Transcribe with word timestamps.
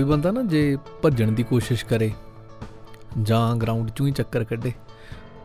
ਕੋਈ 0.00 0.08
ਬੰਦਾ 0.08 0.30
ਨਾ 0.30 0.42
ਜੇ 0.42 0.78
ਭੱਜਣ 1.02 1.32
ਦੀ 1.32 1.42
ਕੋਸ਼ਿਸ਼ 1.42 1.84
ਕਰੇ 1.84 2.12
ਜਾਂ 3.22 3.56
ਗਰਾਊਂਡ 3.56 3.88
'ਚੋਂ 3.88 4.06
ਹੀ 4.06 4.12
ਚੱਕਰ 4.12 4.44
ਕੱਢੇ, 4.44 4.72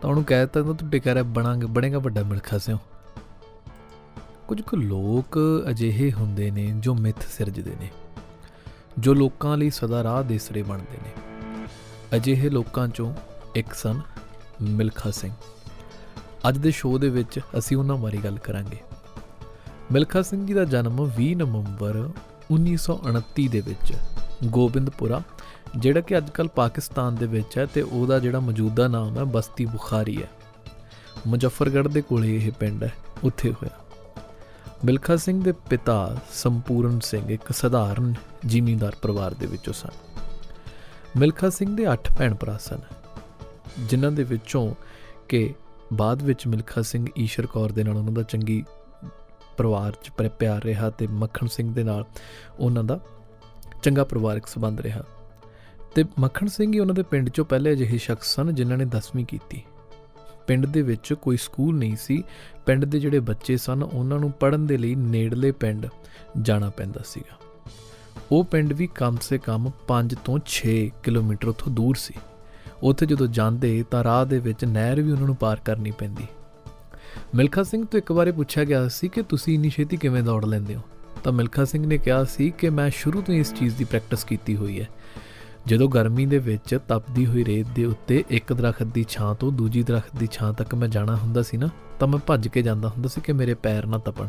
ਤਾਂ 0.02 0.10
ਉਹਨੂੰ 0.10 0.24
ਕਹਿ 0.24 0.40
ਦਿੱਤਾ, 0.40 0.62
ਤੂੰ 0.62 0.90
ਟਿਕਿਆ 0.90 1.14
ਰਹਿ, 1.14 1.24
ਬਣਾਂਗੇ, 1.24 1.66
ਬਣੇਗਾ 1.66 2.00
ਵੱਡਾ 2.00 2.24
ਮਿਲਖਾ 2.24 2.58
ਸਿਓ 2.58 2.78
ਕੁਝ 4.48 4.62
ਕੁ 4.62 4.78
ਲੋਕ 4.78 5.40
ਅਜਿਹੇ 5.70 6.12
ਹੁੰਦੇ 6.12 6.52
ਨੇ 6.52 6.68
ਜੋ 6.78 6.96
ਮਿੱਥ 6.96 7.24
ਸਿਰਜਦੇ 7.28 7.76
ਨੇ, 7.82 7.90
ਜੋ 9.00 9.14
ਲੋਕਾਂ 9.14 9.58
ਲਈ 9.58 9.70
ਸਦਾ 9.70 10.04
ਰਾਹ 10.04 10.24
ਦੇਸਰੇ 10.24 10.64
ਬਣਦੇ 10.64 10.98
ਨੇ। 11.04 11.12
ਅਜਿਹੇ 12.16 12.50
ਲੋਕਾਂ 12.50 12.88
'ਚੋਂ 12.88 13.14
ਇੱਕ 13.56 13.74
ਸਨ 13.74 14.02
ਮਿਲਖਾ 14.62 15.12
ਸਿੰਘ। 15.12 15.32
ਅੱਜ 16.50 16.58
ਦੇ 16.58 16.72
ਸ਼ੋਅ 16.72 17.00
ਦੇ 17.00 17.10
ਵਿੱਚ 17.10 17.40
ਅਸੀਂ 17.58 17.78
ਉਹਨਾਂ 17.78 17.98
ਬਾਰੇ 17.98 18.18
ਗੱਲ 18.18 18.38
ਕਰਾਂਗੇ। 18.38 18.78
ਮਿਲਖਾ 19.92 20.22
ਸਿੰਘ 20.22 20.46
ਜੀ 20.48 20.54
ਦਾ 20.54 20.66
ਜਨਮ 20.66 21.12
20 21.18 21.34
ਨਵੰਬਰ 21.36 22.10
1929 22.52 23.48
ਦੇ 23.48 23.62
ਵਿੱਚ 23.62 23.94
ਗੋਬਿੰਦਪੁਰਾ, 24.44 25.22
ਜਿਹੜਾ 25.78 26.02
ਕਿ 26.02 26.18
ਅੱਜਕੱਲ 26.18 26.48
ਪਾਕਿਸਤਾਨ 26.48 27.16
ਦੇ 27.16 27.26
ਵਿੱਚ 27.26 27.58
ਹੈ 27.58 27.66
ਤੇ 27.66 27.82
ਉਹਦਾ 27.82 28.20
ਜਿਹੜਾ 28.20 28.40
ਮੌਜੂਦਾ 28.40 28.88
ਨਾਮ 28.88 29.18
ਹੈ 29.18 29.24
ਬਸਤੀ 29.24 29.66
ਬੁਖਾਰੀ 29.66 30.24
ਹੈ। 30.24 30.30
ਮੁਜ਼ੱਫਰਗੜ੍ਹ 31.28 31.90
ਦੇ 31.90 32.02
ਕੋਲੇ 32.02 32.36
ਇਹ 32.36 32.52
ਪਿੰਡ 32.52 32.84
ਹੈ, 32.84 32.94
ਉੱਥੇ 33.24 33.52
ਹੋਇਆ। 33.52 33.80
ਮਿਲਖਾ 34.86 35.16
ਸਿੰਘ 35.16 35.44
ਦੇ 35.44 35.52
ਪਿਤਾ 35.52 36.18
ਸੰਪੂਰਨ 36.34 37.00
ਸਿੰਘ 37.00 37.30
ਇੱਕ 37.30 37.52
ਸਧਾਰਨ 37.52 38.14
ਜ਼ਿਮੀਂਦਾਰ 38.46 38.96
ਪਰਿਵਾਰ 39.02 39.34
ਦੇ 39.34 39.46
ਵਿੱਚੋਂ 39.46 39.74
ਸਨ। 39.74 39.90
ਮਿਲਖਾ 41.18 41.50
ਸਿੰਘ 41.50 41.78
ਦੇ 41.78 41.94
8 41.94 42.12
ਭੈਣ 42.18 42.36
ਭਰਾ 42.36 42.58
ਸਨ, 42.58 42.80
ਜਿਨ੍ਹਾਂ 43.80 44.12
ਦੇ 44.12 44.24
ਵਿੱਚੋਂ 44.24 44.76
ਕਿ 45.30 45.54
ਬਾਅਦ 45.94 46.22
ਵਿੱਚ 46.22 46.48
ਮਿਲਖਾ 46.48 46.82
ਸਿੰਘ 46.82 47.06
ਈਸ਼ਰ 47.18 47.46
ਕੌਰ 47.46 47.72
ਦੇ 47.72 47.84
ਨਾਲ 47.84 47.98
ਉਹਨਾਂ 47.98 48.12
ਦਾ 48.12 48.24
ਚੰਗੀ 48.24 48.64
ਪਰਿਵਾਰ 49.58 49.92
'ਚ 49.92 50.10
ਪਰ 50.10 50.30
ਪਿਆਰ 50.30 50.64
ਰਿਹਾ 50.64 50.90
ਤੇ 50.90 51.08
ਮੱਖਣ 51.08 51.48
ਸਿੰਘ 51.48 51.74
ਦੇ 51.74 51.84
ਨਾਲ 51.84 52.06
ਉਹਨਾਂ 52.60 52.84
ਦਾ 52.84 53.00
ਚੰਗਾ 53.86 54.04
ਪਰਿਵਾਰਕ 54.04 54.48
ਸੰਬੰਧ 54.48 54.82
ਰਿਹਾ। 54.82 55.04
ਤੇ 55.96 56.04
ਮੱਖਣ 56.20 56.48
ਸਿੰਘ 56.48 56.74
ਹੀ 56.74 56.80
ਉਹਨਾਂ 56.80 56.96
ਦੇ 56.96 57.04
ਪਿੰਡ 57.04 57.28
'ਚੋਂ 57.28 57.46
ਪਹਿਲੇ 57.46 57.72
ਅਜਿਹੇ 57.72 57.98
ਸ਼ਖਸ 57.98 58.36
ਸਨ 58.36 58.56
ਜਿਨ੍ਹਾਂ 58.56 58.78
ਨੇ 58.78 58.86
10ਵੀਂ 58.86 59.26
ਕੀਤੀ। 59.26 59.64
ਪਿੰਡ 60.48 60.66
ਦੇ 60.66 60.82
ਵਿੱਚ 60.82 61.14
ਕੋਈ 61.14 61.38
ਸਕੂਲ 61.38 61.78
ਨਹੀਂ 61.78 61.96
ਸੀ। 61.96 62.24
ਪਿੰਡ 62.66 62.86
ਦੇ 62.86 63.00
ਜਿਹੜੇ 63.00 63.20
ਬੱਚੇ 63.20 63.58
ਸਨ, 63.58 63.84
ਉਹਨਾਂ 63.84 64.20
ਨੂੰ 64.20 64.32
ਪੜ੍ਹਨ 64.32 64.68
ਦੇ 64.68 64.78
ਲਈ 64.78 64.96
ਨੇੜਲੇ 64.96 65.52
ਪਿੰਡ 65.52 65.88
ਜਾਣਾ 66.42 66.70
ਪੈਂਦਾ 66.70 67.02
ਸੀਗਾ। 67.06 67.38
ਉਹ 68.32 68.44
ਪਿੰਡ 68.44 68.74
ਵੀ 68.74 68.88
ਕਮ 68.88 69.18
ਸੇ 69.22 69.38
ਕਮ 69.38 69.72
5 69.88 70.16
ਤੋਂ 70.26 70.40
6 70.46 70.90
ਕਿਲੋਮੀਟਰ 71.04 71.48
ਉੱਥੋਂ 71.48 71.72
ਦੂਰ 71.72 71.96
ਸੀ। 71.96 72.14
ਉੱਥੇ 72.84 73.06
ਜਦੋਂ 73.06 73.28
ਜਾਂਦੇ 73.28 73.86
ਤਾਂ 73.92 74.04
ਰਾਹ 74.04 74.26
ਦੇ 74.26 74.40
ਵਿੱਚ 74.40 74.66
ਨਹਿਰ 74.66 75.02
ਵੀ 75.02 75.12
ਉਹਨਾਂ 75.12 75.26
ਨੂੰ 75.26 75.36
ਪਾਰ 75.36 75.60
ਕਰਨੀ 75.66 75.92
ਪੈਂਦੀ। 75.92 76.28
ਮਿਲਖਾ 77.36 77.64
ਸਿੰਘ 77.64 77.86
ਤੋਂ 77.86 77.98
ਇੱਕ 77.98 78.12
ਵਾਰੇ 78.12 78.32
ਪੁੱਛਿਆ 78.32 78.64
ਗਿਆ 78.64 78.88
ਸੀ 78.88 79.08
ਕਿ 79.08 79.22
ਤੁਸੀਂ 79.22 79.54
ਇੰਨੀ 79.54 79.70
ਛੇਤੀ 79.70 79.98
ਕਿਵੇਂ 79.98 80.24
ਦੌੜ 80.24 80.46
ਲੈਂਦੇ 80.46 80.76
ਹੋ? 80.76 80.82
ਤਾਂ 81.26 81.34
ਮਿਲਖਾ 81.34 81.66
ਸਿੰਘ 81.66 81.88
ਨੇ 81.88 81.98
ਕਿਹਾ 81.98 82.24
ਸੀ 82.24 82.52
ਕਿ 82.52 82.70
ਮੈਂ 82.70 82.90
ਸ਼ੁਰੂ 82.90 83.22
ਤੋਂ 83.22 83.34
ਹੀ 83.34 83.40
ਇਸ 83.40 83.54
ਚੀਜ਼ 83.54 83.76
ਦੀ 83.76 83.84
ਪ੍ਰੈਕਟਿਸ 83.84 84.24
ਕੀਤੀ 84.24 84.56
ਹੋਈ 84.56 84.82
ਹੈ। 84.82 84.88
ਜਦੋਂ 85.66 85.90
ਗਰਮੀ 85.90 86.26
ਦੇ 86.26 86.38
ਵਿੱਚ 86.38 86.80
ਤਪਦੀ 86.88 87.26
ਹੋਈ 87.26 87.46
ਰੇਤ 87.46 87.68
ਦੇ 87.76 87.86
ਉੱਤੇ 87.86 88.24
ਇੱਕ 88.30 88.54
ਦਰਖਤ 88.54 88.84
ਦੀ 88.84 89.06
ਛਾਂ 89.10 89.36
ਤੋਂ 89.36 89.52
ਦੂਜੀ 89.52 89.84
ਦਰਖਤ 89.84 90.16
ਦੀ 90.20 90.28
ਛਾਂ 90.32 90.54
ਤੱਕ 90.54 90.76
ਮੈਂ 90.76 90.88
ਜਾਣਾ 90.88 91.16
ਹੁੰਦਾ 91.16 91.42
ਸੀ 91.42 91.58
ਨਾ, 91.58 91.70
ਤਾਂ 92.00 92.08
ਮੈਂ 92.08 92.20
ਭੱਜ 92.20 92.48
ਕੇ 92.48 92.62
ਜਾਂਦਾ 92.62 92.90
ਹੁੰਦਾ 92.90 93.10
ਸੀ 93.10 93.22
ਕਿ 93.22 93.34
ਮੇਰੇ 93.34 93.54
ਪੈਰ 93.54 93.86
ਨਾ 93.86 93.98
ਤਪਣ। 93.98 94.28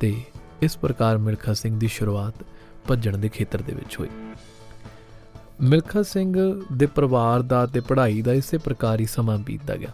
ਤੇ 0.00 0.22
ਇਸ 0.62 0.76
ਪ੍ਰਕਾਰ 0.76 1.18
ਮਿਲਖਾ 1.18 1.52
ਸਿੰਘ 1.52 1.78
ਦੀ 1.78 1.88
ਸ਼ੁਰੂਆਤ 1.88 2.34
ਭੱਜਣ 2.88 3.18
ਦੇ 3.18 3.28
ਖੇਤਰ 3.28 3.62
ਦੇ 3.62 3.72
ਵਿੱਚ 3.72 3.98
ਹੋਈ। 3.98 4.08
ਮਿਲਖਾ 5.60 6.02
ਸਿੰਘ 6.02 6.62
ਦੇ 6.72 6.86
ਪਰਿਵਾਰ 6.86 7.42
ਦਾ 7.42 7.66
ਤੇ 7.66 7.80
ਪੜ੍ਹਾਈ 7.80 8.22
ਦਾ 8.22 8.32
ਇਸੇ 8.32 8.58
ਪ੍ਰਕਾਰ 8.58 9.00
ਹੀ 9.00 9.06
ਸਮਾਂ 9.06 9.38
ਬੀਤਦਾ 9.38 9.76
ਗਿਆ। 9.76 9.90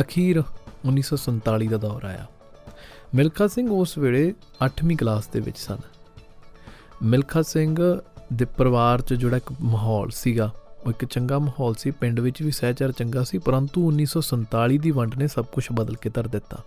ਅਖੀਰ 0.00 0.42
1947 0.84 1.68
ਦਾ 1.68 1.76
ਦੌਰ 1.76 2.04
ਆਇਆ। 2.04 2.26
ਮਿਲਖਾ 3.16 3.46
ਸਿੰਘ 3.46 3.70
ਉਸ 3.70 3.98
ਵੇਲੇ 3.98 4.34
8ਵੀਂ 4.64 4.96
ਕਲਾਸ 4.96 5.26
ਦੇ 5.26 5.40
ਵਿੱਚ 5.40 5.58
ਸਨ। 5.58 5.76
ਮਿਲਖਾ 7.02 7.42
ਸਿੰਘ 7.42 8.00
ਦੇ 8.32 8.44
ਪਰਿਵਾਰ 8.44 9.00
'ਚ 9.00 9.14
ਜਿਹੜਾ 9.14 9.36
ਇੱਕ 9.36 9.52
ਮਾਹੌਲ 9.60 10.10
ਸੀਗਾ, 10.10 10.50
ਉਹ 10.84 10.90
ਇੱਕ 10.90 11.04
ਚੰਗਾ 11.04 11.38
ਮਾਹੌਲ 11.38 11.74
ਸੀ। 11.74 11.90
ਪਿੰਡ 11.90 12.20
ਵਿੱਚ 12.20 12.42
ਵੀ 12.42 12.50
ਸਹਿਚਾਰ 12.50 12.92
ਚੰਗਾ 12.92 13.24
ਸੀ, 13.24 13.38
ਪਰੰਤੂ 13.38 13.86
1947 13.86 14.78
ਦੀ 14.78 14.90
ਵੰਡ 14.90 15.14
ਨੇ 15.14 15.26
ਸਭ 15.26 15.44
ਕੁਝ 15.44 15.68
ਬਦਲ 15.72 15.96
ਕੇ 15.96 16.10
ਧਰ 16.10 16.28
ਦਿੱਤਾ। 16.28 16.58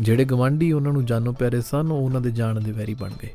ਜਿਹੜੇ 0.00 0.24
ਗਵਾਂਢੀ 0.24 0.72
ਉਹਨਾਂ 0.72 0.92
ਨੂੰ 0.92 1.06
ਜਾਨੋ 1.06 1.32
ਪਿਆਰੇ 1.32 1.60
ਸਨ, 1.60 1.92
ਉਹ 1.92 2.02
ਉਹਨਾਂ 2.02 2.20
ਦੇ 2.20 2.30
ਜਾਣ 2.30 2.60
ਦੇ 2.60 2.72
ਵੈਰੀ 2.72 2.94
ਬਣ 2.94 3.10
ਗਏ। 3.22 3.34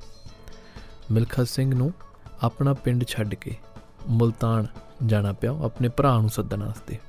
ਮਿਲਖਾ 1.11 1.43
ਸਿੰਘ 1.43 1.75
ਨੂੰ 1.75 1.93
ਆਪਣਾ 2.41 2.73
ਪਿੰਡ 2.73 3.03
ਛੱਡ 3.07 3.35
ਕੇ 3.35 3.55
ਮੁਲਤਾਨ 4.07 4.67
ਜਾਣਾ 5.05 5.33
ਪਿਆ 5.33 5.57
ਆਪਣੇ 5.61 5.89
ਭਰਾ 5.89 6.21
ਨੂੰ 6.21 6.29
ਸੱਦਣ 6.29 6.63
ਵਾਸਤੇ। 6.63 6.99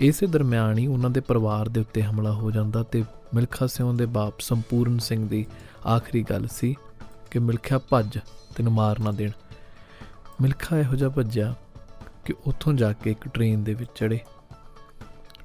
ਇਸੇ 0.00 0.26
ਦਰਮਿਆਨ 0.26 0.78
ਹੀ 0.78 0.86
ਉਹਨਾਂ 0.86 1.10
ਦੇ 1.10 1.20
ਪਰਿਵਾਰ 1.20 1.68
ਦੇ 1.68 1.80
ਉੱਤੇ 1.80 2.02
ਹਮਲਾ 2.02 2.32
ਹੋ 2.32 2.50
ਜਾਂਦਾ 2.50 2.82
ਤੇ 2.82 3.04
ਮਿਲਖਾ 3.34 3.66
ਸਿੰਘ 3.66 3.98
ਦੇ 3.98 4.06
ਬਾਪ 4.06 4.40
ਸੰਪੂਰਨ 4.40 4.98
ਸਿੰਘ 4.98 5.28
ਦੀ 5.28 5.46
ਆਖਰੀ 5.86 6.22
ਗੱਲ 6.22 6.46
ਸੀ 6.46 6.76
ਕਿ 7.30 7.38
ਮਿਲਖਾ 7.38 7.78
ਭੱਜ 7.78 8.18
ਤੈਨੂੰ 8.56 8.72
ਮਾਰ 8.72 8.98
ਨਾ 8.98 9.12
ਦੇਣ। 9.12 9.30
ਮਿਲਖਾ 10.40 10.78
ਇਹੋ 10.78 10.94
ਜਿਹਾ 10.94 11.08
ਭੱਜਿਆ 11.08 11.54
ਕਿ 12.24 12.34
ਉੱਥੋਂ 12.46 12.72
ਜਾ 12.72 12.92
ਕੇ 12.92 13.10
ਇੱਕ 13.10 13.28
ਟ੍ਰੇਨ 13.28 13.64
ਦੇ 13.64 13.74
ਵਿੱਚ 13.74 13.90
ਚੜੇ 13.94 14.18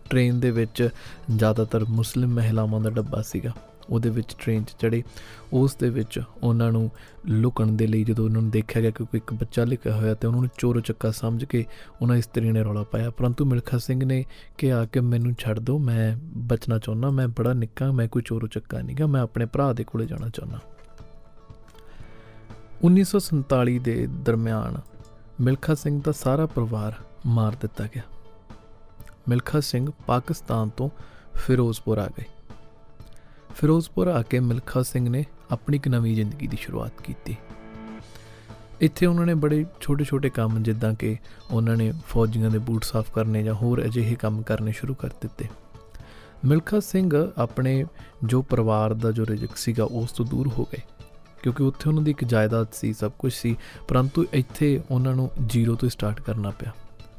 ਟ੍ਰੇਨ 0.09 0.39
ਦੇ 0.39 0.51
ਵਿੱਚ 0.51 0.89
ਜ਼ਿਆਦਾਤਰ 1.35 1.85
ਮੁਸਲਿਮ 1.85 2.29
ਮਹਿਲਾਵਾਂ 2.29 2.81
ਦਾ 2.81 2.89
ਡੱਬਾ 2.89 3.21
ਸੀਗਾ। 3.21 3.51
ਉਹਦੇ 3.90 4.09
ਵਿੱਚ 4.09 4.35
ਟ੍ਰੇਨ 4.40 4.63
'ਚ 4.63 4.75
ਚੜੇ 4.79 5.03
ਉਸ 5.53 5.75
ਦੇ 5.75 5.90
ਵਿੱਚ 5.90 6.19
ਉਹਨਾਂ 6.44 6.72
ਨੂੰ 6.72 6.91
ਲੁਕਣ 7.25 7.68
ਦੇ 7.68 7.88
ਲਈ 7.88 8.03
ਜਦੋਂ 8.03 8.25
ਉਹਨਾਂ 8.25 8.41
ਨੂੰ 8.41 8.51
ਦੇਖਿਆ 8.51 8.81
ਗਿਆ 8.81 8.91
ਕਿ 8.91 9.03
ਕੋਈ 9.03 9.18
ਇੱਕ 9.18 9.34
ਬੱਚਾ 9.34 9.63
ਲਿਖਿਆ 9.63 9.96
ਹੋਇਆ 9.96 10.13
ਤੇ 10.13 10.28
ਉਹਨਾਂ 10.28 10.41
ਨੂੰ 10.41 10.50
ਚੋਰ 10.57 10.81
ਚੱਕਾ 10.81 11.12
ਸਮਝ 11.12 11.46
ਕੇ 11.46 11.66
ਉਹਨਾਂ 12.01 12.16
ਇਸਤਰੀ 12.16 12.51
ਨੇ 12.51 12.63
ਰੌਲਾ 12.63 12.84
ਪਾਇਆ। 12.84 13.09
ਪਰੰਤੂ 13.09 13.45
ਮਿਲਖਾ 13.45 13.78
ਸਿੰਘ 13.78 14.06
ਨੇ 14.06 14.25
ਕਿਹਾ 14.57 14.85
ਕਿ 14.85 15.00
ਮੈਨੂੰ 15.00 15.35
ਛੱਡ 15.40 15.59
ਦਿਓ 15.59 15.78
ਮੈਂ 15.78 16.18
ਬਚਣਾ 16.38 16.79
ਚਾਹੁੰਦਾ, 16.79 17.09
ਮੈਂ 17.09 17.28
ਬੜਾ 17.28 17.53
ਨਿੱਕਾ, 17.53 17.91
ਮੈਂ 17.91 18.07
ਕੋਈ 18.07 18.22
ਚੋਰ 18.25 18.47
ਚੱਕਾ 18.47 18.81
ਨਹੀਂਗਾ 18.81 19.07
ਮੈਂ 19.07 19.22
ਆਪਣੇ 19.22 19.45
ਭਰਾ 19.45 19.74
ਦੇ 19.74 19.84
ਕੋਲੇ 19.84 20.06
ਜਾਣਾ 20.06 20.29
ਚਾਹੁੰਦਾ। 20.29 20.59
1947 22.84 23.79
ਦੇ 23.79 24.07
ਦਰਮਿਆਨ 24.07 24.81
ਮਿਲਖਾ 25.41 25.74
ਸਿੰਘ 25.74 26.01
ਦਾ 26.06 26.12
ਸਾਰਾ 26.12 26.45
ਪਰਿਵਾਰ 26.45 26.94
ਮਾਰ 27.25 27.56
ਦਿੱਤਾ 27.62 27.84
ਗਿਆ। 27.84 28.03
ਮਿਲਖਾ 29.29 29.59
ਸਿੰਘ 29.59 29.91
ਪਾਕਿਸਤਾਨ 30.07 30.69
ਤੋਂ 30.69 30.90
ਫਿਰੋਜ਼ਪੁਰ 31.34 31.97
ਆ 31.97 32.07
ਗਏ। 32.07 32.24
ਫਿਰੋਜ਼ਪੁਰ 33.55 34.07
ਆ 34.07 34.21
ਕੇ 34.21 34.39
ਮਿਲਖਾ 34.39 34.83
ਸਿੰਘ 34.83 35.09
ਨੇ 35.09 35.25
ਆਪਣੀ 35.51 35.75
ਇੱਕ 35.75 35.88
ਨਵੀਂ 35.88 36.16
ਜ਼ਿੰਦਗੀ 36.16 36.47
ਦੀ 36.47 36.57
ਸ਼ੁਰੂਆਤ 36.61 37.01
ਕੀਤੀ। 37.01 37.35
ਇੱਥੇ 38.81 39.05
ਉਹਨਾਂ 39.05 39.25
ਨੇ 39.25 39.33
ਬੜੇ 39.33 39.66
ਛੋਟੇ-ਛੋਟੇ 39.81 40.29
ਕੰਮ, 40.29 40.63
ਜਿੱਦਾਂ 40.63 40.93
ਕਿ 40.93 41.17
ਉਹਨਾਂ 41.51 41.77
ਨੇ 41.77 41.94
ਫੌਜੀਆਂ 42.07 42.49
ਦੇ 42.49 42.57
ਬੂਟ 42.57 42.83
ਸਾਫ਼ 42.83 43.11
ਕਰਨੇ 43.11 43.44
ਜਾਂ 43.44 43.53
ਹੋਰ 43.53 43.85
ਅਜਿਹੇ 43.85 44.15
ਕੰਮ 44.15 44.41
ਕਰਨੇ 44.41 44.71
ਸ਼ੁਰੂ 44.71 44.94
ਕਰ 44.94 45.07
ਦਿੱਤੇ। 45.07 45.47
ਮਿਲਖਾ 46.45 46.79
ਸਿੰਘ 46.79 47.31
ਆਪਣੇ 47.38 47.85
ਜੋ 48.23 48.41
ਪਰਿਵਾਰ 48.41 48.94
ਦਾ 48.94 49.11
ਜੋ 49.11 49.25
ਰਿਜਕ 49.25 49.55
ਸੀਗਾ, 49.55 49.83
ਉਸ 49.83 50.11
ਤੋਂ 50.11 50.25
ਦੂਰ 50.25 50.47
ਹੋ 50.47 50.63
ਗਏ, 50.63 50.81
ਕਿਉਂਕਿ 51.44 51.63
ਉੱਥੇ 51.63 51.89
ਉਹਨਾਂ 51.89 52.03
ਦੀ 52.03 52.11
ਇੱਕ 52.11 52.23
ਜਾਇਦਾਦ 52.23 52.67
ਸੀ, 52.73 52.94
ਸਭ 52.94 53.11
ਕੁਝ 53.19 53.33
ਸੀ, 53.33 53.57
ਪਰੰਤੂ 53.88 54.25
ਇੱਥੇ 54.33 54.81
ਉਹਨਾਂ 54.91 55.15
ਨੂੰ 55.15 55.31
ਜ਼ੀਰੋ 55.45 55.75
ਤੋਂ 55.75 55.89
ਸਟਾਰਟ 55.89 56.21
ਕਰਨਾ 56.21 56.49
ਪਿਆ। 56.49 56.71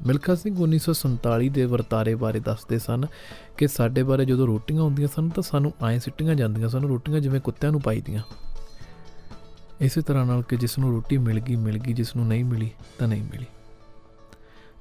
ਮਿਲਖਾ 0.04 0.34
ਸਿੰਘ 0.34 0.56
1947 0.58 1.48
ਦੇ 1.48 1.64
ਵਰਤਾਰੇ 1.64 2.14
ਬਾਰੇ 2.14 2.40
ਦੱਸਦੇ 2.40 2.78
ਸਨ 2.78 3.04
ਕਿ 3.56 3.68
ਸਾਡੇ 3.68 4.02
ਬਾਰੇ 4.02 4.24
ਜਦੋਂ 4.24 4.46
ਰੋਟੀਆਂ 4.46 4.82
ਹੁੰਦੀਆਂ 4.82 5.08
ਸਨ 5.08 5.28
ਤਾਂ 5.28 5.42
ਸਾਨੂੰ 5.42 5.72
ਐਂ 5.88 5.98
ਸਿੱਟੀਆਂ 5.98 6.34
ਜਾਂਦੀਆਂ 6.34 6.68
ਸਨ, 6.68 6.82
ਰੋਟੀਆਂ 6.82 7.20
ਜਿਵੇਂ 7.20 7.40
ਕੁੱਤਿਆਂ 7.40 7.72
ਨੂੰ 7.72 7.80
ਪਾਈਦੀਆਂ। 7.80 8.22
ਇਸੇ 9.80 10.00
ਤਰ੍ਹਾਂ 10.00 10.26
ਨਾਲ 10.26 10.42
ਕਿ 10.42 10.56
ਜਿਸ 10.56 10.78
ਨੂੰ 10.78 10.90
ਰੋਟੀ 10.90 11.18
ਮਿਲ 11.18 11.40
ਗਈ 11.40 11.56
ਮਿਲ 11.56 11.78
ਗਈ 11.78 11.92
ਜਿਸ 11.92 12.16
ਨੂੰ 12.16 12.28
ਨਹੀਂ 12.28 12.44
ਮਿਲੀ 12.44 12.70
ਤਾਂ 12.98 13.08
ਨਹੀਂ 13.08 13.22
ਮਿਲੀ। 13.22 13.46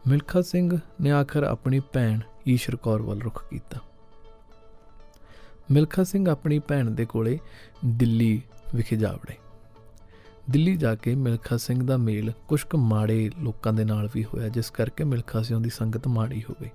ਮਿਲਖਾ 0.07 0.41
ਸਿੰਘ 0.41 0.79
ਨੇ 1.01 1.11
ਆਖਰ 1.11 1.43
ਆਪਣੀ 1.43 1.79
ਭੈਣ 1.79 2.19
ਈਸ਼ਰ 2.47 2.75
ਕੌਰ 2.75 3.01
ਵੱਲ 3.01 3.21
ਰੁਖ 3.21 3.49
ਕੀਤਾ। 3.49 3.79
ਮਿਲਖਾ 5.71 6.03
ਸਿੰਘ 6.03 6.29
ਆਪਣੀ 6.29 6.59
ਭੈਣ 6.59 6.91
ਦੇ 6.91 7.05
ਕੋਲੇ 7.05 7.39
ਦਿੱਲੀ 7.85 8.41
ਵਿਖੇ 8.75 8.95
ਜਾ 8.95 9.11
ਵੜੇ। 9.11 9.35
ਦਿੱਲੀ 10.49 10.75
ਜਾ 10.75 10.95
ਕੇ 10.95 11.15
ਮਿਲਖਾ 11.15 11.57
ਸਿੰਘ 11.57 11.87
ਦਾ 11.87 11.97
ਮੇਲ 11.97 12.31
ਕੁਝ 12.47 12.63
ਕੁ 12.63 12.77
ਮਾੜੇ 12.77 13.31
ਲੋਕਾਂ 13.39 13.73
ਦੇ 13.73 13.85
ਨਾਲ 13.85 14.09
ਵੀ 14.13 14.23
ਹੋਇਆ, 14.23 14.49
ਜਿਸ 14.49 14.69
ਕਰਕੇ 14.69 15.03
ਮਿਲਖਾ 15.03 15.41
ਸਿੰਘ 15.41 15.63
ਦੀ 15.63 15.69
ਸੰਗਤ 15.69 16.07
ਮਾੜੀ 16.07 16.43
ਹੋ 16.49 16.55
ਗਈ। 16.61 16.69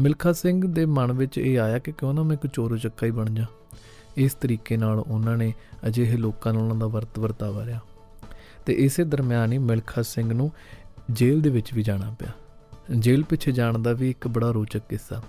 ਮਿਲਖਾ 0.00 0.32
ਸਿੰਘ 0.32 0.66
ਦੇ 0.66 0.86
ਮਨ 0.86 1.12
ਵਿੱਚ 1.12 1.38
ਇਹ 1.38 1.58
ਆਇਆ 1.58 1.78
ਕਿ 1.78 1.92
ਕਿਉਂ 1.92 2.14
ਨਾ 2.14 2.22
ਮੈਂ 2.22 2.36
ਕੋਈ 2.36 2.50
ਚੋਰ 2.52 2.78
ਚੱਕਾ 2.78 3.06
ਹੀ 3.06 3.10
ਬਣ 3.10 3.30
ਜਾ 3.30 3.44
ਇਸ 4.16 4.34
ਤਰੀਕੇ 4.34 4.76
ਨਾਲ 4.76 4.98
ਉਹਨਾਂ 4.98 5.36
ਨੇ 5.36 5.54
ਅਜਿਹੇ 5.86 6.16
ਲੋਕਾਂ 6.16 6.52
ਨਾਲ 6.52 6.62
ਉਹਨਾਂ 6.62 6.76
ਦਾ 6.76 6.86
ਵਰਤ 6.86 7.18
ਵਰਤਾਵਾ 7.18 7.64
ਰਿਹਾ। 7.64 7.80
ਤੇ 8.66 8.72
ਇਸੇ 8.72 9.04
ਦਰਮਿਆਨ 9.04 9.52
ਹੀ 9.52 9.58
ਮਿਲਖਾ 9.58 10.02
ਸਿੰਘ 10.02 10.32
ਨੂੰ 10.32 10.52
ਜੇਲ੍ਹ 11.10 11.42
ਦੇ 11.42 11.50
ਵਿੱਚ 11.50 11.74
ਵੀ 11.74 11.82
ਜਾਣਾ 11.82 12.14
ਪਿਆ। 12.18 12.30
ਜੇਲ੍ਹ 12.98 13.24
ਪਿੱਛੇ 13.24 13.52
ਜਾਣ 13.52 13.78
ਦਾ 13.78 13.92
ਵੀ 13.92 14.10
ਇੱਕ 14.10 14.28
ਬੜਾ 14.28 14.50
ਰੋਚਕ 14.50 14.80
ਕਿੱਸਾ। 14.88 15.22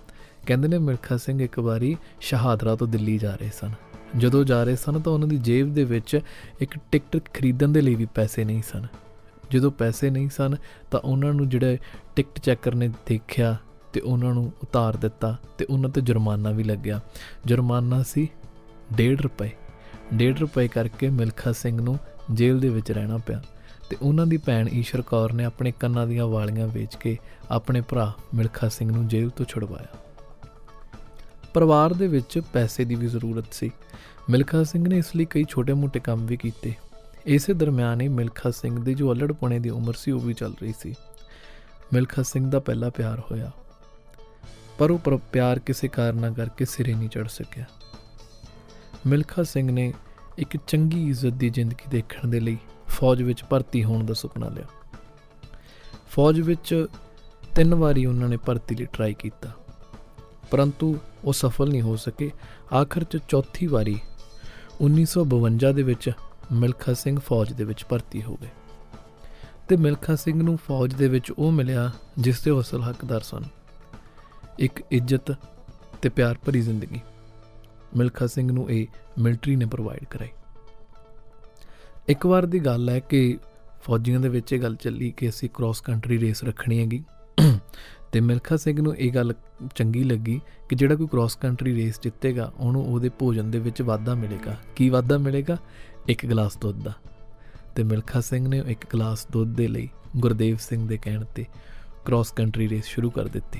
ਕਹਿੰਦੇ 0.47 0.67
ਨੇ 0.67 0.77
ਮਿਲਖਾ 0.77 1.17
ਸਿੰਘ 1.17 1.43
ਇੱਕ 1.43 1.59
ਵਾਰੀ 1.59 1.97
ਸ਼ਹਾਦਰਾ 2.21 2.75
ਤੋਂ 2.75 2.87
ਦਿੱਲੀ 2.87 3.17
ਜਾ 3.17 3.35
ਰਹੇ 3.35 3.49
ਸਨ। 3.61 3.71
ਜਦੋਂ 4.17 4.43
ਜਾ 4.43 4.63
ਰਹੇ 4.63 4.75
ਸਨ 4.75 4.99
ਤਾਂ 4.99 5.13
ਉਹਨਾਂ 5.13 5.27
ਦੀ 5.27 5.37
ਜੇਬ 5.37 5.73
ਦੇ 5.73 5.83
ਵਿੱਚ 5.83 6.19
ਇੱਕ 6.59 6.79
ਟਿਕਟ 6.91 7.33
ਖਰੀਦਣ 7.33 7.69
ਦੇ 7.69 7.81
ਲਈ 7.81 7.95
ਵੀ 7.95 8.05
ਪੈਸੇ 8.05 8.43
ਨਹੀਂ 8.43 8.61
ਸਨ। 8.61 8.87
ਜਦੋਂ 9.51 9.71
ਪੈਸੇ 9.71 10.09
ਨਹੀਂ 10.09 10.29
ਸਨ 10.29 10.55
ਤਾਂ 10.91 10.99
ਉਹਨਾਂ 10.99 11.33
ਨੂੰ 11.33 11.49
ਜਿਹੜੇ 11.49 11.77
ਟਿਕਟ 12.15 12.39
ਚੈਕਰ 12.39 12.75
ਨੇ 12.75 12.87
ਦੇਖਿਆ 12.87 13.57
ਤੇ 13.93 14.01
ਉਹਨਾਂ 14.01 14.33
ਨੂੰ 14.33 14.51
ਉਤਾਰ 14.63 14.97
ਦਿੱਤਾ 14.97 15.37
ਤੇ 15.57 15.65
ਉਹਨਾਂ 15.65 15.89
ਤੇ 15.89 16.01
ਜੁਰਮਾਨਾ 16.01 16.51
ਵੀ 16.51 16.63
ਲੱਗਿਆ। 16.63 16.99
ਜੁਰਮਾਨਾ 17.45 18.03
ਸੀ 18.03 18.29
1.5 18.91 19.21
ਰੁਪਏ। 19.21 19.49
1.5 20.13 20.39
ਰੁਪਏ 20.39 20.67
ਕਰਕੇ 20.67 21.09
ਮਿਲਖਾ 21.09 21.51
ਸਿੰਘ 21.51 21.81
ਨੂੰ 21.81 21.99
ਜੇਲ੍ਹ 22.31 22.59
ਦੇ 22.59 22.69
ਵਿੱਚ 22.69 22.91
ਰਹਿਣਾ 22.91 23.17
ਪਿਆ 23.17 23.43
ਤੇ 23.89 23.97
ਉਹਨਾਂ 24.01 24.27
ਦੀ 24.27 24.37
ਭੈਣ 24.37 24.69
ਈਸ਼ਰ 24.69 25.01
ਕੌਰ 25.01 25.33
ਨੇ 25.33 25.45
ਆਪਣੇ 25.45 25.71
ਕੰਨਾਂ 25.79 26.07
ਦੀਆਂ 26.07 26.27
ਵਾਲੀਆਂ 26.27 26.67
ਵੇਚ 26.67 26.95
ਕੇ 26.95 27.17
ਆਪਣੇ 27.49 27.81
ਭਰਾ 27.81 28.13
ਮਿਲਖਾ 28.33 28.69
ਸਿੰਘ 28.69 28.91
ਨੂੰ 28.91 29.07
ਜੇਲ੍ਹ 29.07 29.31
ਤੋਂ 29.31 29.45
ਛੁਡਵਾਇਆ। 29.45 29.87
ਪਰਿਵਾਰ 31.53 31.93
ਦੇ 31.93 32.07
ਵਿੱਚ 32.07 32.41
ਪੈਸੇ 32.53 32.85
ਦੀ 32.85 32.95
ਵੀ 32.95 33.07
ਜ਼ਰੂਰਤ 33.07 33.53
ਸੀ। 33.53 33.71
ਮਿਲਖਾ 34.29 34.63
ਸਿੰਘ 34.63 34.87
ਨੇ 34.87 34.97
ਇਸ 34.97 35.15
ਲਈ 35.15 35.25
ਕਈ 35.25 35.43
ਛੋਟੇ-ਮੋਟੇ 35.49 35.99
ਕੰਮ 35.99 36.25
ਵੀ 36.25 36.37
ਕੀਤੇ। 36.37 36.73
ਇਸੇ 37.25 37.53
ਦਰਮਿਆਨ 37.53 38.01
ਹੀ 38.01 38.07
ਮਿਲਖਾ 38.07 38.51
ਸਿੰਘ 38.51 38.83
ਦੀ 38.83 38.93
ਜੋ 38.93 39.13
ਅਲੜਪਣੇ 39.13 39.59
ਦੀ 39.59 39.69
ਉਮਰ 39.69 39.93
ਸੀ, 39.93 40.11
ਉਹ 40.11 40.19
ਵੀ 40.19 40.33
ਚੱਲ 40.33 40.53
ਰਹੀ 40.61 40.73
ਸੀ। 40.79 40.95
ਮਿਲਖਾ 41.93 42.21
ਸਿੰਘ 42.21 42.51
ਦਾ 42.51 42.59
ਪਹਿਲਾ 42.59 42.89
ਪਿਆਰ 42.89 43.19
ਹੋਇਆ। 43.19 43.51
ਪਰ 44.77 44.91
ਉਹ 44.91 45.19
ਪਿਆਰ 45.31 45.59
ਕਿਸੇ 45.59 45.87
ਕਾਰਨ 45.87 46.33
ਕਰਕੇ 46.33 46.65
ਸਿਰੇ 46.65 46.93
ਨਹੀਂ 46.93 47.09
ਚੜ 47.09 47.27
ਸਕਿਆ। 47.27 47.65
ਮਿਲਖਾ 49.07 49.43
ਸਿੰਘ 49.43 49.71
ਨੇ 49.71 49.93
ਇੱਕ 50.37 50.57
ਚੰਗੀ 50.67 51.09
ਇੱਜ਼ਤ 51.09 51.29
ਦੀ 51.29 51.49
ਜ਼ਿੰਦਗੀ 51.49 51.85
ਦੇਖਣ 51.89 52.27
ਦੇ 52.27 52.39
ਲਈ 52.39 52.57
ਫੌਜ 52.87 53.23
ਵਿੱਚ 53.23 53.43
ਭਰਤੀ 53.43 53.83
ਹੋਣ 53.83 54.05
ਦਾ 54.05 54.13
ਸੁਪਨਾ 54.13 54.49
ਲਿਆ। 54.49 54.65
ਫੌਜ 56.09 56.41
ਵਿੱਚ 56.41 56.85
ਤਿੰਨ 57.55 57.75
ਵਾਰੀ 57.75 58.05
ਉਹਨਾਂ 58.05 58.29
ਨੇ 58.29 58.37
ਭਰਤੀ 58.37 58.75
ਲਈ 58.75 58.85
ਟਰਾਈ 58.85 59.13
ਕੀਤਾ। 59.13 59.51
ਪਰੰਤੂ 60.51 60.97
ਉਹ 61.25 61.33
ਸਫਲ 61.33 61.69
ਨਹੀਂ 61.69 61.81
ਹੋ 61.81 61.95
ਸਕੇ। 61.95 62.31
ਆਖਰ 62.73 63.03
'ਚ 63.03 63.17
ਚੌਥੀ 63.27 63.67
ਵਾਰੀ 63.67 63.99
1952 64.81 65.73
ਦੇ 65.73 65.83
ਵਿੱਚ 65.83 66.11
ਮਿਲਖਾ 66.51 66.93
ਸਿੰਘ 66.93 67.19
ਫੌਜ 67.19 67.53
ਦੇ 67.53 67.63
ਵਿੱਚ 67.63 67.85
ਭਰਤੀ 67.89 68.23
ਹੋ 68.23 68.37
ਗਏ। 68.41 68.47
ਤੇ 69.67 69.77
ਮਿਲਖਾ 69.77 70.15
ਸਿੰਘ 70.15 70.43
ਨੂੰ 70.43 70.57
ਫੌਜ 70.57 70.93
ਦੇ 70.93 71.07
ਵਿੱਚ 71.07 71.31
ਉਹ 71.31 71.51
ਮਿਲਿਆ 71.51 71.91
ਜਿਸ 72.17 72.43
ਦੇ 72.43 72.59
ਅਸਲ 72.59 72.81
ਹੱਕਦਾਰ 72.81 73.21
ਸਨ। 73.21 73.43
ਇੱਕ 74.59 74.83
ਇੱਜ਼ਤ 74.91 75.35
ਤੇ 76.01 76.09
ਪਿਆਰ 76.09 76.35
ਭਰੀ 76.45 76.61
ਜ਼ਿੰਦਗੀ। 76.61 77.01
ਮਿਲਖਾ 77.97 78.27
ਸਿੰਘ 78.27 78.51
ਨੂੰ 78.51 78.71
ਇਹ 78.71 78.87
ਮਿਲਟਰੀ 79.17 79.55
ਨੇ 79.55 79.65
ਪ੍ਰੋਵਾਈਡ 79.65 80.05
ਕਰਾਈ। 80.05 80.29
ਇੱਕ 82.07 82.25
ਵਾਰ 82.25 82.45
ਦੀ 82.45 82.59
ਗੱਲ 82.59 82.89
ਹੈ 82.89 82.99
ਕਿ 82.99 83.37
ਫੌਜੀਆਂ 83.83 84.19
ਦੇ 84.19 84.29
ਵਿੱਚ 84.29 84.53
ਇਹ 84.53 84.59
ਗੱਲ 84.59 84.75
ਚੱਲੀ 84.75 85.11
ਕਿ 85.11 85.29
ਅਸੀਂ 85.29 85.49
ਕ੍ਰਾਸ 85.53 85.81
ਕੰਟਰੀ 85.81 86.19
ਰੇਸ 86.19 86.43
ਰੱਖਣੀ 86.43 86.79
ਹੈਗੀ। 86.79 87.03
ਤੇ 88.11 88.19
ਮਿਲਖਾ 88.19 88.57
ਸਿੰਘ 88.57 88.81
ਨੂੰ 88.81 88.97
ਇਹ 88.97 89.11
ਗੱਲ 89.11 89.33
ਚੰਗੀ 89.75 90.03
ਲੱਗੀ 90.03 90.41
ਕਿ 90.69 90.75
ਜਿਹੜਾ 90.75 90.95
ਕੋਈ 90.95 91.07
ਕ੍ਰਾਸ 91.07 91.35
ਕੰਟਰੀ 91.35 91.75
ਰੇਸ 91.75 91.99
ਜਿੱਤੇਗਾ, 92.01 92.53
ਉਹਨੂੰ 92.57 92.85
ਉਹਦੇ 92.85 93.09
ਭੋਜਨ 93.09 93.51
ਦੇ 93.51 93.59
ਵਿੱਚ 93.59 93.81
ਵਾਧਾ 93.81 94.15
ਮਿਲੇਗਾ। 94.15 94.57
ਕੀ 94.75 94.89
ਵਾਧਾ 94.89 95.17
ਮਿਲੇਗਾ? 95.17 95.57
ਇੱਕ 96.09 96.25
ਗਲਾਸ 96.25 96.57
ਦੁੱਧ 96.57 96.83
ਦਾ। 96.83 96.93
ਤੇ 97.75 97.83
ਮਿਲਖਾ 97.83 98.21
ਸਿੰਘ 98.21 98.47
ਨੇ 98.47 98.63
ਇੱਕ 98.67 98.85
ਗਲਾਸ 98.93 99.27
ਦੁੱਧ 99.31 99.55
ਦੇ 99.55 99.67
ਲਈ 99.67 99.89
ਗੁਰਦੇਵ 100.17 100.57
ਸਿੰਘ 100.57 100.87
ਦੇ 100.87 100.97
ਕਹਿਣ 100.97 101.23
ਤੇ 101.23 101.45
ਕ੍ਰਾਸ 102.05 102.31
ਕੰਟਰੀ 102.31 102.69
ਰੇਸ 102.69 102.85
ਸ਼ੁਰੂ 102.85 103.09
ਕਰ 103.09 103.27
ਦਿੱਤੀ। 103.27 103.59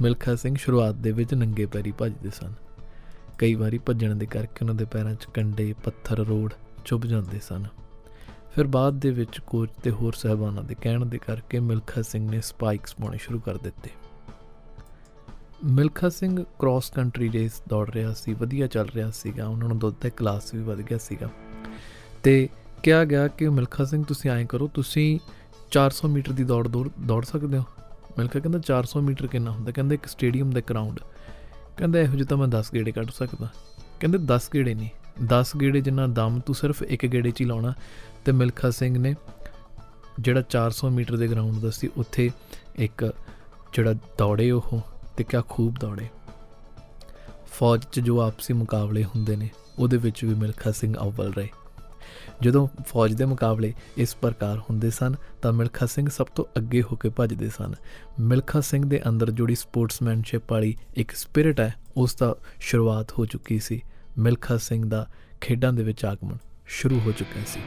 ਮਿਲਖਾ 0.00 0.34
ਸਿੰਘ 0.34 0.56
ਸ਼ੁਰੂਆਤ 0.56 0.94
ਦੇ 0.94 1.12
ਵਿੱਚ 1.12 1.34
ਨੰਗੇ 1.34 1.66
ਪੈਰੀ 1.66 1.92
ਭੱਜਦੇ 1.92 2.30
ਸਨ। 2.30 2.52
ਕਈ 3.38 3.54
ਵਾਰੀ 3.54 3.78
ਭੱਜਣ 3.78 4.16
ਦੇ 4.16 4.26
ਕਰਕੇ 4.26 4.56
ਉਹਨਾਂ 4.62 4.74
ਦੇ 4.74 4.84
ਪੈਰਾਂ 4.84 5.14
'ਚ 5.14 5.26
ਕੰਡੇ, 5.34 5.74
ਪੱਥਰ 5.84 6.18
ਰੋੜ 6.18 6.52
ਚੁੱਭ 6.84 7.02
ਜਾਂਦੇ 7.02 7.40
ਸਨ। 7.40 7.66
ਫਿਰ 8.54 8.66
ਬਾਅਦ 8.66 8.94
ਦੇ 8.94 9.10
ਵਿੱਚ 9.10 9.40
ਕੋਚ 9.40 9.70
ਤੇ 9.82 9.90
ਹੋਰ 9.90 10.12
ਸਹਿਬਾਨਾਂ 10.12 10.62
ਦੇ 10.62 10.74
ਕਹਿਣ 10.74 11.06
ਦੇ 11.06 11.18
ਕਰਕੇ 11.18 11.60
ਮਿਲਖਾ 11.60 12.02
ਸਿੰਘ 12.02 12.30
ਨੇ 12.30 12.40
ਸਪਾਈਕਸ 12.40 12.94
ਪਾਉਣੇ 12.94 13.18
ਸ਼ੁਰੂ 13.18 13.40
ਕਰ 13.40 13.56
ਦਿੱਤੇ। 13.56 13.90
Milkha 15.64 16.08
Singh 16.08 16.44
cross 16.58 16.90
country 16.90 17.32
race 17.32 17.62
ਦੌੜ 17.68 17.90
ਰਿਹਾ 17.90 18.12
ਸੀ, 18.12 18.34
ਵਧੀਆ 18.34 18.66
ਚੱਲ 18.66 18.88
ਰਿਹਾ 18.94 19.10
ਸੀਗਾ, 19.10 19.46
ਉਹਨਾਂ 19.46 19.68
ਨੂੰ 19.68 19.78
ਦੁੱਧ 19.78 19.96
ਦਾ 20.02 20.08
ਕਲਾਸ 20.08 20.54
ਵੀ 20.54 20.62
ਵਧ 20.62 20.76
ਗਿਆ 20.76 20.98
ਸੀਗਾ। 20.98 21.28
ਤੇ 22.22 22.48
ਕਿਹਾ 22.82 23.04
ਗਿਆ 23.04 23.28
ਕਿ 23.28 23.48
ਮਿਲਖਾ 23.48 23.84
ਸਿੰਘ 23.84 24.04
ਤੁਸੀਂ 24.04 24.30
ਐਂ 24.30 24.46
ਕਰੋ, 24.46 24.70
ਤੁਸੀਂ 24.74 25.18
400 25.70 26.08
ਮੀਟਰ 26.08 26.32
ਦੀ 26.32 26.44
ਦੌੜ 26.44 26.68
ਦੌੜ 27.06 27.24
ਸਕਦੇ 27.24 27.58
ਹੋ। 27.58 27.64
ਮਿਲਖਾ 28.18 28.40
ਕਹਿੰਦਾ 28.40 28.58
400 28.58 29.00
ਮੀਟਰ 29.00 29.26
ਕਿੰਨਾ 29.26 29.50
ਹੁੰਦਾ? 29.50 29.72
ਕਹਿੰਦਾ 29.72 29.94
ਇੱਕ 29.94 30.06
ਸਟੇਡੀਅਮ 30.06 30.50
ਦਾ 30.50 30.60
ਗਰਾਊਂਡ 30.60 31.00
ਕਹਿੰਦਾ 31.76 32.00
ਇਹੋ 32.00 32.12
ਜਿਹਾ 32.12 32.26
ਤਾਂ 32.26 32.36
ਮੈਂ 32.36 32.48
10 32.48 32.70
ਗੇੜੇ 32.74 32.92
ਕੱਢ 32.92 33.10
ਸਕਦਾ। 33.10 33.48
ਕਹਿੰਦੇ 34.00 34.18
10 34.18 34.50
ਗੇੜੇ 34.54 34.74
ਨਹੀਂ। 34.74 34.90
10 35.26 35.56
ਗੇੜੇ 35.60 35.80
ਜਿੰਨਾ 35.80 36.06
ਦਮ 36.06 36.40
ਤੂੰ 36.46 36.54
ਸਿਰਫ 36.54 36.82
ਇੱਕ 36.82 37.06
ਗੇੜੇ 37.06 37.30
'ਚ 37.30 37.40
ਹੀ 37.40 37.46
ਲਾਉਣਾ 37.46 37.74
ਤੇ 38.24 38.32
ਮਿਲਖਾ 38.32 38.70
ਸਿੰਘ 38.70 38.98
ਨੇ 38.98 39.14
ਜਿਹੜਾ 40.20 40.42
400 40.42 40.90
ਮੀਟਰ 40.90 41.16
ਦੇ 41.16 41.28
ਗਰਾਊਂਡ 41.28 41.58
ਦਾ 41.58 41.70
ਸੀ, 41.70 41.90
ਉੱਥੇ 41.96 42.30
ਇੱਕ 42.76 43.14
ਜਿਹੜਾ 43.74 43.92
ਦੌੜੇ 43.92 44.50
ਉਹ 44.50 44.80
ਤੇ 45.16 45.24
ਕਿਆ 45.24 45.42
ਖੂਬ 45.48 45.74
ਦੌੜੇ। 45.80 46.08
ਫੌਜ 47.52 47.84
'ਚ 47.92 48.00
ਜੋ 48.00 48.20
ਆਪਸੀ 48.20 48.54
ਮੁਕਾਬਲੇ 48.54 49.04
ਹੁੰਦੇ 49.04 49.36
ਨੇ, 49.36 49.50
ਉਹਦੇ 49.78 49.96
ਵਿੱਚ 49.96 50.24
ਵੀ 50.24 50.34
ਮਿਲਖਾ 50.34 50.70
ਸਿੰਘ 50.70 50.94
ਅਵਲ 51.02 51.32
ਰਹੇ। 51.32 51.48
ਜਦੋਂ 52.42 52.68
ਫੌਜ 52.86 53.12
ਦੇ 53.12 53.24
ਮੁਕਾਬਲੇ 53.24 53.74
ਇਸ 53.96 54.16
ਪ੍ਰਕਾਰ 54.16 54.58
ਹੁੰਦੇ 54.58 54.90
ਸਨ, 54.90 55.14
ਤਾਂ 55.42 55.52
ਮਿਲਖਾ 55.52 55.86
ਸਿੰਘ 55.86 56.08
ਸਭ 56.08 56.26
ਤੋਂ 56.26 56.44
ਅੱਗੇ 56.56 56.82
ਹੋ 56.82 56.96
ਕੇ 56.96 57.08
ਭੱਜਦੇ 57.08 57.48
ਸਨ। 57.48 57.74
ਮਿਲਖਾ 58.20 58.60
ਸਿੰਘ 58.60 58.84
ਦੇ 58.86 59.02
ਅੰਦਰ 59.08 59.30
ਜੁੜੀ 59.30 59.54
ਸਪੋਰਟਸਮੈਨਸ਼ਿਪ 59.54 60.52
ਵਾਲੀ 60.52 60.76
ਇੱਕ 60.94 61.10
ਸਪਿਰਿਟ 61.10 61.60
ਹੈ, 61.60 61.74
ਉਸ 61.96 62.14
ਦਾ 62.14 62.36
ਸ਼ੁਰੂਆਤ 62.60 63.12
ਹੋ 63.12 63.26
ਚੁੱਕੀ 63.26 63.58
ਸੀ। 63.58 63.82
ਮਿਲਖਾ 64.18 64.56
ਸਿੰਘ 64.56 64.84
ਦਾ 64.88 65.10
ਖੇਡਾਂ 65.40 65.72
ਦੇ 65.72 65.82
ਵਿੱਚ 65.82 66.04
ਆਗਮਨ 66.04 66.38
ਸ਼ੁਰੂ 66.66 67.00
ਹੋ 67.00 67.12
ਚੁੱਕਿਆ 67.12 67.44
ਸੀ। 67.44 67.60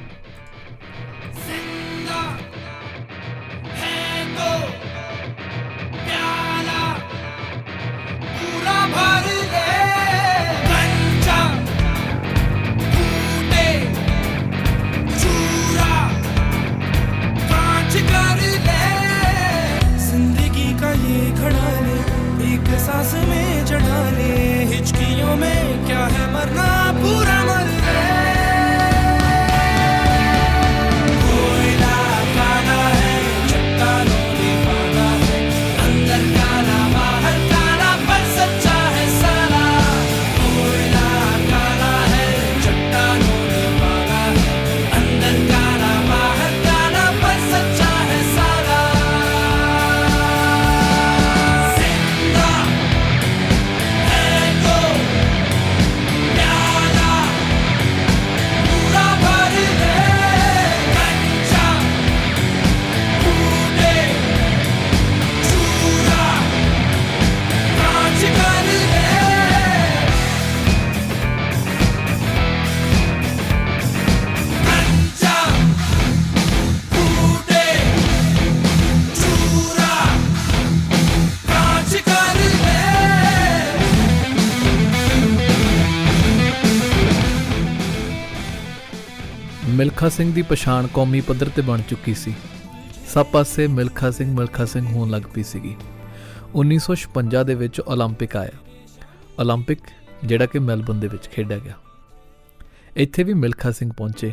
सांस 8.86 9.35
ਮਿਲਖਾ 89.95 90.09
ਸਿੰਘ 90.09 90.33
ਦੀ 90.33 90.43
ਪਛਾਣ 90.43 90.87
ਕੌਮੀ 90.87 91.21
ਪੱਧਰ 91.21 91.49
ਤੇ 91.49 91.63
ਬਣ 91.63 91.81
ਚੁੱਕੀ 91.89 92.15
ਸੀ 92.15 92.33
ਸਭ 93.09 93.27
ਪਾਸੇ 93.27 93.67
ਮਿਲਖਾ 93.67 94.11
ਸਿੰਘ 94.11 94.31
ਮਿਲਖਾ 94.35 94.65
ਸਿੰਘ 94.65 94.87
ਹੋਣ 94.87 95.11
ਲੱਗ 95.11 95.23
ਪਈ 95.35 95.43
ਸੀਗੀ 95.43 95.75
1956 96.55 97.43
ਦੇ 97.45 97.55
ਵਿੱਚ 97.55 97.81
올림픽 97.81 98.37
ਆਇਆ 98.37 98.57
올림픽 99.43 99.93
ਜਿਹੜਾ 100.25 100.47
ਕਿ 100.47 100.59
ਮੈਲਬਨ 100.59 101.01
ਦੇ 101.01 101.09
ਵਿੱਚ 101.09 101.29
ਖੇਡਿਆ 101.29 101.59
ਗਿਆ 101.59 101.75
ਇੱਥੇ 102.97 103.25
ਵੀ 103.25 103.35
ਮਿਲਖਾ 103.35 103.71
ਸਿੰਘ 103.71 103.91
ਪਹੁੰਚੇ 103.93 104.33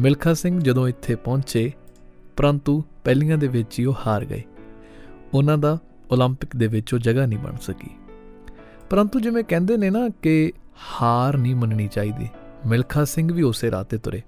ਮਿਲਖਾ 0.00 0.34
ਸਿੰਘ 0.34 0.58
ਜਦੋਂ 0.60 0.88
ਇੱਥੇ 0.88 1.14
ਪਹੁੰਚੇ 1.14 1.72
ਪਰੰਤੂ 2.36 2.82
ਪਹਿਲੀਆਂ 3.04 3.38
ਦੇ 3.38 3.48
ਵਿੱਚ 3.48 3.78
ਹੀ 3.78 3.84
ਉਹ 3.84 4.02
ਹਾਰ 4.06 4.24
ਗਏ 4.24 4.42
ਉਹਨਾਂ 5.34 5.58
ਦਾ 5.58 5.78
올림픽 6.12 6.56
ਦੇ 6.56 6.66
ਵਿੱਚ 6.66 6.94
ਉਹ 6.94 6.98
ਜਗ੍ਹਾ 6.98 7.26
ਨਹੀਂ 7.26 7.38
ਬਣ 7.38 7.56
ਸਕੀ 7.62 7.90
ਪਰੰਤੂ 8.90 9.20
ਜਿਵੇਂ 9.20 9.44
ਕਹਿੰਦੇ 9.44 9.76
ਨੇ 9.76 9.90
ਨਾ 9.90 10.08
ਕਿ 10.22 10.52
ਹਾਰ 10.92 11.36
ਨਹੀਂ 11.36 11.54
ਮੰਨਣੀ 11.54 11.88
ਚਾਹੀਦੀ 11.88 12.28
ਮਿਲਖਾ 12.66 13.04
ਸਿੰਘ 13.04 13.32
ਵੀ 13.32 13.42
ਉਸੇ 13.42 13.70
ਰਾਹ 13.70 13.84
ਤੇ 13.84 13.98
ਤੁਰੇ 13.98 14.22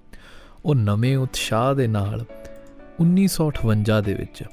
ਉਹ 0.65 0.75
ਨਵੇਂ 0.75 1.17
ਉਤਸ਼ਾਹ 1.17 1.75
ਦੇ 1.75 1.87
ਨਾਲ 1.87 2.25
1958 2.99 4.01
ਦੇ 4.01 4.13
ਵਿੱਚ 4.13 4.43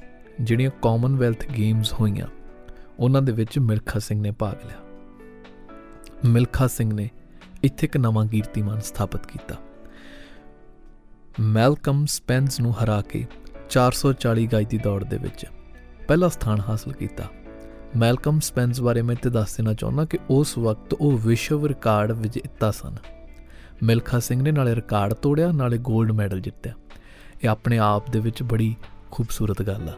ਜਿਹੜੀਆਂ 0.41 0.71
ਕਾਮਨਵੈਲਥ 0.83 1.47
ਗੇਮਸ 1.47 1.93
ਹੋਈਆਂ, 1.93 2.27
ਉਹਨਾਂ 2.99 3.23
ਦੇ 3.23 3.33
ਵਿੱਚ 3.33 3.59
ਮਿਲਖਾ 3.59 3.99
ਸਿੰਘ 3.99 4.21
ਨੇ 4.21 4.31
ਭਾਗ 4.31 4.67
ਲਿਆ। 4.67 4.77
ਮਿਲਖਾ 6.25 6.67
ਸਿੰਘ 6.67 6.95
ਨੇ 6.95 7.11
ਇੱਥੇ 7.63 7.87
ਇੱਕ 7.87 7.97
ਨਵਾਂ 7.97 8.27
ਕੀਰਤੀਮਾਨ 8.27 8.81
ਸਥਾਪਿਤ 8.81 9.27
ਕੀਤਾ। 9.27 9.55
ਮੈਲਕਮ 11.41 12.07
ਸਪੈਂਸ 12.07 12.61
ਨੂੰ 12.61 12.85
ਹਰਾ 12.85 13.03
ਕੇ 13.03 13.27
440 13.71 14.47
ਗਜ 14.47 14.67
ਦੀ 14.67 14.79
ਦੌੜ 14.79 15.05
ਦੇ 15.05 15.19
ਵਿੱਚ 15.19 15.47
ਪਹਿਲਾ 16.09 16.29
ਸਥਾਨ 16.29 16.61
ਹਾਸਲ 16.61 16.93
ਕੀਤਾ। 16.93 17.25
ਮੈਲਕਮ 17.97 18.41
ਸਪੈਂਸ 18.41 18.81
ਬਾਰੇ 18.81 19.03
ਮੈਂ 19.03 19.17
ਤੇ 19.17 19.31
ਦੱਸ 19.31 19.57
ਦੇਣਾ 19.57 19.75
ਚਾਹੁੰਦਾ 19.75 20.05
ਕਿ 20.05 20.19
ਉਸ 20.31 20.59
ਵਕਤ 20.59 20.95
ਉਹ 20.95 21.19
ਵਿਸ਼ਵ 21.19 21.67
ਰਿਕਾਰਡ 21.67 22.13
ਵਿਜੇਤਾ 22.13 22.71
ਸਨ। 22.71 22.97
ਮਿਲਖਾ 23.83 24.19
ਸਿੰਘ 24.19 24.43
ਨੇ 24.43 24.53
ਨਾਲੇ 24.53 24.75
ਰਿਕਾਰਡ 24.75 25.15
ਤੋੜਿਆ, 25.15 25.53
ਨਾਲੇ 25.53 25.77
골ਡ 25.77 26.13
ਮੈਡਲ 26.13 26.41
ਜਿੱਤਿਆ। 26.41 26.73
ਇਹ 27.45 27.49
ਆਪਣੇ 27.49 27.79
ਆਪ 27.79 28.11
ਦੇ 28.11 28.21
ਵਿੱਚ 28.21 28.43
ਬੜੀ 28.43 28.77
ਖੂਬਸੂਰਤ 29.11 29.63
ਗੱਲ 29.63 29.89
ਆ। 29.89 29.93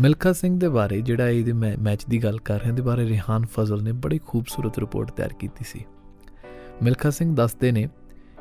ਮਿਲਖਾ 0.00 0.32
ਸਿੰਘ 0.32 0.60
ਦੇ 0.60 0.68
ਬਾਰੇ 0.68 1.00
ਜਿਹੜਾ 1.00 1.28
ਇਹਦੇ 1.28 1.52
ਮੈਚ 1.52 2.06
ਦੀ 2.06 2.24
ਗੱਲ 2.24 2.38
ਕਰ 2.38 2.60
ਰਹੇ 2.60 2.72
ਦੇ 2.72 2.82
ਬਾਰੇ 2.82 3.08
ਰਿਹਾਨ 3.08 3.46
ਫਜ਼ਲ 3.46 3.82
ਨੇ 3.82 3.92
ਬੜੀ 3.92 4.20
ਖੂਬਸੂਰਤ 4.26 4.78
ਰਿਪੋਰਟ 4.78 5.10
ਤਿਆਰ 5.10 5.32
ਕੀਤੀ 5.32 5.64
ਸੀ। 5.64 5.84
ਮਿਲਖਾ 6.82 7.10
ਸਿੰਘ 7.10 7.36
ਦੱਸਦੇ 7.36 7.72
ਨੇ 7.72 7.88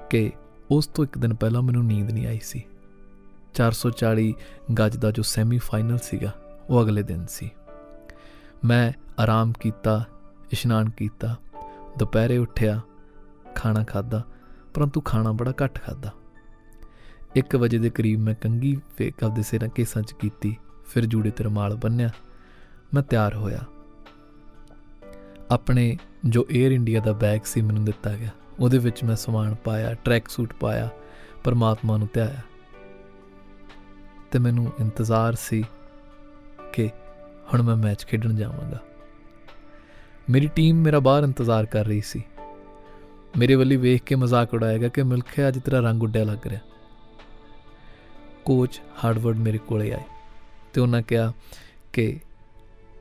ਕਿ 0.10 0.32
ਉਸ 0.72 0.88
ਤੋਂ 0.88 1.04
ਇੱਕ 1.04 1.18
ਦਿਨ 1.18 1.34
ਪਹਿਲਾਂ 1.34 1.62
ਮੈਨੂੰ 1.62 1.86
ਨੀਂਦ 1.86 2.12
ਨਹੀਂ 2.12 2.28
ਆਈ 2.28 2.40
ਸੀ। 2.44 2.64
440 3.54 4.34
ਗੱਜ 4.78 4.98
ਦਾ 4.98 5.12
ਜੋ 5.12 5.24
ਸੈਮੀ 5.24 5.58
ਫਾਈਨਲ 5.58 5.98
ਸੀਗਾ, 5.98 6.32
ਉਹ 6.70 6.82
ਅਗਲੇ 6.82 7.04
ਦਿਨ 7.04 7.26
ਸੀ। 7.30 7.50
ਮੈਂ 8.66 8.92
ਆਰਾਮ 9.22 9.54
ਕੀਤਾ, 9.60 10.06
ਇਸ਼ਨਾਨ 10.52 10.90
ਕੀਤਾ, 10.90 11.36
ਦੁਪਹਿਰੇ 11.98 12.38
ਉੱਠਿਆ 12.38 12.82
ਖਾਣਾ 13.56 13.84
ਖਾਦਾ 13.84 14.24
ਪਰੰਤੂ 14.74 15.02
ਖਾਣਾ 15.02 15.32
ਬੜਾ 15.32 15.54
ਘੱਟ 15.64 15.82
ਖਾਦਾ 15.82 16.12
1 17.38 17.56
ਵਜੇ 17.58 17.78
ਦੇ 17.78 17.90
ਕਰੀਬ 17.90 18.20
ਮੈਂ 18.20 18.36
ਕੰਗੀ 18.36 18.82
ਫੇਕ 18.98 19.24
ਆਪਦੇ 19.24 19.44
ਸਿਰਾਂ 19.44 19.70
ਕੇਸਾਂ 19.70 20.02
'ਚ 20.02 20.14
ਕੀਤੀ, 20.14 20.58
ਫਿਰ 20.86 21.06
ਜੂੜੇ 21.06 21.32
ਤੇ 21.32 21.44
ਰਮਾਲ 21.44 21.76
ਬੰਨਿਆ 21.76 22.10
ਮੈਂ 22.94 23.04
ਤਿਆਰ 23.04 23.36
ਹੋਇਆ। 23.36 23.60
ਆਪਣੇ 25.52 25.98
ਜੋ 26.26 26.42
에ਅਰ 26.42 26.72
ਇੰਡੀਆ 26.72 27.00
ਦਾ 27.00 27.14
ਬੈਗ 27.14 27.40
ਸੀ 27.46 27.62
ਮੈਨੂੰ 27.62 27.86
ਦਿੱਤਾ 27.86 28.14
ਗਿਆ। 28.14 28.30
ਉਹਦੇ 28.60 28.78
ਵਿੱਚ 28.78 29.04
ਮੈਂ 29.04 29.16
ਸਮਾਨ 29.16 29.56
ਪਾਇਆ 29.56 29.94
ਟਰੈਕ 29.94 30.28
ਸੂਟ 30.28 30.54
ਪਾਇਆ, 30.54 30.90
ਪਰਮਾਤਮਾ 31.44 31.98
ਨੂੰ 31.98 32.10
ਧਿਆਇਆ। 32.14 32.42
ਤੇ 34.32 34.40
ਮੈਨੂੰ 34.40 34.72
ਇੰਤਜ਼ਾਰ 34.80 35.36
ਸੀ 35.36 35.64
ਕਿ 36.74 36.90
ਹੁਣ 37.54 37.62
ਮੈਂ 37.62 37.76
ਮੈਚ 37.76 38.06
ਖੇਡਣ 38.06 38.34
ਜਾਵਾਂਗਾ। 38.34 38.80
ਮੇਰੀ 40.30 40.48
ਟੀਮ 40.48 40.76
ਮੇਰਾ 40.76 41.00
ਬਾਹਰ 41.00 41.24
ਇੰਤਜ਼ਾਰ 41.24 41.66
ਕਰ 41.66 41.86
ਰਹੀ 41.86 42.02
ਸੀ। 42.02 42.24
ਮੇਰੇ 43.38 43.56
ਵੱਲੀ 43.56 43.76
ਵੇਖ 43.76 44.04
ਕੇ 44.04 44.16
ਮਜ਼ਾਕ 44.16 44.54
ਉਡਾਏਗਾ 44.54 44.88
ਕਿ 44.88 45.04
ਮਿਲਖੇ 45.04 45.48
ਅੱਜ 45.48 45.60
ਤੇਰਾ 45.60 45.80
ਰੰਗ 45.80 46.04
ਉੱਡਿਆ 46.04 46.24
ਲੱਗ 46.24 46.48
ਰਿਹਾ। 46.48 46.60
ਕੋਚ 48.46 48.82
ਹਾਰਡਵਰਡ 49.04 49.38
ਮੇਰੇ 49.38 49.58
ਕੋਲੇ 49.58 49.92
ਆਏ 49.94 50.04
ਤੇ 50.74 50.82
ਉਹਨਾਂ 50.82 51.02
ਕਿਹਾ 51.02 51.34
ਕਿ 51.94 52.20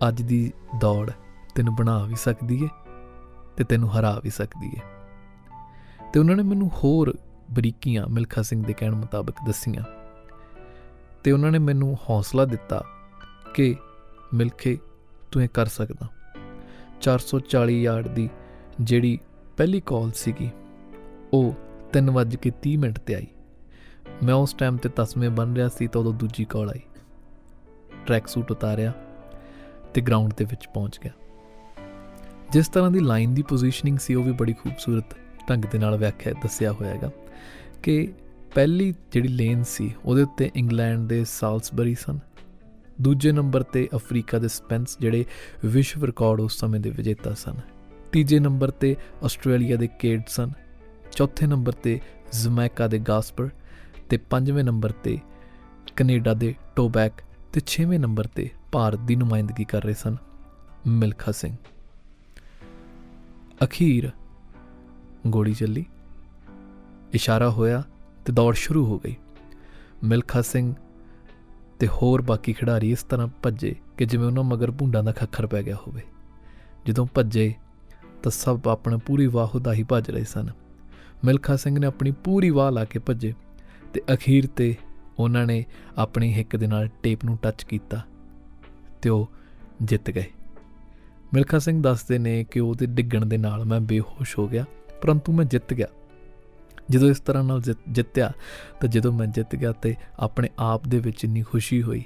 ਅੱਜ 0.08 0.22
ਦੀ 0.22 0.52
ਦੌੜ 0.80 1.10
ਤੈਨੂੰ 1.54 1.76
ਬਣਾ 1.76 2.04
ਵੀ 2.04 2.14
ਸਕਦੀ 2.14 2.64
ਏ 2.64 2.68
ਤੇ 3.56 3.64
ਤੈਨੂੰ 3.64 4.00
ਹਰਾ 4.00 4.20
ਵੀ 4.24 4.30
ਸਕਦੀ 4.30 4.72
ਏ। 4.76 4.80
ਤੇ 6.12 6.20
ਉਹਨਾਂ 6.20 6.36
ਨੇ 6.36 6.42
ਮੈਨੂੰ 6.42 6.68
ਹੋਰ 6.68 7.18
ਬਰੀਕੀਆਂ 7.50 8.08
ਮਿਲਖਾ 8.08 8.42
ਸਿੰਘ 8.42 8.64
ਦੇ 8.64 8.72
ਕਹਿਣ 8.72 8.94
ਮੁਤਾਬਕ 8.94 9.34
ਦੱਸੀਆਂ। 9.46 9.82
ਤੇ 11.24 11.32
ਉਹਨਾਂ 11.32 11.50
ਨੇ 11.50 11.58
ਮੈਨੂੰ 11.58 11.98
ਹੌਸਲਾ 12.10 12.44
ਦਿੱਤਾ 12.44 12.84
ਕਿ 13.54 13.76
ਮਿਲਖੇ 14.34 14.78
ਤੂੰ 15.32 15.42
ਇਹ 15.42 15.48
ਕਰ 15.48 15.66
ਸਕਦਾ। 15.66 16.08
440 17.00 17.82
ਯਾਰਡ 17.82 18.08
ਦੀ 18.08 18.30
ਜਿਹੜੀ 18.80 19.18
ਪਹਿਲੀ 19.58 19.82
ਕਾਲ 19.86 20.10
ਸੀਗੀ। 20.10 20.50
ਉਹ 21.32 21.54
3:30 21.92 22.76
ਮਿੰਟ 22.76 22.98
ਤੇ 22.98 23.14
ਆਈ। 23.14 23.26
ਮੈਂ 24.22 24.34
ਉਸ 24.34 24.52
ਟਾਈਮ 24.52 24.76
ਤੇ 24.76 24.88
ਤਸਮੇ 24.96 25.28
ਬਣ 25.28 25.54
ਰਿਹਾ 25.54 25.68
ਸੀ 25.68 25.86
ਤਾਂ 25.86 26.00
ਉਦੋਂ 26.00 26.12
ਦੂਜੀ 26.12 26.44
ਕਾਲ 26.44 26.70
ਆਈ। 26.70 26.80
ਟਰੈਕ 28.06 28.26
ਸੂਟ 28.26 28.50
ਉਤਾਰਿਆ 28.50 28.92
ਤੇ 29.94 30.00
ਗਰਾਊਂਡ 30.00 30.34
ਦੇ 30.36 30.44
ਵਿੱਚ 30.44 30.68
ਪਹੁੰਚ 30.74 31.00
ਗਿਆ। 31.04 31.12
ਜਿਸ 32.52 32.68
ਤਰ੍ਹਾਂ 32.68 32.90
ਦੀ 32.90 33.00
ਲਾਈਨ 33.00 33.34
ਦੀ 33.34 33.42
ਪੋਜੀਸ਼ਨਿੰਗ 33.42 33.98
ਸੀ 33.98 34.14
ਉਹ 34.14 34.24
ਵੀ 34.24 34.32
ਬੜੀ 34.32 34.52
ਖੂਬਸੂਰਤ 34.52 35.16
ਢੰਗ 35.50 35.64
ਦੇ 35.64 35.78
ਨਾਲ 35.78 35.98
ਵਿਆਖਿਆ 35.98 36.32
ਦੱਸਿਆ 36.32 36.72
ਹੋਇਆ 36.72 36.94
ਹੈਗਾ 36.94 37.10
ਕਿ 37.82 38.12
ਪਹਿਲੀ 38.54 38.94
ਜਿਹੜੀ 39.12 39.28
ਲੇਨ 39.28 39.62
ਸੀ 39.62 39.94
ਉਹਦੇ 40.04 40.22
ਉੱਤੇ 40.22 40.50
ਇੰਗਲੈਂਡ 40.56 41.08
ਦੇ 41.08 41.24
ਸਾਲਸਬਰੀ 41.24 41.94
ਸਨ। 41.94 42.18
ਦੂਜੇ 43.00 43.32
ਨੰਬਰ 43.32 43.62
ਤੇ 43.62 43.88
ਅਫਰੀਕਾ 43.94 44.38
ਦੇ 44.38 44.48
ਸਪੈਂਸ 44.48 44.98
ਜਿਹੜੇ 44.98 45.24
ਵਿਸ਼ਵ 45.64 46.04
ਰਿਕਾਰਡ 46.04 46.40
ਉਸ 46.40 46.58
ਸਮੇਂ 46.58 46.80
ਦੇ 46.80 46.90
ਵਿਜੇਤਾ 46.90 47.34
ਸਨ। 47.34 47.77
ਤੀਜੇ 48.12 48.38
ਨੰਬਰ 48.38 48.70
ਤੇ 48.70 48.96
ਆਸਟ੍ਰੇਲੀਆ 49.24 49.76
ਦੇ 49.76 49.86
ਕੇਡ 49.86 50.22
ਸਨ 50.28 50.52
ਚੌਥੇ 51.12 51.46
ਨੰਬਰ 51.46 51.72
ਤੇ 51.72 52.00
ਜ਼ਮੈਕਾ 52.32 52.86
ਦੇ 52.86 52.98
ਗਾਸਪਰ, 52.98 53.48
ਤੇ 54.10 54.16
ਪੰਜਵੇਂ 54.16 54.64
ਨੰਬਰ 54.64 54.92
ਤੇ 54.92 55.18
ਕੈਨੇਡਾ 55.96 56.34
ਦੇ 56.34 56.54
ਟੋਬੈਕ, 56.76 57.12
ਤੇ 57.52 57.60
ਛੇਵੇਂ 57.66 57.98
ਨੰਬਰ 58.00 58.26
ਤੇ 58.26 58.50
ਭਾਰਤ 58.72 58.98
ਦੀ 58.98 59.16
ਨੁਮਾਇੰਦਗੀ 59.16 59.64
ਕਰ 59.64 59.82
ਰਹੇ 59.82 59.94
ਸਨ, 59.94 60.16
ਮਿਲਖਾ 60.86 61.32
ਸਿੰਘ। 61.32 61.56
ਅਖੀਰ 63.64 64.10
ਗੋਲੀ 65.26 65.54
ਚੱਲੀ, 65.54 65.84
ਇਸ਼ਾਰਾ 67.12 67.50
ਹੋਇਆ 67.50 67.82
ਤੇ 68.24 68.32
ਦੌੜ 68.32 68.54
ਸ਼ੁਰੂ 68.54 68.86
ਹੋ 68.86 68.98
ਗਈ। 68.98 69.16
ਮਿਲਖਾ 70.04 70.42
ਸਿੰਘ 70.42 70.74
ਤੇ 71.78 71.88
ਹੋਰ 71.88 72.22
ਬਾਕੀ 72.22 72.52
ਖਿਡਾਰੀ 72.52 72.90
ਇਸ 72.90 73.02
ਤਰ੍ਹਾਂ 73.02 73.28
ਭੱਜੇ 73.42 73.76
ਕਿ 73.96 74.04
ਜਿਵੇਂ 74.04 74.26
ਉਹਨਾਂ 74.26 74.44
ਮਗਰ 74.44 74.70
ਭੁੰਡਾਂ 74.70 75.02
ਦਾ 75.02 75.12
ਖੱਖਰ 75.12 75.46
ਪੈ 75.46 75.62
ਗਿਆ 75.62 75.76
ਹੋਵੇ। 75.86 76.02
ਜਦੋਂ 76.86 77.06
ਭੱਜੇ 77.14 77.54
ਤਾਂ 78.22 78.30
ਸਭ 78.30 78.60
ਆਪਣਾ 78.68 78.96
ਪੂਰੀ 78.96 79.26
ਵਾਹ 79.26 79.72
ਹੀ 79.72 79.82
ਭੱਜ 79.82 80.10
ਰਹੇ 80.10 80.24
ਸਨ। 80.24 80.48
ਮਿਲਖਾ 81.24 81.56
ਸਿੰਘ 81.56 81.78
ਨੇ 81.78 81.86
ਆਪਣੀ 81.86 82.10
ਪੂਰੀ 82.10 82.50
ਵਾਹ 82.50 82.70
ਲਾ 82.70 82.84
ਕੇ 82.84 82.98
ਭੱਜੇ 82.98 83.34
ਤੇ 83.94 84.02
ਅਖੀਰ 84.14 84.46
ਤੇ 84.46 84.74
ਉਹਨਾਂ 85.18 85.46
ਨੇ 85.46 85.64
ਆਪਣੀ 85.96 86.34
ਹਿੱਕ 86.34 86.56
ਦੇ 86.56 86.66
ਨਾਲ 86.66 86.88
ਟੇਪ 87.02 87.24
ਨੂੰ 87.24 87.36
ਟੱਚ 87.36 87.64
ਕੀਤਾ 87.64 88.02
ਤੇ 89.02 89.10
ਉਹ 89.10 89.28
ਜਿੱਤ 89.82 90.10
ਗਏ। 90.10 90.24
ਮਿਲਖਾ 91.34 91.58
ਸਿੰਘ 91.58 91.82
ਦੱਸਦੇ 91.82 92.18
ਨੇ 92.18 92.44
ਕਿ 92.44 92.60
ਉਹਦੇ 92.60 92.86
ਡਿੱਗਣ 92.86 93.26
ਦੇ 93.26 93.38
ਨਾਲ 93.38 93.64
ਮੈਂ 93.64 93.80
ਬੇਹੋਸ਼ 93.80 94.38
ਹੋ 94.38 94.48
ਗਿਆ, 94.48 94.64
ਪਰੰਤੂ 95.02 95.32
ਮੈਂ 95.32 95.44
ਜਿੱਤ 95.44 95.74
ਗਿਆ। 95.74 95.86
ਜਦੋਂ 96.90 97.10
ਇਸ 97.10 97.20
ਤਰ੍ਹਾਂ 97.20 97.44
ਨਾਲ 97.44 97.62
ਜਿੱਤਿਆ 97.88 98.32
ਤਾਂ 98.80 98.88
ਜਦੋਂ 98.88 99.12
ਮੈਂ 99.12 99.26
ਜਿੱਤ 99.26 99.56
ਗਿਆ 99.56 99.72
ਤੇ 99.72 99.94
ਆਪਣੇ 100.18 100.48
ਆਪ 100.58 100.88
ਦੇ 100.88 100.98
ਵਿੱਚ 100.98 101.24
ਇੰਨੀ 101.24 101.42
ਖੁਸ਼ੀ 101.42 101.82
ਹੋਈ 101.82 102.04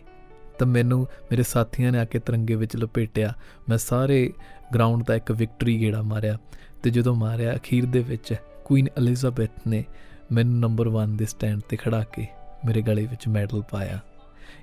ਤਾਂ 0.58 0.66
ਮੈਨੂੰ 0.66 1.02
ਮੇਰੇ 1.02 1.42
ਸਾਥੀਆਂ 1.42 1.92
ਨੇ 1.92 1.98
ਆ 1.98 2.04
ਕੇ 2.04 2.18
ਤਿਰੰਗੇ 2.18 2.54
ਵਿੱਚ 2.54 2.76
ਲਪੇਟਿਆ। 2.76 3.32
ਮੈਂ 3.68 3.78
ਸਾਰੇ 3.78 4.32
ਗਰਾਊਂਡ 4.74 5.04
ਦਾ 5.04 5.14
ਇੱਕ 5.14 5.32
ਵਿਕਟਰੀ 5.32 5.80
ਗੇੜਾ 5.80 6.02
ਮਾਰਿਆ 6.02 6.38
ਤੇ 6.82 6.90
ਜਦੋਂ 6.90 7.14
ਮਾਰਿਆ 7.14 7.54
ਅਖੀਰ 7.56 7.86
ਦੇ 7.86 7.98
ਵਿੱਚ 7.98 8.34
ਕੁਈਨ 8.64 8.88
ਐਲਿਜ਼ਾਬੈਥ 8.98 9.50
ਨੇ 9.68 9.84
ਮੈਨੂੰ 10.32 10.58
ਨੰਬਰ 10.60 10.88
1 10.88 11.16
ਦੇ 11.16 11.26
ਸਟੈਂਡ 11.26 11.60
ਤੇ 11.68 11.76
ਖੜਾ 11.76 12.04
ਕੇ 12.04 12.26
ਮੇਰੇ 12.66 12.82
ਗਲੇ 12.82 13.06
ਵਿੱਚ 13.06 13.28
ਮੈਡਲ 13.28 13.62
ਪਾਇਆ। 13.62 13.98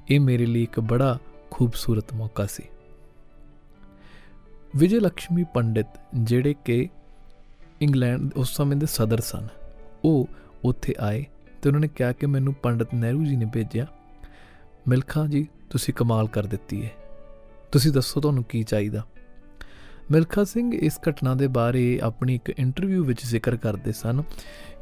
ਇਹ 0.10 0.19
ਮੇਰੇ 0.19 0.46
ਲਈ 0.46 0.63
ਇੱਕ 0.63 0.79
ਬੜਾ 0.79 1.17
ਖੂਬਸੂਰਤ 1.51 2.13
ਮੌਕਾ 2.13 2.46
ਸੀ। 2.46 2.63
ਵਿਜੇ 4.75 5.00
ਲక్ష్ਮੀ 5.00 5.43
ਪੰਡਿਤ 5.43 5.88
ਜਿਹੜੇ 6.15 6.55
ਕਿ 6.65 6.89
ਇੰਗਲੈਂਡ 7.81 8.34
ਉਸ 8.36 8.55
ਸਮੇਂ 8.55 8.77
ਦੇ 8.77 8.86
ਸਦਰ 8.86 9.19
ਸਨ, 9.19 9.48
ਉਹ 10.05 10.27
ਉੱਥੇ 10.63 10.96
ਆਏ 11.00 11.25
ਤੇ 11.62 11.69
ਉਹਨਾਂ 11.69 11.81
ਨੇ 11.81 11.88
ਕਿਹਾ 11.88 12.12
ਕਿ 12.12 12.25
ਮੈਨੂੰ 12.25 12.53
ਪੰਡਿਤ 12.53 12.93
ਨਹਿਰੂ 12.93 13.25
ਜੀ 13.25 13.36
ਨੇ 13.36 13.46
ਭੇਜਿਆ। 13.46 13.86
ਮਿਲਖਾ 14.88 15.25
ਜੀ 15.27 15.48
ਤੁਸੀਂ 15.70 15.94
ਕਮਾਲ 15.94 16.28
ਕਰ 16.28 16.46
ਦਿੱਤੀ 16.46 16.86
ਹੈ 16.86 16.92
ਤੁਸੀਂ 17.72 17.92
ਦੱਸੋ 17.92 18.22
ਤੁਹਾਨੂੰ 18.22 18.44
ਕੀ 18.44 18.64
ਚਾਹੀਦਾ? 18.64 19.04
ਮਿਲਖਾ 20.12 20.44
ਸਿੰਘ 20.44 20.76
ਇਸ 20.76 21.00
ਘਟਨਾ 21.10 21.36
ਦੇ 21.36 21.48
ਬਾਰੇ 21.48 22.00
ਆਪਣੀ 22.04 22.36
ਇੱਕ 22.36 22.50
ਇੰਟਰਵਿਊ 22.50 23.04
ਵਿੱਚ 23.04 23.26
ਜ਼ਿਕਰ 23.26 23.56
ਕਰਦੇ 23.56 23.92
ਸਨ 23.92 24.24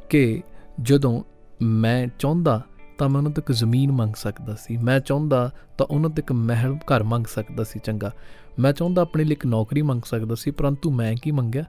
ਕਿ 0.08 0.42
ਜਦੋਂ 0.82 1.22
ਮੈਂ 1.62 2.06
ਚਾਹੁੰਦਾ 2.18 2.62
ਤਾਂ 2.98 3.08
ਮੈਂ 3.08 3.18
ਉਹਨਾਂ 3.18 3.30
ਤੋਂ 3.30 3.42
ਇੱਕ 3.42 3.52
ਜ਼ਮੀਨ 3.52 3.92
ਮੰਗ 3.92 4.14
ਸਕਦਾ 4.14 4.54
ਸੀ। 4.54 4.76
ਮੈਂ 4.76 5.00
ਚਾਹੁੰਦਾ 5.00 5.52
ਤਾਂ 5.78 5.86
ਉਹਨਾਂ 5.86 6.10
ਤੋਂ 6.10 6.18
ਇੱਕ 6.18 6.32
ਮਹਿਲ 6.32 6.74
ਘਰ 6.74 7.02
ਮੰਗ 7.02 7.24
ਸਕਦਾ 7.26 7.64
ਸੀ 7.64 7.80
ਚੰਗਾ। 7.84 8.12
ਮੈਂ 8.58 8.72
ਚਾਹੁੰਦਾ 8.72 9.02
ਆਪਣੇ 9.02 9.24
ਲਈ 9.24 9.32
ਇੱਕ 9.32 9.46
ਨੌਕਰੀ 9.46 9.82
ਮੰਗ 9.82 10.02
ਸਕਦਾ 10.02 10.34
ਸੀ, 10.34 10.50
ਪਰੰਤੂ 10.50 10.90
ਮੈਂ 10.90 11.16
ਕੀ 11.22 11.30
ਮੰਗਿਆ? 11.30 11.64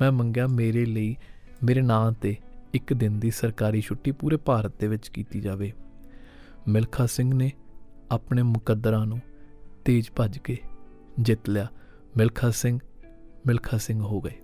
ਮੈਂ 0.00 0.12
ਮੰਗਿਆ 0.12 0.46
ਮੇਰੇ 0.46 0.86
ਲਈ, 0.86 1.16
ਮੇਰੇ 1.64 1.82
ਨਾਂ 1.82 2.12
ਤੇ 2.12 2.36
ਇੱਕ 2.74 2.92
ਦਿਨ 2.92 3.20
ਦੀ 3.20 3.30
ਸਰਕਾਰੀ 3.30 3.80
ਛੁੱਟੀ 3.80 4.10
ਪੂਰੇ 4.10 4.36
ਭਾਰਤ 4.36 4.80
ਦੇ 4.80 4.86
ਵਿੱਚ 4.86 5.08
ਕੀਤੀ 5.08 5.40
ਜਾਵੇ। 5.40 5.72
ਮਿਲਖਾ 6.68 7.06
ਸਿੰਘ 7.06 7.34
ਨੇ 7.34 7.52
ਆਪਣੇ 8.10 8.42
ਮੁਕੱਦਰਾਂ 8.42 9.06
ਨੂੰ 9.06 9.20
ਤੇਜ਼ 9.84 10.10
ਭੱਜ 10.16 10.38
ਕੇ 10.38 10.58
ਜਿੱਤ 11.20 11.48
ਲਿਆ। 11.48 11.66
ਮਿਲਖਾ 12.16 12.50
ਸਿੰਘ 12.50 12.78
ਮਿਲਖਾ 13.46 13.78
ਸਿੰਘ 13.78 14.02
ਹੋ 14.02 14.20
ਗਏ। 14.20 14.36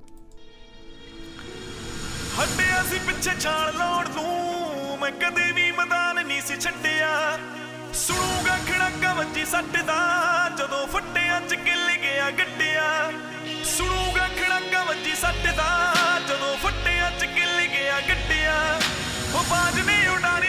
ਹੱਟਿਆ 2.41 2.83
ਸੀ 2.83 2.99
ਪਿੱਛੇ 2.99 3.31
ਛਾਲ 3.41 3.77
ਲਾਉਣ 3.77 4.07
ਨੂੰ, 4.15 4.99
ਮੈਂ 4.99 5.13
ਕਦੇ 5.13 5.53
ਵੀ 5.53 5.73
ਮੈਦਾਨ 5.73 6.27
ਨਹੀਂ 6.27 6.43
ਸੀ 6.43 6.57
ਛੱਡਿਆ। 6.61 7.39
ਸੁਣੂਗਾ 7.93 8.57
ਖੜਕਾ 8.57 9.15
ਵੱਜੀ 9.15 9.45
ਸੱਟ 9.45 9.83
ਦਾ, 9.83 10.01
ਜਦੋਂ 10.59 10.87
ਫੱਟਿਆਂ 10.87 11.41
ਚ 11.41 11.55
ਗਿੱਲ 11.55 11.97
ਗਿਆ 12.03 12.31
ਗੱਡਿਆ। 12.31 13.13
ਸੁਣੂਗਾ 13.65 14.29
ਖੜਕਾ 14.29 14.85
ਵੱਜੀ 14.85 15.15
ਸੱਟ 15.15 15.57
ਦਾ, 15.57 15.95
ਜਦੋਂ 16.29 16.57
ਫੱਟਿਆਂ 16.57 17.11
ਚ 17.11 17.25
ਗਿੱਲ 17.25 17.67
ਗਿਆ 17.67 18.01
ਗੱਡਿਆ। 18.01 18.81
ਉਹ 19.35 19.45
ਬਾਜ 19.51 19.81
ਨੇ 19.87 20.09
ਉਡਾਰੀ 20.09 20.49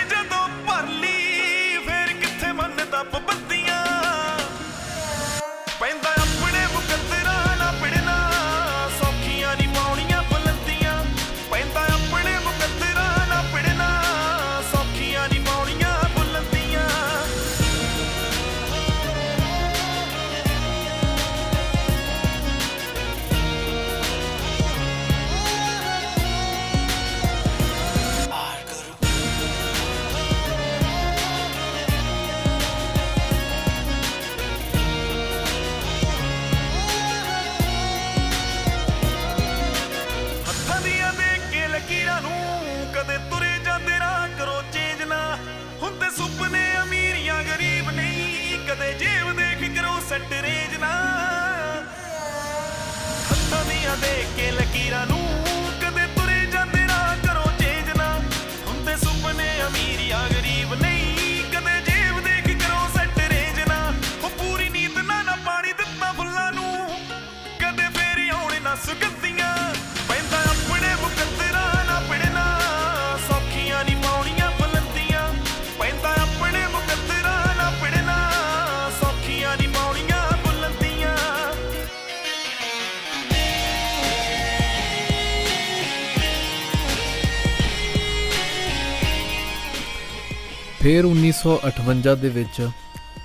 ਫਿਰ 90.88 91.06
1958 91.06 92.15
ਦੇ 92.22 92.29
ਵਿੱਚ 92.29 92.70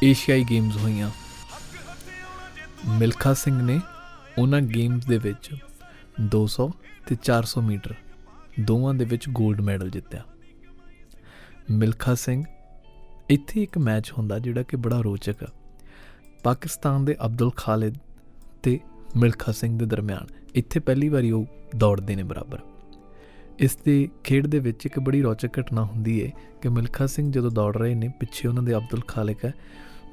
ਏਸ਼ੀਆਈ 0.03 0.45
ਗੇਮਸ 0.45 0.77
ਹੋਈਆਂ। 0.77 1.11
ਮਿਲਖਾ 2.89 3.35
ਸਿੰਘ 3.35 3.63
ਨੇ 3.63 3.81
ਉਹਨਾਂ 4.39 4.61
ਗੇਮਸ 4.61 5.07
ਦੇ 5.07 5.19
ਵਿੱਚ 5.19 5.51
200 6.21 6.71
ਤੇ 7.07 7.17
400 7.23 7.61
ਮੀਟਰ 7.63 7.95
ਦੋਵਾਂ 8.61 8.95
ਦੇ 8.95 9.05
ਵਿੱਚ 9.05 9.29
골ਡ 9.29 9.61
ਮੈਡਲ 9.61 9.91
ਜਿੱਤਿਆ। 9.91 10.25
ਮਿਲਖਾ 11.71 12.15
ਸਿੰਘ 12.15 12.45
ਇੱਥੇ 13.31 13.63
ਇੱਕ 13.63 13.79
ਮੈਚ 13.79 14.13
ਹੁੰਦਾ 14.13 14.39
ਜਿਹੜਾ 14.39 14.63
ਕਿ 14.63 14.77
ਬੜਾ 14.77 15.01
ਰੋਚਕ 15.01 15.43
ਆ। 15.43 15.53
ਪਾਕਿਸਤਾਨ 16.43 17.05
ਦੇ 17.05 17.17
ਅਬਦੁਲ 17.27 17.51
ਖਾਲਿਦ 17.57 17.95
ਤੇ 18.63 18.81
ਮਿਲਖਾ 19.17 19.53
ਸਿੰਘ 19.53 19.79
ਦੇ 19.79 19.87
ਦਰਮਿਆਨ 19.87 20.27
ਇੱਥੇ 20.55 20.81
ਪਹਿਲੀ 20.81 21.09
ਵਾਰੀ 21.09 21.31
ਉਹ 21.31 21.47
ਦੌੜਦੇ 21.77 22.17
ਨੇ 22.17 22.23
ਬਰਾਬਰ। 22.23 22.59
ਇਸ 23.63 23.77
ਦੇ 23.85 24.09
ਖੇਡ 24.25 24.47
ਦੇ 24.47 24.59
ਵਿੱਚ 24.59 24.87
ਇੱਕ 24.87 25.01
ਬੜੀ 25.01 25.23
ਰੌਚਕ 25.23 25.61
ਘਟਨਾ 25.61 25.85
ਹੁੰਦੀ 25.85 26.25
ਹੈ 26.25 26.31
ਕਿ 26.63 26.69
ਮਿਲਖਾ 26.69 27.07
ਸਿੰਘ 27.07 27.33
ਜਦੋਂ 27.33 27.51
ਦੌੜ 27.51 27.77
ਰਹੇ 27.77 27.95
ਨੇ, 27.95 28.09
ਪਿੱਛੇ 28.09 28.49
ਉਹਨਾਂ 28.49 28.63
ਦੇ 28.63 28.75
ਅਬਦੁਲ 28.75 29.01
ਖਾਲਿਕ 29.09 29.45
ਹੈ। 29.45 29.55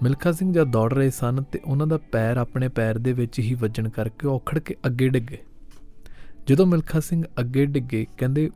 ਮਿਲਖਾ 0.03 0.31
ਸਿੰਘ 0.31 0.53
ਜਦ 0.53 0.63
ਦੌੜ 0.63 0.93
ਰਹੇ 0.93 1.09
ਸਨ 1.09 1.43
ਤੇ 1.43 1.59
ਉਹਨਾਂ 1.65 1.87
ਦਾ 1.87 1.97
ਪੈਰ 1.97 2.37
ਆਪਣੇ 2.37 2.67
ਪੈਰ 2.67 2.97
ਦੇ 2.97 3.13
ਵਿੱਚ 3.13 3.39
ਹੀ 3.39 3.53
ਵੱਜਣ 3.53 3.89
ਕਰਕੇ 3.89 4.27
ਉਹ 4.27 4.35
ਔਖੜ 4.35 4.59
ਕੇ 4.59 4.75
ਅੱਗੇ 4.85 5.09
ਡਿੱਗੇ 5.09 5.37
ਜਦੋਂ 6.47 6.65
ਮਿਲਖਾ 6.65 6.99
ਸਿੰਘ 6.99 7.23
ਅੱਗੇ 7.39 7.65
ਡਿੱਗੇ 7.65 8.05
ਕਹਿੰਦੇ, 8.17 8.49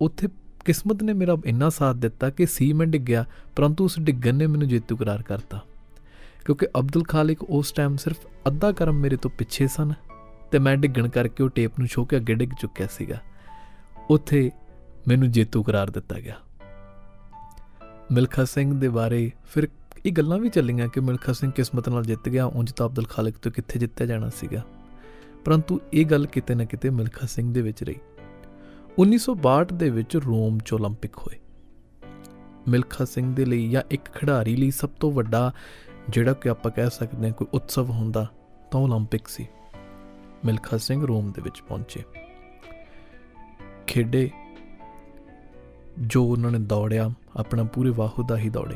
ਉੱਥੇ 0.00 0.28
ਕਿਸਮਤ 0.64 1.02
ਨੇ 1.02 1.12
ਮੇਰਾ 1.12 1.36
ਇੰਨਾ 1.44 1.68
ਸਾਥ 1.68 1.96
ਦਿੱਤਾ 1.96 2.30
ਕਿ 2.30 2.46
ਸੀ 2.46 2.72
ਮੈਂ 2.72 2.86
ਡਿੱਗਿਆ 2.86 3.24
ਪਰੰਤੂ 3.56 3.84
ਉਸ 3.84 3.98
ਡਿੱਗਣ 4.00 4.34
ਨੇ 4.34 4.46
ਮੈਨੂੰ 4.46 4.68
ਜੇਤੂ 4.68 4.96
ਕਰਾਰ 4.96 5.22
ਕਰਤਾ। 5.22 5.60
ਕਿਉਂਕਿ 6.44 6.66
ਅਬਦੁਲ 6.78 7.04
ਖਾਲਿਕ 7.04 7.42
ਉਸ 7.42 7.72
ਟਾਈਮ 7.72 7.96
ਸਿਰਫ 7.96 8.16
ਅੱਧਾ 8.46 8.72
ਕਰਮ 8.72 8.94
ਮੇਰੇ 8.94 9.16
ਤੋਂ 9.16 9.30
ਪਿੱਛੇ 9.38 9.66
ਸਨ 9.66 9.92
ਤੇ 10.50 10.58
ਮੈਂ 10.58 10.76
ਡਿੱਗਣ 10.76 11.08
ਕਰਕੇ 11.08 11.42
ਉਹ 11.42 11.48
ਟੇਪ 11.48 11.78
ਨੂੰ 11.78 11.88
ਛੋ 11.88 12.04
ਕੇ 12.04 12.16
ਅੱਗੇ 12.16 12.34
ਡਿੱਗ 12.34 12.50
ਚੁੱਕਿਆ 12.60 12.86
ਸੀਗਾ। 12.86 13.20
ਉੱਥੇ 14.09 14.49
ਮੈਨੂੰ 15.07 15.31
ਜੇਤੂ 15.31 15.63
ਕਰਾਰ 15.63 15.89
ਦਿੱਤਾ 15.89 16.19
ਗਿਆ 16.19 16.39
ਮਿਲਖਾ 18.11 18.45
ਸਿੰਘ 18.45 18.73
ਦੇ 18.73 18.87
ਬਾਰੇ 18.89 19.31
ਫਿਰ 19.45 19.67
ਇਹ 20.05 20.11
ਗੱਲਾਂ 20.11 20.37
ਵੀ 20.39 20.49
ਚੱਲੀਆਂ 20.49 20.87
ਕਿ 20.87 20.99
ਮਿਲਖਾ 20.99 21.33
ਸਿੰਘ 21.33 21.51
ਕਿਸਮਤ 21.51 21.89
ਨਾਲ 21.89 22.03
ਜਿੱਤ 22.03 22.29
ਗਿਆ 22.29 22.45
ਉਂਝ 22.45 22.71
ਤਾਂ 22.71 22.85
ਅਬਦੁਲ 22.85 23.05
ਖਾਲਿਕ 23.05 23.37
ਤੋਂ 23.37 23.51
ਕਿੱਥੇ 23.51 23.79
ਜਿੱਤਿਆ 23.79 24.07
ਜਾਣਾ 24.07 24.29
ਸੀਗਾ 24.29 24.61
ਪਰੰਤੂ 25.45 25.79
ਇਹ 25.93 26.05
ਗੱਲ 26.05 26.25
ਕਿਤੇ 26.25 26.55
ਨਾ 26.55 26.65
ਕਿਤੇ 26.65 26.89
ਮਿਲਖਾ 26.89 27.25
ਸਿੰਘ 27.25 27.53
ਦੇ 27.53 27.61
ਵਿੱਚ 27.61 27.83
ਰਹੀ 27.83 27.99
1962 28.97 29.77
ਦੇ 29.77 29.89
ਵਿੱਚ 29.89 30.15
ਰੋਮ 30.17 30.59
'ਚ 30.59 30.73
올림픽 30.73 31.17
ਹੋਏ 31.17 31.39
ਮਿਲਖਾ 32.67 33.05
ਸਿੰਘ 33.05 33.33
ਦੇ 33.35 33.45
ਲਈ 33.45 33.67
ਜਾਂ 33.69 33.81
ਇੱਕ 33.91 34.09
ਖਿਡਾਰੀ 34.13 34.55
ਲਈ 34.55 34.71
ਸਭ 34.71 34.89
ਤੋਂ 34.99 35.11
ਵੱਡਾ 35.11 35.51
ਜਿਹੜਾ 36.09 36.33
ਕਿ 36.33 36.49
ਆਪਾਂ 36.49 36.71
ਕਹਿ 36.71 36.89
ਸਕਦੇ 36.89 37.27
ਹਾਂ 37.27 37.33
ਕੋਈ 37.33 37.47
ਉਤਸਵ 37.53 37.89
ਹੁੰਦਾ 37.91 38.27
ਤਾਂ 38.71 38.81
올림픽 38.81 39.27
ਸੀ 39.27 39.47
ਮਿਲਖਾ 40.45 40.77
ਸਿੰਘ 40.77 41.05
ਰੋਮ 41.05 41.31
ਦੇ 41.31 41.41
ਵਿੱਚ 41.41 41.61
ਪਹੁੰਚੇ 41.61 42.03
ਖੇਡੇ, 43.88 44.30
ਜੋ 46.00 46.24
ਉਹਨਾਂ 46.24 46.50
ਨੇ 46.50 46.58
ਦੌੜਿਆ, 46.58 47.10
ਆਪਣਾ 47.36 47.62
ਪੂਰੇ 47.64 47.90
ਵਾਹੂ 47.90 48.26
ਦਾ 48.26 48.36
ਹੀ 48.38 48.48
ਦੌੜੇ। 48.48 48.74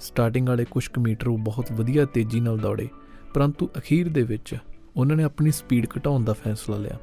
ਸਟਾਰਟਿੰਗ 0.00 0.48
ਵਾਲੇ 0.48 0.64
ਕੁਝ 0.64 0.88
ਕੁ 0.88 1.00
ਮੀਟਰ 1.00 1.28
ਉਹ 1.28 1.38
ਬਹੁਤ 1.38 1.72
ਵਧੀਆ 1.72 2.04
ਤੇਜ਼ੀ 2.04 2.40
ਨਾਲ 2.40 2.58
ਦੌੜੇ, 2.58 2.88
ਪਰੰਤੂ 3.34 3.68
ਅਖੀਰ 3.78 4.08
ਦੇ 4.08 4.22
ਵਿੱਚ 4.22 4.56
ਉਹਨਾਂ 4.96 5.16
ਨੇ 5.16 5.22
ਆਪਣੀ 5.22 5.50
ਸਪੀਡ 5.50 5.86
ਘਟਾਉਣ 5.98 6.24
ਦਾ 6.24 6.32
ਫੈਸਲਾ 6.32 6.76
ਲਿਆ। 6.76 6.98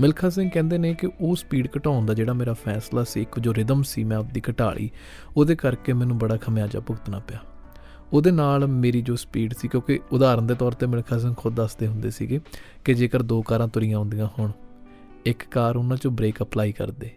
ਮਿਲਖਾ 0.00 0.28
ਸਿੰਘ 0.28 0.50
ਕਹਿੰਦੇ 0.50 0.78
ਨੇ 0.78 0.94
ਕਿ 0.94 1.08
ਉਹ 1.20 1.36
ਸਪੀਡ 1.36 1.68
ਘਟਾਉਣ 1.78 2.06
ਦਾ 2.06 2.14
ਜਿਹੜਾ 2.14 2.32
ਮੇਰਾ 2.32 2.52
ਫੈਸਲਾ 2.52 3.04
ਸੀ, 3.04 3.22
ਇੱਕ 3.22 3.38
ਜੋ 3.40 3.54
ਰਿਦਮ 3.54 3.82
ਸੀ 3.82 4.04
ਮੈਂ 4.04 4.16
ਆਪਦੀ 4.16 4.42
ਘਟਾ 4.50 4.72
ਲਈ, 4.72 4.90
ਉਹਦੇ 5.36 5.56
ਕਰਕੇ 5.56 5.92
ਮੈਨੂੰ 5.92 6.18
ਬੜਾ 6.18 6.36
ਖਮਿਆਜਾ 6.36 6.80
ਭੁਗਤਣਾ 6.80 7.18
ਪਿਆ। 7.18 7.38
ਉਹਦੇ 8.12 8.30
ਨਾਲ 8.30 8.66
ਮੇਰੀ 8.66 9.02
ਜੋ 9.02 9.16
ਸਪੀਡ 9.16 9.54
ਸੀ, 9.54 9.68
ਕਿਉਂਕਿ 9.68 10.00
ਉਦਾਹਰਨ 10.12 10.46
ਦੇ 10.46 10.54
ਤੌਰ 10.54 10.72
ਤੇ 10.72 10.86
ਮਿਲਖਾ 10.86 11.18
ਸਿੰਘ 11.18 11.34
ਖੁਦ 11.36 11.54
ਦੱਸਦੇ 11.54 11.86
ਹੁੰਦੇ 11.86 12.10
ਸੀਗੇ 12.10 12.40
ਕਿ 12.84 12.94
ਜੇਕਰ 12.94 13.22
ਦੋ 13.22 13.42
ਕਾਰਾਂ 13.42 13.68
ਤੁਰੀਆਂ 13.68 13.98
ਹੁੰਦੀਆਂ 13.98 14.28
ਹੋਣ 14.38 14.50
ਇੱਕ 15.26 15.48
ਕਾਰ 15.50 15.76
ਉਹਨਾਂ 15.76 15.96
ਚੋਂ 15.96 16.10
ਬ੍ਰੇਕ 16.10 16.42
ਅਪਲਾਈ 16.42 16.72
ਕਰ 16.72 16.90
ਦੇ 16.90 17.10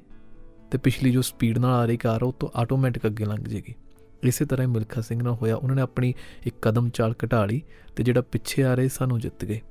ਤੇ 0.71 0.77
ਪਿਛਲੀ 0.77 1.11
ਜੋ 1.11 1.21
ਸਪੀਡ 1.21 1.57
ਨਾਲ 1.57 1.73
ਆ 1.73 1.85
ਰਹੀ 1.85 1.97
ਕਾਰ, 1.97 2.23
ਉਹ 2.23 2.33
ਤੋਂ 2.33 2.49
ਆਟੋਮੈਟਿਕ 2.55 3.05
ਅੱਗੇ 3.05 3.25
ਲੰਘ 3.25 3.43
ਜੇਗੀ। 3.43 3.75
ਇਸੇ 4.23 4.45
ਤਰ੍ਹਾਂ 4.45 4.67
ਹੀ 4.67 4.71
ਮਿਲਖਾ 4.71 5.01
ਸਿੰਘ 5.01 5.23
ਨਾਲ 5.23 5.33
ਹੋਇਆ। 5.33 5.55
ਉਹਨਾਂ 5.55 5.75
ਨੇ 5.75 5.81
ਆਪਣੀ 5.81 6.13
ਇੱਕ 6.45 6.55
ਕਦਮ 6.61 6.89
ਚਾਲ 6.89 7.15
ਘਟਾ 7.25 7.45
ਲਈ 7.45 7.61
ਤੇ 7.95 8.03
ਜਿਹੜਾ 8.03 8.21
ਪਿੱਛੇ 8.21 8.63
ਆ 8.63 8.73
ਰਹੇ 8.73 8.87
ਸਾਨੂੰ 8.87 9.19
ਜਿੱਤ 9.19 9.45
ਗਏ। 9.45 9.61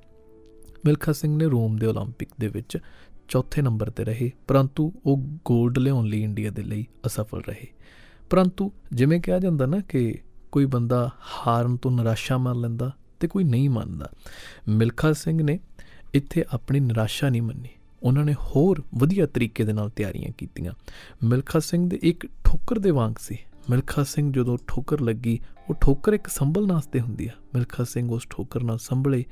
ਮਿਲਖਾ 0.84 1.12
ਸਿੰਘ 1.12 1.36
ਨੇ 1.36 1.44
ਰੋਮ 1.44 1.76
ਦੇ 1.76 1.86
올림픽 1.86 2.26
ਦੇ 2.40 2.48
ਵਿੱਚ 2.48 2.78
ਚੌਥੇ 3.28 3.62
ਨੰਬਰ 3.62 3.90
ਤੇ 3.90 4.04
ਰਹੇ, 4.04 4.32
ਪਰੰਤੂ 4.48 4.92
ਉਹ 5.06 5.22
골ਡ 5.22 5.78
ਲਿਆਉਣ 5.78 6.06
ਲਈ 6.06 6.22
ਇੰਡੀਆ 6.22 6.50
ਦੇ 6.50 6.62
ਲਈ 6.62 6.86
ਅਸਫਲ 7.06 7.40
ਰਹੇ। 7.48 7.66
ਪਰੰਤੂ 8.30 8.72
ਜਿਵੇਂ 8.92 9.20
ਕਿਹਾ 9.20 9.38
ਜਾਂਦਾ 9.38 9.66
ਨਾ 9.66 9.80
ਕਿ 9.80 10.18
ਕੋਈ 10.52 10.64
ਬੰਦਾ 10.64 11.10
ਹਾਰਨ 11.30 11.76
ਤੋਂ 11.76 11.90
ਨਿਰਾਸ਼ਾ 11.90 12.38
ਮੰਨ 12.38 12.60
ਲੈਂਦਾ 12.60 12.92
ਤੇ 13.20 13.28
ਕੋਈ 13.28 13.44
ਨਹੀਂ 13.44 13.70
ਮੰਨਦਾ। 13.70 14.10
ਮਿਲਖਾ 14.68 15.12
ਸਿੰਘ 15.12 15.42
ਨੇ 15.42 15.60
ਇੱਥੇ 16.14 16.44
ਆਪਣੀ 16.50 16.80
ਨਿਰਾਸ਼ਾ 16.80 17.30
ਨਹੀਂ 17.30 17.42
ਮੰਨੀ। 17.42 17.68
ਉਹਨਾਂ 18.04 18.24
ਨੇ 18.24 18.34
ਹੋਰ 18.34 18.82
ਵਧੀਆ 18.94 19.26
ਤਰੀਕੇ 19.26 19.64
ਦੇ 19.64 19.72
ਨਾਲ 19.72 19.90
ਤਿਆਰੀਆਂ 19.90 20.30
ਕੀਤੀਆਂ। 20.38 20.72
ਮਿਲਖਾ 21.22 21.58
ਸਿੰਘ 21.58 21.88
ਦੇ 21.88 21.98
ਇੱਕ 22.02 22.26
ਠੋਕਰ 22.44 22.78
ਦੇ 22.78 22.90
ਵਾਂਗ 22.90 23.14
ਸੀ। 23.20 23.38
ਮਿਲਖਾ 23.70 24.02
ਸਿੰਘ 24.04 24.32
ਜਦੋਂ 24.32 24.58
ਠੋਕਰ 24.68 25.00
ਲੱਗੀ, 25.00 25.40
ਉਹ 25.70 25.74
ਠੋਕਰ 25.74 26.12
ਇੱਕ 26.12 26.28
ਸੰਭਲ 26.28 26.66
ਨਾਸਤੇ 26.66 27.00
ਹੁੰਦੀ 27.00 27.26
ਆ। 27.26 27.30
ਮਿਲਖਾ 27.54 27.84
ਸਿੰਘ 27.84 28.10
ਉਸ 28.10 28.26
ਠੋਕਰ 28.30 28.62
ਨਾਲ 28.62 28.78
ਸੰਭਲੇ 28.78 29.24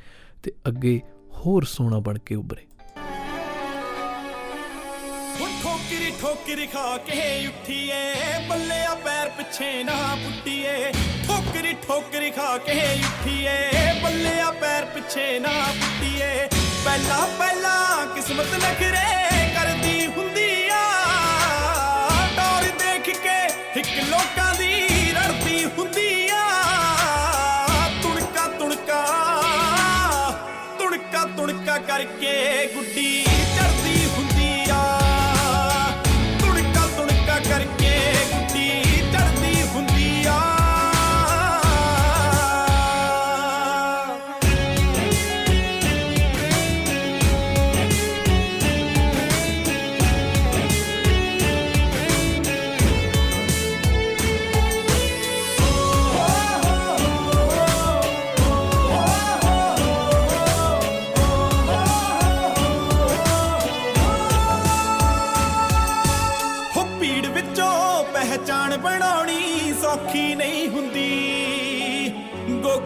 ਤੇ 0.42 0.52
ਅੱਗੇ 0.68 1.00
ਹੋਰ 1.32 1.64
ਸੋਨਾ 1.64 1.98
ਬਣ 1.98 2.18
ਕੇ 2.18 2.34
ਉੱਭਰੇ। 2.34 2.66
ਉਹ 5.40 5.48
ਠੋਕਰੀ 5.62 6.10
ਠੋਕਰੀ 6.20 6.66
ਖਾ 6.66 6.96
ਕੇ 6.96 7.46
ਉੱਠੀਏ, 7.46 8.02
ਬੱਲਿਆ 8.48 8.94
ਪੈਰ 8.94 9.28
ਪਿੱਛੇ 9.28 9.84
ਨਾ 9.84 10.14
ਪੁੱਟੀਏ। 10.14 10.92
ਠੋਕਰੀ 11.26 11.72
ਠੋਕਰੀ 11.86 12.30
ਖਾ 12.30 12.58
ਕੇ 12.58 12.80
ਉੱਠੀਏ, 12.94 13.58
ਬੱਲਿਆ 14.04 14.50
ਪੈਰ 14.50 14.84
ਪਿੱਛੇ 14.84 15.38
ਨਾ 15.38 15.52
ਪੁੱਟੀਏ। 15.72 16.48
ਪਹਿਲਾ 16.84 17.26
ਪਹਿਲਾ 17.38 17.74
ਕਿਸਮਤ 18.14 18.54
ਨਖਰੇ 18.54 19.48
ਕਰਦੀ 19.54 20.06
ਹੁੰਦੀ 20.06 20.68
ਆ। 20.68 20.80
ਡੋਰ 22.36 22.64
ਦੇਖ 22.80 23.10
ਕੇ 23.22 23.36
ਇੱਕ 23.80 23.88
ਲੋਕਾਂ 24.10 24.54
ਦੀ 24.54 25.12
ਰੜਦੀ 25.12 25.64
ਹੁੰਦੀ 25.78 26.28
ਆ। 26.28 26.48
ਤੁਣਕਾ 28.02 28.46
ਤੁਣਕਾ 28.58 29.02
ਤੁਣਕਾ 30.78 31.24
ਤੁਣਕਾ 31.36 31.78
ਕਰਕੇ 31.88 32.66
ਗੁੱਡੀ 32.74 33.24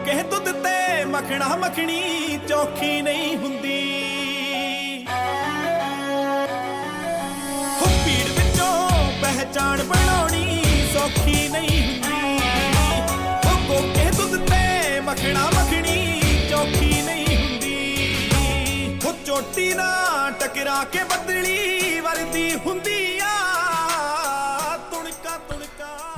ਗੋਕੇ 0.07 0.23
ਦੁੱਧ 0.23 0.51
ਤੇ 0.63 1.05
ਮੱਖਣਾ 1.05 1.55
ਮੱਖਣੀ 1.55 2.37
ਚੌਖੀ 2.49 3.01
ਨਹੀਂ 3.01 3.35
ਹੁੰਦੀ। 3.37 3.79
ਹੋ 7.81 7.87
ਭੀੜ 8.05 8.27
ਵਿੱਚੋਂ 8.37 8.89
ਪਹਿਚਾਣ 9.21 9.83
ਬਣਾਉਣੀ 9.83 10.63
ਸੌਖੀ 10.93 11.47
ਨਹੀਂ 11.49 11.81
ਹੁੰਦੀ। 11.85 12.39
ਹੋ 13.45 13.57
ਗੋਕੇ 13.67 14.09
ਦੁੱਧ 14.17 14.35
ਤੇ 14.51 14.99
ਮੱਖਣਾ 14.99 15.45
ਮੱਖਣੀ 15.55 16.21
ਚੌਖੀ 16.49 17.01
ਨਹੀਂ 17.01 17.37
ਹੁੰਦੀ। 17.37 18.99
ਹੋ 19.05 19.13
ਚੋਟੀ 19.25 19.73
ਨਾ 19.73 19.89
ਟਕਰਾ 20.39 20.83
ਕੇ 20.83 21.03
ਬਦਲੀ 21.03 21.99
ਵਰਦੀ 21.99 22.53
ਹੁੰਦੀ। 22.65 22.86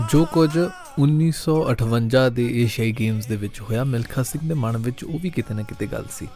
ਜੋ 0.09 0.25
ਕੁਝ 0.25 0.59
1958 0.99 2.29
ਦੇ 2.33 2.63
ਏਸ਼ੀਆਈ 2.63 2.91
ਗੇਮਸ 2.91 3.25
ਦੇ 3.25 3.35
ਵਿੱਚ 3.35 3.61
ਹੋਇਆ, 3.61 3.83
ਮਿਲਖਾ 3.83 4.23
ਸਿੰਘ 4.23 4.47
ਦੇ 4.47 4.53
ਮਨ 4.53 4.77
ਵਿੱਚ 4.77 5.03
ਉਹ 5.03 5.19
ਵੀ 5.19 5.29
ਕਿਤੇ 5.29 5.53
ਨਾ 5.53 5.61
ਕਿਤੇ 5.61 5.87
ਗੱਲ 5.87 6.05
ਸੀ। 6.11 6.27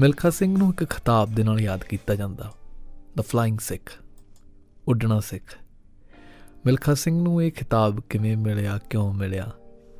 ਮਿਲਖਾ 0.00 0.30
ਸਿੰਘ 0.30 0.58
ਨੂੰ 0.58 0.70
ਇੱਕ 0.70 0.84
ਖਿਤਾਬ 0.84 1.34
ਦੇ 1.34 1.42
ਨਾਲ 1.42 1.60
ਯਾਦ 1.60 1.84
ਕੀਤਾ 1.84 2.14
ਜਾਂਦਾ। 2.14 2.52
ਦ 3.18 3.20
ਫਲਾਈਂਗ 3.20 3.58
ਸਿੱਖ 3.58 3.92
ਉੱਡਣਾ 4.88 5.20
ਸਿੱਖ। 5.20 5.58
ਮਿਲਖਾ 6.66 6.94
ਸਿੰਘ 6.94 7.22
ਨੂੰ 7.22 7.42
ਇਹ 7.42 7.52
ਖਿਤਾਬ 7.52 8.00
ਕਿਵੇਂ 8.00 8.36
ਮਿਲਿਆ, 8.36 8.78
ਕਿਉਂ 8.90 9.12
ਮਿਲਿਆ? 9.12 9.52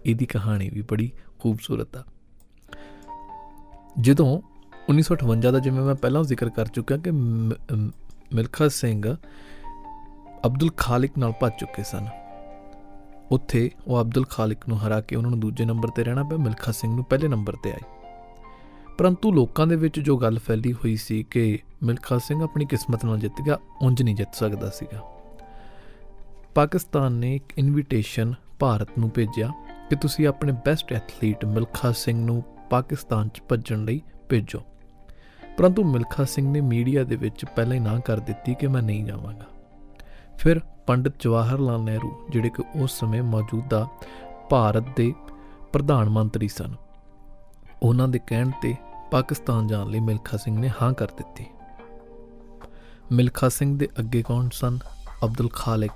ਇਹਦੀ 0.07 0.27
ਕਹਾਣੀ 0.27 0.71
ਵੀ 0.71 0.83
ਬੜੀ 0.83 1.13
ਖੂਬਸੂਰਤ 1.39 1.97
ਆ। 1.97 2.05
ਜਦੋਂ 4.01 4.43
1958 4.89 5.53
ਦਾ 5.53 5.59
ਜਿਵੇਂ 5.59 5.81
ਮੈਂ 5.81 5.95
ਪਹਿਲਾਂ 5.95 6.25
ਜ਼ਿਕਰ 6.25 6.49
ਕਰ 6.49 6.67
ਚੁੱਕਿਆ 6.67 6.97
ਕਿ 6.97 7.11
ਮਿਲਖਾ 8.35 8.69
ਸਿੰਘ 8.69 9.17
ਅਬਦੁਲ 10.47 10.71
ਖਾਲਿਕ 10.77 11.19
ਨਾਲ 11.19 11.33
ਭੱਜ 11.41 11.53
ਚੁੱਕੇ 11.61 11.83
ਸਨ। 11.83 12.07
ਉੱਥੇ 13.33 13.71
ਉਹ 13.87 14.01
ਅਬਦੁਲ 14.01 14.25
ਖਾਲਿਕ 14.31 14.69
ਨੂੰ 14.69 14.79
ਹਰਾ 14.79 15.01
ਕੇ 15.01 15.17
ਉਹਨਾਂ 15.17 15.31
ਨੂੰ 15.31 15.41
ਦੂਜੇ 15.41 15.65
ਨੰਬਰ 15.65 15.89
ਤੇ 15.89 16.05
ਰਹਿਣਾ 16.05 16.23
ਪਿਆ, 16.23 16.39
ਮਿਲਖਾ 16.39 16.73
ਸਿੰਘ 16.73 16.95
ਨੂੰ 16.95 17.05
ਪਹਿਲੇ 17.05 17.29
ਨੰਬਰ 17.29 17.57
ਤੇ 17.63 17.73
ਆਏ। 17.73 17.81
ਪਰੰਤੂ 18.99 19.33
ਲੋਕਾਂ 19.33 19.67
ਦੇ 19.67 19.77
ਵਿੱਚ 19.77 20.01
ਜੋ 20.01 20.17
ਗੱਲ 20.17 20.39
ਫੈਲੀ 20.39 20.73
ਹੋਈ 20.73 20.97
ਸੀ 20.97 21.23
ਕਿ 21.23 21.59
ਮਿਲਖਾ 21.83 22.19
ਸਿੰਘ 22.19 22.43
ਆਪਣੀ 22.43 22.65
ਕਿਸਮਤ 22.65 23.05
ਨਾਲ 23.05 23.19
ਜਿੱਤ 23.19 23.43
ਗਿਆ, 23.43 23.59
ਉਂਝ 23.83 24.03
ਨਹੀਂ 24.03 24.15
ਜਿੱਤ 24.15 24.35
ਸਕਦਾ 24.35 24.71
ਸੀਗਾ। 24.71 25.03
ਪਾਕਿਸਤਾਨ 26.55 27.13
ਨੇ 27.13 27.37
ਇੱਕ 27.37 27.59
ਇਨਵੀਟੇਸ਼ਨ 27.59 28.35
ਭਾਰਤ 28.59 28.89
ਨੂੰ 28.99 29.11
ਭੇਜਿਆ 29.11 29.53
ਕਿ 29.91 29.97
ਤੁਸੀਂ 29.97 30.29
ਆਪਣੇ 30.29 30.53
ਬੈਸਟ 30.53 30.93
ਐਥਲੀਟ 30.93 31.45
ਮਿਲਖਾ 31.45 31.93
ਸਿੰਘ 31.93 32.27
ਨੂੰ 32.27 32.43
ਪਾਕਿਸਤਾਨ 32.71 33.29
'ਚ 33.29 33.43
ਭੱਜਣ 33.49 33.85
ਲਈ 33.85 34.03
ਭੇਜੋ। 34.29 34.63
ਪਰੰਤੂ 35.59 35.85
ਮਿਲਖਾ 35.85 36.25
ਸਿੰਘ 36.25 36.51
ਨੇ 36.51 36.61
ਮੀਡੀਆ 36.61 37.05
ਦੇ 37.05 37.17
ਵਿੱਚ 37.17 37.45
ਪਹਿਲਾਂ 37.45 37.75
ਹੀ 37.75 37.81
ਨਾ 37.81 37.99
ਕਰ 37.99 38.21
ਦਿੱਤੀ 38.21 38.55
ਕਿ 38.55 38.67
ਮੈਂ 38.67 38.83
ਨਹੀਂ 38.83 39.05
ਜਾਵਾਂਗਾ। 39.05 39.47
ਫਿਰ 40.39 40.61
ਪੰਡਿਤ 40.89 41.13
ਜਵਾਹਰ 41.21 41.59
ਲਾਲ 41.59 41.81
ਨਹਿਰੂ, 41.81 42.27
ਜਿਹੜੇ 42.31 42.51
ਕਿ 42.51 42.63
ਉਸ 42.77 42.93
ਸਮੇਂ 42.93 43.23
ਮੌਜੂਦਾ 43.23 43.89
ਭਾਰਤ 44.51 44.85
ਦੇ 44.97 45.15
ਪ੍ਰਧਾਨ 45.73 46.09
ਮੰਤਰੀ 46.09 46.49
ਸਨ। 46.49 46.75
ਉਹਨਾਂ 47.83 48.09
ਦੇ 48.09 48.21
ਕਹਿਣ 48.27 48.51
ਤੇ 48.63 48.77
ਪਾਕਿਸਤਾਨ 49.11 49.67
ਜਾਣ 49.67 49.87
ਲਈ 49.87 50.01
ਮਿਲਖਾ 50.01 50.37
ਸਿੰਘ 50.37 50.59
ਨੇ 50.59 50.71
ਹਾਂ 50.83 50.93
ਕਰ 50.93 51.07
ਦਿੱਤੀ। 51.07 51.47
ਮਿਲਖਾ 53.13 53.49
ਸਿੰਘ 53.49 53.79
ਦੇ 53.79 53.89
ਅੱਗੇ 53.99 54.23
ਕੌਣ 54.23 54.49
ਸਨ? 54.53 54.79
ਅਬਦੁਲ 55.25 55.49
ਖਾਲਿਕ, 55.49 55.93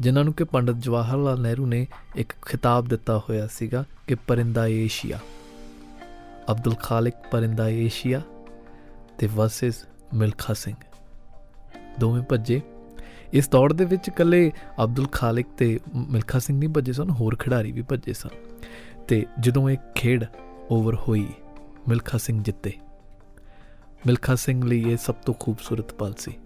ਜਿਨ੍ਹਾਂ 0.00 0.24
ਨੂੰ 0.24 0.34
ਕਿ 0.34 0.44
ਪੰਡਿਤ 0.44 0.76
ਜਵਾਹਰ 0.76 1.16
ਲਾਲ 1.16 1.40
ਨਹਿਰੂ 1.40 1.66
ਨੇ 1.66 1.86
ਇੱਕ 2.16 2.32
ਖਿਤਾਬ 2.46 2.88
ਦਿੱਤਾ 2.88 3.18
ਹੋਇਆ 3.18 3.46
ਸੀਗਾ 3.46 3.84
ਕਿ 4.06 4.14
ਪਰਿੰਦਾ 4.14 4.66
ਏਸ਼ੀਆ। 4.66 5.18
ਅਬਦੁਲ 6.50 6.74
ਖਾਲਿਕ, 6.74 7.14
ਪਰਿੰਦਾ 7.30 7.68
ਏਸ਼ੀਆ 7.68 8.22
ਤੇ 9.18 9.26
ਵਰਸਸ 9.26 9.86
ਮਿਲਖਾ 10.14 10.54
ਸਿੰਘ। 10.54 10.76
ਦੋਵੇਂ 12.00 12.22
ਭੱਜੇ 12.22 12.62
ਇਸ 13.32 13.48
ਦੌੜ 13.48 13.72
ਦੇ 13.72 13.84
ਵਿੱਚ 13.84 14.08
ਇਕੱਲੇ 14.08 14.52
ਅਬਦੁਲ 14.84 15.06
ਖਾਲਿਕ 15.06 15.46
ਤੇ 15.58 15.80
ਮਿਲਖਾ 15.94 16.38
ਸਿੰਘ 16.38 16.58
ਨਹੀਂ 16.58 16.68
ਭੱਜੇ 16.68 16.92
ਸਨ, 16.92 17.10
ਹੋਰ 17.10 17.36
ਖਿਡਾਰੀ 17.36 17.72
ਵੀ 17.72 17.82
ਭੱਜੇ 17.82 18.12
ਸਨ। 18.12 18.28
ਤੇ 19.08 19.26
ਜਦੋਂ 19.40 19.70
ਇਹ 19.70 19.78
ਖੇਡ 19.94 20.24
ਓਵਰ 20.70 20.94
ਹੋਈ, 20.94 21.28
ਮਿਲਖਾ 21.88 22.18
ਸਿੰਘ 22.18 22.42
ਜਿੱਤੇ। 22.42 22.72
ਮਿਲਖਾ 24.06 24.34
ਸਿੰਘ 24.34 24.64
ਲਈ 24.64 24.92
ਇਹ 24.92 24.96
ਸਭ 24.96 25.14
ਤੋਂ 25.14 25.34
ਖੂਬਸੂਰਤ 25.40 25.92
ਪਲ 25.92 26.14
ਸੀ। 26.18 26.38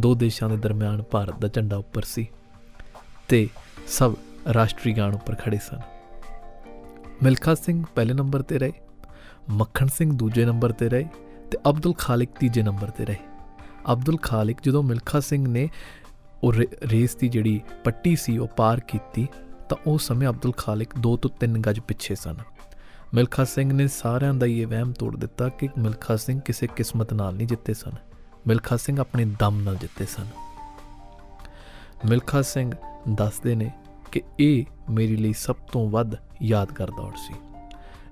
ਦੋ 0.00 0.14
ਦੇਸ਼ਾਂ 0.14 0.48
ਦੇ 0.48 0.56
ਦਰਮਿਆਨ 0.56 1.02
ਭਾਰਤ 1.02 1.38
ਦਾ 1.38 1.48
ਝੰਡਾ 1.48 1.76
ਉੱਪਰ 1.76 2.02
ਸੀ 2.02 2.28
ਤੇ 3.28 3.48
ਸਭ 3.88 4.14
ਰਾਸ਼ਟਰੀ 4.54 4.92
ਗਾਨ 4.92 5.14
ਉੱਪਰ 5.14 5.34
ਖੜੇ 5.34 5.56
ਸਨ। 5.56 5.80
ਮਿਲਖਾ 7.22 7.54
ਸਿੰਘ 7.54 7.84
ਪਹਿਲੇ 7.94 8.14
ਨੰਬਰ 8.14 8.42
ਤੇ 8.42 8.58
ਰਹੇ, 8.58 8.72
ਮੱਖਣ 9.50 9.86
ਸਿੰਘ 9.86 10.12
ਦੂਜੇ 10.12 10.44
ਨੰਬਰ 10.44 10.72
ਤੇ 10.72 10.88
ਰਹੇ 10.88 11.08
ਤੇ 11.50 11.58
ਅਬਦੁਲ 11.68 11.94
ਖਾਲਿਕ 11.98 12.30
ਤੀਜੇ 12.38 12.62
ਨੰਬਰ 12.62 12.90
ਤੇ 12.90 13.04
ਰਹੇ। 13.04 13.33
ਅਬਦੁਲ 13.92 14.16
ਖਾਲਿਕ 14.18 14.58
ਜਦੋਂ 14.62 14.82
ਮਿਲਖਾ 14.82 15.20
ਸਿੰਘ 15.20 15.48
ਨੇ 15.48 15.70
ਉਹ 16.42 16.52
ਰੇਸ 16.86 17.14
ਦੀ 17.14 17.28
ਜਿਹੜੀ 17.28 17.60
ਪੱਟੀ 17.84 18.16
ਸੀ 18.16 18.38
ਉਹ 18.38 18.48
ਪਾਰ 18.48 18.80
ਕੀਤੀ, 18.80 19.28
ਤਾਂ 19.68 19.76
ਉਸ 19.86 20.06
ਸਮੇਂ 20.06 20.28
ਅਬਦੁਲ 20.28 20.52
ਖਾਲਿਕ 20.52 20.88
2 20.98 21.16
ਤੋਂ 21.16 21.30
3 21.44 21.60
ਗਜ 21.60 21.80
ਪਿੱਛੇ 21.80 22.14
ਸਨ। 22.14 22.36
ਮਿਲਖਾ 23.14 23.44
ਸਿੰਘ 23.44 23.72
ਨੇ 23.72 23.88
ਸਾਰਿਆਂ 23.88 24.34
ਦਾ 24.34 24.46
ਇਹ 24.46 24.66
ਵਹਿਮ 24.66 24.92
ਤੋੜ 24.92 25.16
ਦਿੱਤਾ 25.16 25.48
ਕਿ 25.48 25.68
ਮਿਲਖਾ 25.78 26.16
ਸਿੰਘ 26.16 26.40
ਕਿਸੇ 26.40 26.66
ਕਿਸਮਤ 26.66 27.14
ਨਾਲ 27.14 27.34
ਨਹੀਂ 27.34 27.46
ਜਿੱਤੇ 27.46 27.74
ਸਨ। 27.74 27.92
ਮਿਲਖਾ 28.46 28.76
ਸਿੰਘ 28.76 29.00
ਆਪਣੇ 29.00 29.24
ਦਮ 29.24 29.60
ਨਾਲ 29.60 29.76
ਜਿੱਤੇ 29.76 30.06
ਸਨ। 30.06 30.26
ਮਿਲਖਾ 32.08 32.42
ਸਿੰਘ 32.42 32.72
ਦੱਸਦੇ 33.08 33.54
ਨੇ 33.54 33.72
ਕਿ 34.12 34.22
ਇਹ 34.40 34.64
ਮੇਰੀ 34.90 35.16
ਲਈ 35.16 35.32
ਸਭ 35.32 35.56
ਤੋਂ 35.56 35.90
ਵੱਧ 35.90 36.10
ਯਾਦਗਾਰ 36.42 36.90
ਦੌੜ 36.90 37.12
ਸੀ। 37.16 37.34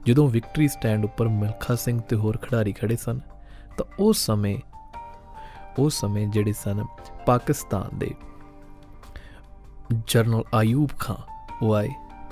ਜਦੋਂ 0.07 0.29
ਵਿਕਟਰੀ 0.29 0.69
ਸਟੈਂਡ 0.69 1.05
ਉੱਪਰ 1.05 1.29
ਮਿਲਖਾ 1.29 1.75
ਸਿੰਘ 1.75 2.01
ਤੇ 2.01 2.17
ਹੋਰ 2.17 2.37
ਖਿਡਾਰੀ 2.37 2.73
ਖੜੇ 2.73 2.97
ਸਨ, 2.97 3.21
ਤਾਂ 3.77 3.85
ਉਸ 3.99 4.19
ਸਮੇਂ 4.19 4.59
ਉਸ 5.79 6.01
ਸਮੇਂ 6.01 6.29
ਜਿਹੜੇ 6.29 6.53
ਸਨ 6.53 6.87
ਪਾਕਿਸਤਾਨ 7.27 7.99
ਦੇ। 7.99 8.15
ਜਰਨਲ 10.07 10.43
ਆਯੂਬ 10.55 10.91
ਖਾਨ 10.99 11.47
ਉਹ 11.63 11.75
ਆਏ। 11.75 11.91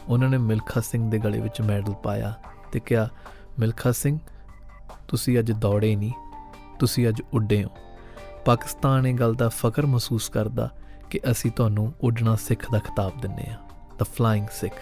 ਉਹਨਾਂ 0.08 0.28
ਨੇ 0.28 0.38
ਮਿਲਖਾ 0.38 0.80
ਸਿੰਘ 0.80 1.10
ਦੇ 1.10 1.18
ਗਲੇ 1.18 1.40
ਵਿੱਚ 1.40 1.60
ਮੈਡਲ 1.60 1.92
ਪਾਇਆ 1.92 2.34
ਤੇ 2.72 2.80
ਕਿਹਾ, 2.80 3.08
ਮਿਲਖਾ 3.58 3.92
ਸਿੰਘ, 3.92 4.18
ਤੁਸੀਂ 5.08 5.38
ਅੱਜ 5.38 5.52
ਦੌੜੇ 5.52 5.96
ਨਹੀਂ, 5.96 6.12
ਤੁਸੀਂ 6.78 7.08
ਅੱਜ 7.08 7.22
ਉੱਡੇ 7.32 7.64
ਹੋ। 7.64 7.68
ਪਾਕਿਸਤਾਨ 8.44 9.06
ਇਹ 9.06 9.14
ਗੱਲ 9.14 9.34
ਦਾ 9.34 9.48
ਫਖਰ 9.48 9.86
ਮਹਿਸੂਸ 9.86 10.28
ਕਰਦਾ 10.28 10.70
ਕਿ 11.10 11.20
ਅਸੀਂ 11.30 11.50
ਤੁਹਾਨੂੰ 11.50 11.92
ਉੱਡਣਾ 12.00 12.36
ਸਿੱਖ 12.36 12.72
ਦਾ 12.72 12.78
ਖਿਤਾਬ 12.78 13.12
ਦਿੰਨੇ 13.22 13.44
ਆ 13.50 13.58
ਦ 13.98 14.02
ਫਲਾਈਂਗ 14.02 14.46
ਸਿੱਖ। 14.52 14.74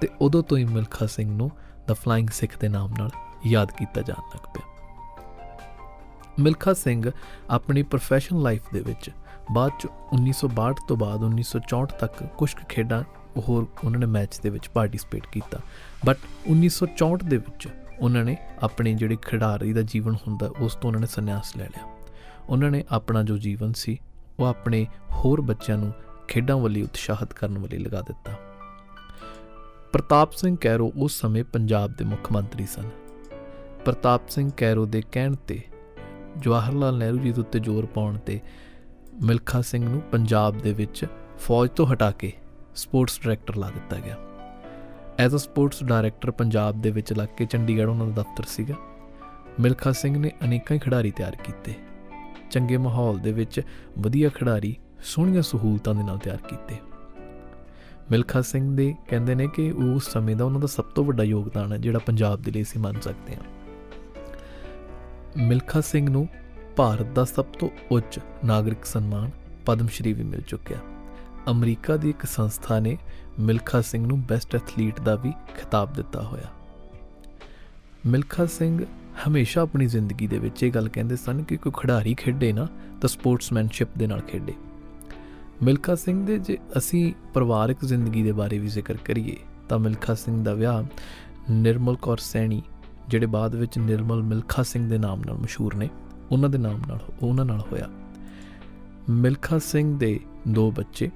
ਤੇ 0.00 0.08
ਉਦੋਂ 0.20 0.42
ਤੋਂ 0.42 0.58
ਹੀ 0.58 0.64
ਮਿਲਖਾ 0.64 1.06
ਸਿੰਘ 1.06 1.36
ਨੂੰ 1.36 1.50
ਦ 1.86 1.92
ਫਲਾਈਂਗ 1.92 2.28
ਸਿੱਖ 2.28 2.58
ਦੇ 2.58 2.68
ਨਾਮ 2.68 2.94
ਨਾਲ 2.98 3.10
ਯਾਦ 3.46 3.72
ਕੀਤਾ 3.72 4.00
ਜਾਣ 4.00 4.22
ਲੱਗ 4.34 4.54
ਪਿਆ। 4.54 4.71
ਮਿਲਖਾ 6.40 6.72
ਸਿੰਘ 6.72 7.10
ਆਪਣੀ 7.50 7.82
ਪ੍ਰੋਫੈਸ਼ਨਲ 7.82 8.42
ਲਾਈਫ 8.42 8.62
ਦੇ 8.72 8.80
ਵਿੱਚ 8.80 9.10
ਬਾਅਦ 9.54 9.72
ਚ 9.80 9.86
1962 10.12 10.74
ਤੋਂ 10.88 10.96
ਬਾਅਦ 10.96 11.20
1964 11.24 11.98
ਤੱਕ 12.00 12.24
ਕੁਝ 12.38 12.56
ਖੇਡਾਂ 12.68 13.02
ਹੋਰ 13.38 13.66
ਉਹਨਾਂ 13.84 14.00
ਨੇ 14.00 14.06
ਮੈਚ 14.06 14.40
ਦੇ 14.40 14.50
ਵਿੱਚ 14.50 14.68
ਪਾਰਟਿਸਿਪੇਟ 14.68 15.26
ਕੀਤਾ। 15.26 15.58
ਬਟ 16.06 16.16
1964 16.46 17.28
ਦੇ 17.28 17.36
ਵਿੱਚ 17.36 17.68
ਉਹਨਾਂ 18.00 18.24
ਨੇ 18.24 18.36
ਆਪਣੇ 18.62 18.94
ਜਿਹੜੇ 18.94 19.16
ਖਿਡਾਰੀ 19.22 19.72
ਦਾ 19.72 19.82
ਜੀਵਨ 19.82 20.14
ਹੁੰਦਾ 20.14 20.50
ਉਸ 20.60 20.74
ਤੋਂ 20.74 20.88
ਉਹਨਾਂ 20.88 21.00
ਨੇ 21.00 21.06
ਸੰਨਿਆਸ 21.06 21.56
ਲੈ 21.56 21.64
ਲਿਆ। 21.64 21.96
ਉਹਨਾਂ 22.48 22.70
ਨੇ 22.70 22.84
ਆਪਣਾ 22.90 23.22
ਜੋ 23.22 23.38
ਜੀਵਨ 23.38 23.72
ਸੀ, 23.72 23.98
ਉਹ 24.40 24.44
ਆਪਣੇ 24.44 24.86
ਹੋਰ 25.10 25.40
ਬੱਚਿਆਂ 25.40 25.78
ਨੂੰ 25.78 25.92
ਖੇਡਾਂ 26.28 26.56
ਵੱਲ 26.56 26.82
ਉਤਸ਼ਾਹਿਤ 26.82 27.32
ਕਰਨ 27.32 27.58
ਵੱਲ 27.58 27.78
ਲਗਾ 27.78 28.00
ਦਿੱਤਾ। 28.00 28.32
ਪ੍ਰਤਾਪ 29.92 30.32
ਸਿੰਘ 30.32 30.56
ਕੈਰੋ 30.60 30.92
ਉਸ 30.96 31.20
ਸਮੇਂ 31.20 31.44
ਪੰਜਾਬ 31.44 31.90
ਦੇ 31.90 32.04
ਮੁੱਖ 32.04 32.32
ਮੰਤਰੀ 32.32 32.66
ਸਨ। 32.66 32.90
ਪ੍ਰਤਾਪ 33.84 34.28
ਸਿੰਘ 34.28 34.50
ਕੈਰੋ 34.56 34.86
ਦੇ 34.86 35.02
ਕਹਿਣ 35.12 35.34
ਤੇ 35.34 35.62
ਜਵਾਹਰ 36.38 36.72
ਲਾਲ 36.72 36.98
ਨਹਿਰੂ 36.98 37.18
ਜੀ 37.18 37.32
ਦੇ 37.32 37.40
ਉੱਤੇ 37.40 37.58
ਜ਼ੋਰ 37.58 37.86
ਪਾਉਣ 37.86 38.18
ਤੇ 38.18 38.40
ਮਿਲਖਾ 39.22 39.60
ਸਿੰਘ 39.60 39.88
ਨੂੰ 39.88 40.00
ਪੰਜਾਬ 40.00 40.58
ਦੇ 40.58 40.72
ਵਿੱਚ 40.72 41.06
ਫੌਜ 41.38 41.70
ਤੋਂ 41.70 41.86
ਹਟਾ 41.86 42.10
ਕੇ 42.10 42.32
ਸਪੋਰਟਸ 42.74 43.20
ਡਾਇਰੈਕਟਰ 43.20 43.56
ਲਾ 43.56 43.70
ਦਿੱਤਾ 43.70 43.96
ਗਿਆ। 43.96 44.16
As 45.18 45.34
a 45.34 45.38
sports 45.38 45.84
director 45.84 46.30
Punjab 46.30 46.82
ਦੇ 46.82 46.90
ਵਿੱਚ 46.90 47.12
ਲੱਗ 47.12 47.28
ਕੇ 47.36 47.46
ਚੰਡੀਗੜ੍ਹ 47.46 47.90
ਉਹਨਾਂ 47.90 48.06
ਦਾ 48.06 48.22
ਦਫ਼ਤਰ 48.22 48.44
ਸੀਗਾ। 48.44 48.74
ਮਿਲਖਾ 49.60 49.92
ਸਿੰਘ 49.92 50.18
ਨੇ 50.18 50.30
ਅਨੇਕਾਂ 50.44 50.78
ਖਿਡਾਰੀ 50.78 51.10
ਤਿਆਰ 51.10 51.36
ਕੀਤੇ। 51.44 51.74
ਚੰਗੇ 52.50 52.76
ਮਾਹੌਲ 52.76 53.18
ਦੇ 53.18 53.32
ਵਿੱਚ 53.32 53.60
ਵਧੀਆ 53.98 54.28
ਖਿਡਾਰੀ, 54.28 54.76
ਸੋਹਣੀਆਂ 55.04 55.42
ਸਹੂਲਤਾਂ 55.42 55.94
ਦੇ 55.94 56.02
ਨਾਲ 56.02 56.18
ਤਿਆਰ 56.18 56.36
ਕੀਤੇ। 56.36 56.76
ਮਿਲਖਾ 58.10 58.40
ਸਿੰਘ 58.40 58.76
ਦੇ 58.76 58.94
ਕਹਿੰਦੇ 59.08 59.34
ਨੇ 59.34 59.46
ਕਿ 59.46 59.72
ਉਸ 59.72 60.12
ਸਮੇਂ 60.12 60.36
ਦਾ 60.36 60.44
ਉਹਨਾਂ 60.44 60.60
ਦਾ 60.60 60.66
ਸਭ 60.66 60.84
ਤੋਂ 60.84 61.04
ਵੱਡਾ 61.04 61.22
ਯੋਗਦਾਨ 61.22 61.72
ਹੈ 61.72 61.78
ਜਿਹੜਾ 61.78 61.98
ਪੰਜਾਬ 61.98 62.42
ਦੇ 62.42 62.50
ਲਈ 62.50 62.62
ਅਸੀਂ 62.62 62.80
ਮੰਨ 62.80 63.00
ਸਕਦੇ 63.00 63.36
ਹਾਂ। 63.36 63.61
ਮਿਲਖਾ 65.36 65.80
ਸਿੰਘ 65.80 66.10
ਨੂੰ 66.10 66.28
ਭਾਰਤ 66.76 67.06
ਦਾ 67.06 67.24
ਸਭ 67.24 67.44
ਤੋਂ 67.44 67.68
ਉੱਚ 67.90 68.18
ਨਾਗਰਿਕ 68.44 68.84
ਸਨਮਾਨ 68.84 69.30
ਪਦਮ 69.66 69.86
ਸ਼੍ਰੀ 69.86 70.12
ਵੀ 70.12 70.22
ਮਿਲ 70.22 70.40
ਚੁੱਕਿਆ। 70.40 70.78
ਅਮਰੀਕਾ 71.50 71.96
ਦੀ 71.96 72.10
ਇੱਕ 72.10 72.26
ਸੰਸਥਾ 72.26 72.80
ਨੇ 72.80 72.98
ਮਿਲਖਾ 73.40 73.80
ਸਿੰਘ 73.80 74.06
ਨੂੰ 74.06 74.22
ਬੈਸਟ 74.22 74.54
ਐਥਲੀਟ 74.54 75.00
ਦਾ 75.00 75.14
ਵੀ 75.14 75.30
ਖਿਤਾਬ 75.30 75.92
ਦਿੱਤਾ 75.92 76.22
ਹੋਇਆ। 76.22 76.44
ਮਿਲਖਾ 78.06 78.46
ਸਿੰਘ 78.46 78.84
ਹਮੇਸ਼ਾ 79.28 79.62
ਆਪਣੀ 79.62 79.86
ਜ਼ਿੰਦਗੀ 79.86 80.26
ਦੇ 80.26 80.38
ਵਿੱਚ 80.38 80.62
ਇਹ 80.62 80.72
ਗੱਲ 80.72 80.88
ਕਹਿੰਦੇ 80.88 81.16
ਸਨ 81.16 81.42
ਕਿ 81.42 81.56
ਕੋਈ 81.56 81.72
ਖਿਡਾਰੀ 81.80 82.14
ਖੇਡੇ 82.14 82.52
ਨਾ 82.52 82.68
ਤਾਂ 83.00 83.08
ਸਪੋਰਟਸਮੈਨਸ਼ਿਪ 83.08 83.88
ਦੇ 83.98 84.06
ਨਾਲ 84.06 84.20
ਖੇਡੇ। 84.20 84.54
ਮਿਲਖਾ 85.62 85.94
ਸਿੰਘ 85.94 86.26
ਦੇ 86.26 86.38
ਜੇ 86.38 86.58
ਅਸੀਂ 86.78 87.12
ਪਰਿਵਾਰਕ 87.34 87.84
ਜ਼ਿੰਦਗੀ 87.84 88.22
ਦੇ 88.22 88.32
ਬਾਰੇ 88.32 88.58
ਵੀ 88.58 88.68
ਜ਼ਿਕਰ 88.68 88.96
ਕਰੀਏ 88.96 89.36
ਤਾਂ 89.68 89.78
ਮਿਲਖਾ 89.78 90.14
ਸਿੰਘ 90.14 90.44
ਦਾ 90.44 90.54
ਵਿਆਹ 90.54 90.84
ਨਿਰਮਲ 91.50 91.96
ਕੌਰ 91.96 92.16
ਸੈਣੀ 92.16 92.62
ਜਿਹੜੇ 93.12 93.26
ਬਾਅਦ 93.28 93.54
ਵਿੱਚ 93.54 93.78
ਨਿਰਮਲ 93.78 94.22
ਮਿਲਖਾ 94.24 94.62
ਸਿੰਘ 94.64 94.88
ਦੇ 94.90 94.98
ਨਾਮ 94.98 95.22
ਨਾਲ 95.26 95.38
ਮਸ਼ਹੂਰ 95.38 95.74
ਨੇ, 95.74 95.88
ਉਹਨਾਂ 96.30 96.50
ਦੇ 96.50 96.58
ਨਾਮ 96.58 96.80
ਨਾਲ, 96.88 97.00
ਉਹਨਾਂ 97.22 97.44
ਨਾਲ 97.44 97.60
ਹੋਇਆ। 97.72 97.88
ਮਿਲਖਾ 99.10 99.58
ਸਿੰਘ 99.58 99.98
ਦੇ 99.98 100.18
ਦੋ 100.48 100.70
ਬੱਚੇ 100.70 101.10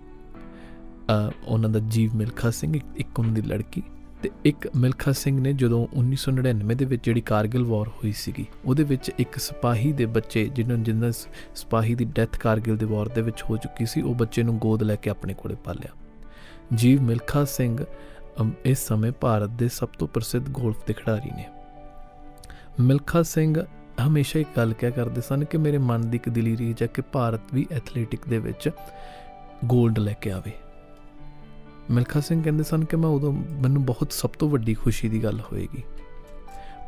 ਉਹਨਾਂ 1.44 1.70
ਦਾ 1.70 1.80
ਜੀਵ 1.88 2.14
ਮਿਲਖਾ 2.14 2.50
ਸਿੰਘ, 2.50 2.78
ਇੱਕ 2.96 3.18
ਉਹਨਾਂ 3.18 3.32
ਦੀ 3.32 3.42
ਲੜਕੀ 3.42 3.82
ਤੇ 4.22 4.30
ਇੱਕ 4.44 4.68
ਮਿਲਖਾ 4.76 5.12
ਸਿੰਘ 5.12 5.40
ਨੇ 5.40 5.52
ਜਦੋਂ 5.52 5.86
1999 5.94 6.74
ਦੇ 6.74 6.84
ਵਿੱਚ 6.84 7.04
ਜਿਹੜੀ 7.04 7.20
ਕਾਰਗਿਲ 7.20 7.64
ਵਾਰ 7.64 7.88
ਹੋਈ 7.88 8.12
ਸੀਗੀ, 8.16 8.46
ਉਹਦੇ 8.64 8.84
ਵਿੱਚ 8.84 9.10
ਇੱਕ 9.18 9.38
ਸਿਪਾਹੀ 9.38 9.92
ਦੇ 9.92 10.06
ਬੱਚੇ 10.08 10.44
ਜਿਹਨਾਂ 10.48 10.76
ਜਿੰਨਾ 10.78 11.10
ਸਿਪਾਹੀ 11.10 11.94
ਦੀ 11.94 12.04
ਡੈਥ 12.14 12.38
ਕਾਰਗਿਲ 12.38 12.76
ਦੇ 12.76 12.86
ਵਾਰ 12.86 13.08
ਦੇ 13.08 13.22
ਵਿੱਚ 13.22 13.42
ਹੋ 13.42 13.56
ਚੁੱਕੀ 13.56 13.86
ਸੀ, 13.86 14.00
ਉਹ 14.00 14.14
ਬੱਚੇ 14.14 14.42
ਨੂੰ 14.42 14.58
ਗੋਦ 14.58 14.82
ਲੈ 14.82 14.96
ਕੇ 14.96 15.10
ਆਪਣੇ 15.10 15.34
ਕੋਲੇ 15.34 15.56
ਪਾਲਿਆ 15.64 15.92
ਜੀਵ 16.74 17.02
ਮਿਲਖਾ 17.02 17.44
ਸਿੰਘ 17.44 17.84
ਇਸ 18.64 18.86
ਸਮੇਂ 18.86 19.12
ਭਾਰਤ 19.12 19.50
ਦੇ 19.50 19.68
ਸਭ 19.68 19.88
ਤੋਂ 19.88 20.08
ਪ੍ਰਸਿੱਧ 20.08 20.48
ਗੋਲਫ 20.50 20.86
ਦੇ 20.86 20.92
ਖਿਡਾਰੀ 20.92 21.30
ਨੇ। 21.36 21.44
ਮਿਲਖਾ 22.80 23.22
ਸਿੰਘ 23.22 23.64
ਹਮੇਸ਼ਾ 24.06 24.40
ਇੱਕ 24.40 24.48
ਗੱਲ 24.56 24.72
ਕਿਹਾ 24.72 24.90
ਕਰਦੇ 24.90 25.20
ਸਨ 25.20 25.44
ਕਿ 25.44 25.58
ਮੇਰੇ 25.58 25.78
ਮਨ 25.78 26.10
ਦੀ 26.10 26.16
ਇੱਕ 26.16 26.28
ਦਿਲੀ 26.28 26.56
ਰੀਝ 26.56 26.82
ਹੈ 26.82 26.86
ਕਿ 26.86 27.02
ਭਾਰਤ 27.02 27.40
ਵੀ 27.54 27.66
ਐਥਲੈਟਿਕ 27.70 28.28
ਦੇ 28.28 28.38
ਵਿੱਚ 28.38 28.68
골ਡ 29.64 29.98
ਲੈ 29.98 30.12
ਕੇ 30.12 30.30
ਆਵੇ। 30.30 30.52
ਮਿਲਖਾ 31.90 32.20
ਸਿੰਘ 32.20 32.42
ਕਹਿੰਦੇ 32.42 32.64
ਸਨ 32.64 32.84
ਕਿ 32.84 32.96
ਮੈਂ 32.96 33.08
ਉਦੋਂ 33.08 33.32
ਮੈਨੂੰ 33.32 33.84
ਬਹੁਤ 33.84 34.12
ਸਭ 34.12 34.30
ਤੋਂ 34.30 34.48
ਵੱਡੀ 34.50 34.74
ਖੁਸ਼ੀ 34.74 35.08
ਦੀ 35.08 35.22
ਗੱਲ 35.24 35.40
ਹੋਏਗੀ। 35.40 35.82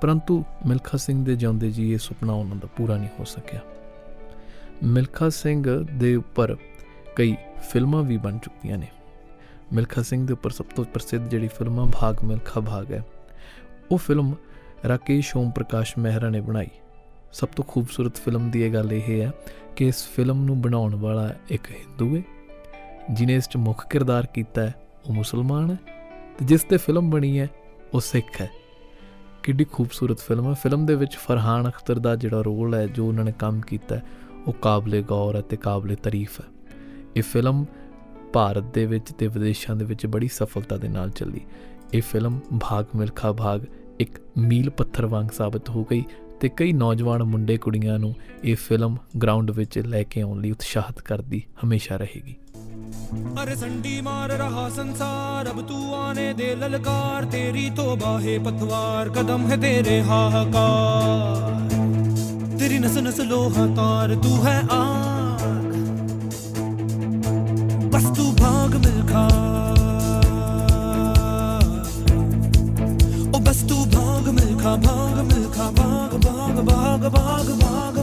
ਪਰੰਤੂ 0.02 0.44
ਮਿਲਖਾ 0.66 0.98
ਸਿੰਘ 0.98 1.24
ਦੇ 1.24 1.36
ਜਿਉਂਦੇ 1.36 1.70
ਜੀ 1.70 1.92
ਇਹ 1.92 1.98
ਸੁਪਨਾ 1.98 2.32
ਉਹਨਾਂ 2.32 2.56
ਦਾ 2.56 2.68
ਪੂਰਾ 2.76 2.96
ਨਹੀਂ 2.96 3.08
ਹੋ 3.18 3.24
ਸਕਿਆ। 3.24 3.60
ਮਿਲਖਾ 4.82 5.28
ਸਿੰਘ 5.28 5.86
ਦੇ 5.92 6.14
ਉੱਪਰ 6.16 6.56
ਕਈ 7.16 7.36
ਫਿਲਮਾਂ 7.70 8.02
ਵੀ 8.02 8.16
ਬਣ 8.16 8.38
ਚੁੱਕੀਆਂ 8.38 8.78
ਨੇ। 8.78 8.88
ਮਿਲਖਾ 9.72 10.02
ਸਿੰਘ 10.02 10.26
ਦੇ 10.26 10.32
ਉੱਪਰ 10.32 10.50
ਸਭ 10.50 10.64
ਤੋਂ 10.64 10.84
ਪ੍ਰਸਿੱਧ 10.84 11.28
ਜਿਹੜੀ 11.28 11.48
ਫਿਲਮਾਂ 11.48 11.86
ਭਾਗ 11.86 12.24
ਮਿਲਖਾ 12.24 12.60
ਭਾਗ 12.60 12.92
ਹੈ, 12.92 13.04
ਉਹ 13.90 13.98
ਫਿਲਮ 13.98 14.34
ਰਾਕੇਸ਼ 14.88 15.36
ਓਮ 15.36 15.50
ਪ੍ਰਕਾਸ਼ 15.50 15.98
ਮਹਿਰਾ 15.98 16.30
ਨੇ 16.30 16.40
ਬਣਾਈ। 16.40 16.68
ਸਭ 17.32 17.48
ਤੋਂ 17.48 17.64
ਖੂਬਸੂਰਤ 17.68 18.16
ਫਿਲਮ 18.16 18.50
ਦੀ 18.50 18.62
ਇਹ 18.62 18.72
ਗੱਲ 18.72 18.92
ਇਹ 18.92 19.22
ਹੈ 19.22 19.32
ਕਿ 19.76 19.86
ਇਸ 19.86 20.08
ਫਿਲਮ 20.08 20.44
ਨੂੰ 20.44 20.60
ਬਣਾਉਣ 20.60 20.94
ਵਾਲਾ 20.94 21.34
ਇੱਕ 21.48 21.70
ਹਿੰਦੂ 21.70 22.16
ਹੈ 22.16 22.22
ਜਿਨੇ 23.10 23.34
ਇਸ 23.34 23.48
'ਚ 23.48 23.56
ਮੁੱਖ 23.56 23.88
ਕਿਰਦਾਰ 23.88 24.26
ਕੀਤਾ 24.26 24.66
ਹੈ 24.66 24.74
ਉਹ 25.08 25.14
ਮੁਸਲਮਾਨ 25.14 25.70
ਹੈ 25.70 25.76
ਤੇ 26.38 26.44
ਜਿਸ 26.44 26.64
ਤੇ 26.64 26.76
ਫਿਲਮ 26.76 27.10
ਬਣੀ 27.10 27.40
ਹੈ 27.40 27.48
ਉਹ 27.94 28.00
ਸਿੱਖ 28.00 28.40
ਹੈ। 28.40 28.50
ਕਿੱਡੀ 29.42 29.64
ਖੂਬਸੂਰਤ 29.64 30.18
ਫਿਲਮ 30.18 30.48
ਹੈ। 30.48 30.54
ਫਿਲਮ 30.54 30.86
ਦੇ 30.86 30.94
ਵਿੱਚ 30.94 31.16
ਫਰਹਾਨ 31.16 31.68
ਅਖਤਰ 31.68 31.98
ਦਾ 31.98 32.16
ਜਿਹੜਾ 32.16 32.40
ਰੋਲ 32.40 32.74
ਹੈ 32.74 32.86
ਜੋ 32.86 33.06
ਉਹਨਾਂ 33.06 33.24
ਨੇ 33.24 33.32
ਕੰਮ 33.32 33.60
ਕੀਤਾ 33.60 33.96
ਹੈ, 33.96 34.02
ਉਹ 34.46 34.52
ਕਾਬਲੇ 34.52 35.02
ਗੌਰ 35.02 35.36
ਹੈ 35.36 35.40
ਤੇ 35.40 35.56
ਕਾਬਲੇ 35.56 35.96
ਤਾਰੀਫ 35.96 36.40
ਹੈ। 36.40 36.46
ਇਹ 37.16 37.22
ਫਿਲਮ 37.22 37.66
ਭਾਰਤ 38.32 38.62
ਦੇ 38.62 38.86
ਵਿੱਚ 38.86 39.12
ਤੇ 39.12 39.26
ਵਿਦੇਸ਼ਾਂ 39.26 39.76
ਦੇ 39.76 39.84
ਵਿੱਚ 39.84 40.06
ਬੜੀ 40.06 40.28
ਸਫਲਤਾ 40.28 40.76
ਦੇ 40.76 40.88
ਨਾਲ 40.88 41.10
ਚੱਲੀ। 41.10 41.40
ਇਹ 41.94 42.02
ਫਿਲਮ 42.02 42.40
ਭਾਗ 42.60 42.84
ਮਿਲਖਾ 42.94 43.32
ਭਾਗ 43.32 43.62
ਇੱਕ 44.00 44.18
ਮੀਲ 44.38 44.70
ਪੱਥਰ 44.70 45.06
ਵਾਂਗ 45.06 45.26
ਸਾਬਤ 45.36 45.70
ਹੋ 45.70 45.84
ਗਈ 45.84 46.04
ਤੇ 46.40 46.48
ਕਈ 46.48 46.72
ਨੌਜਵਾਨ 46.72 47.22
ਮੁੰਡੇ 47.22 47.56
ਕੁੜੀਆਂ 47.56 47.98
ਨੂੰ 47.98 48.14
ਇਹ 48.44 48.56
ਫਿਲਮ 48.56 48.96
ਗਰਾਊਂਡ 49.22 49.50
ਵਿੱਚ 49.50 49.78
ਲੈ 49.78 50.02
ਕੇ 50.02 50.20
ਆਉਣ 50.20 50.40
ਲਈ 50.40 50.50
ਉਤਸ਼ਾਹਤ 50.50 51.00
ਕਰਦੀ 51.00 51.42
ਹਮੇਸ਼ਾ 51.64 51.96
ਰਹੇਗੀ। 51.96 52.34
ਅਰੇ 53.42 53.54
ਸੰਡੀ 53.54 54.00
ਮਾਰ 54.00 54.30
ਰਹਾ 54.30 54.68
ਸੰਸਾਰ, 54.68 55.50
ਅਬ 55.50 55.62
ਤੂੰ 55.62 55.96
ਆਨੇ 55.96 56.32
ਦੇ 56.32 56.54
ਲਲਕਾਰ, 56.54 57.24
ਤੇਰੀ 57.24 57.70
ਤੋਬਾ 57.70 58.20
ਹੈ 58.20 58.38
ਪਤਵਾਰ 58.38 59.08
ਕਦਮ 59.08 59.50
ਹੈ 59.50 59.56
ਤੇਰੇ 59.56 60.02
ਹਾਹਾਕਾਰ। 60.02 61.68
ਤੇਰੀ 62.58 62.78
ਨਸ 62.78 62.98
ਨਸ 62.98 63.20
ਲੋਹਾ 63.20 63.66
ਤਾਰ, 63.76 64.14
ਤੂੰ 64.14 64.46
ਹੈ 64.46 64.62
ਆਗ। 64.70 65.74
ਬਸ 67.86 68.16
ਤੂੰ 68.16 68.34
ਭਾਗ 68.40 68.74
ਮਿਲ 68.74 69.06
ਖਾ 69.06 69.28
baka 74.58 74.76
baka 74.76 75.70
baka 75.78 76.18
baka 76.18 76.62
baka 76.66 77.08
baka 77.10 77.54
baka 77.62 77.97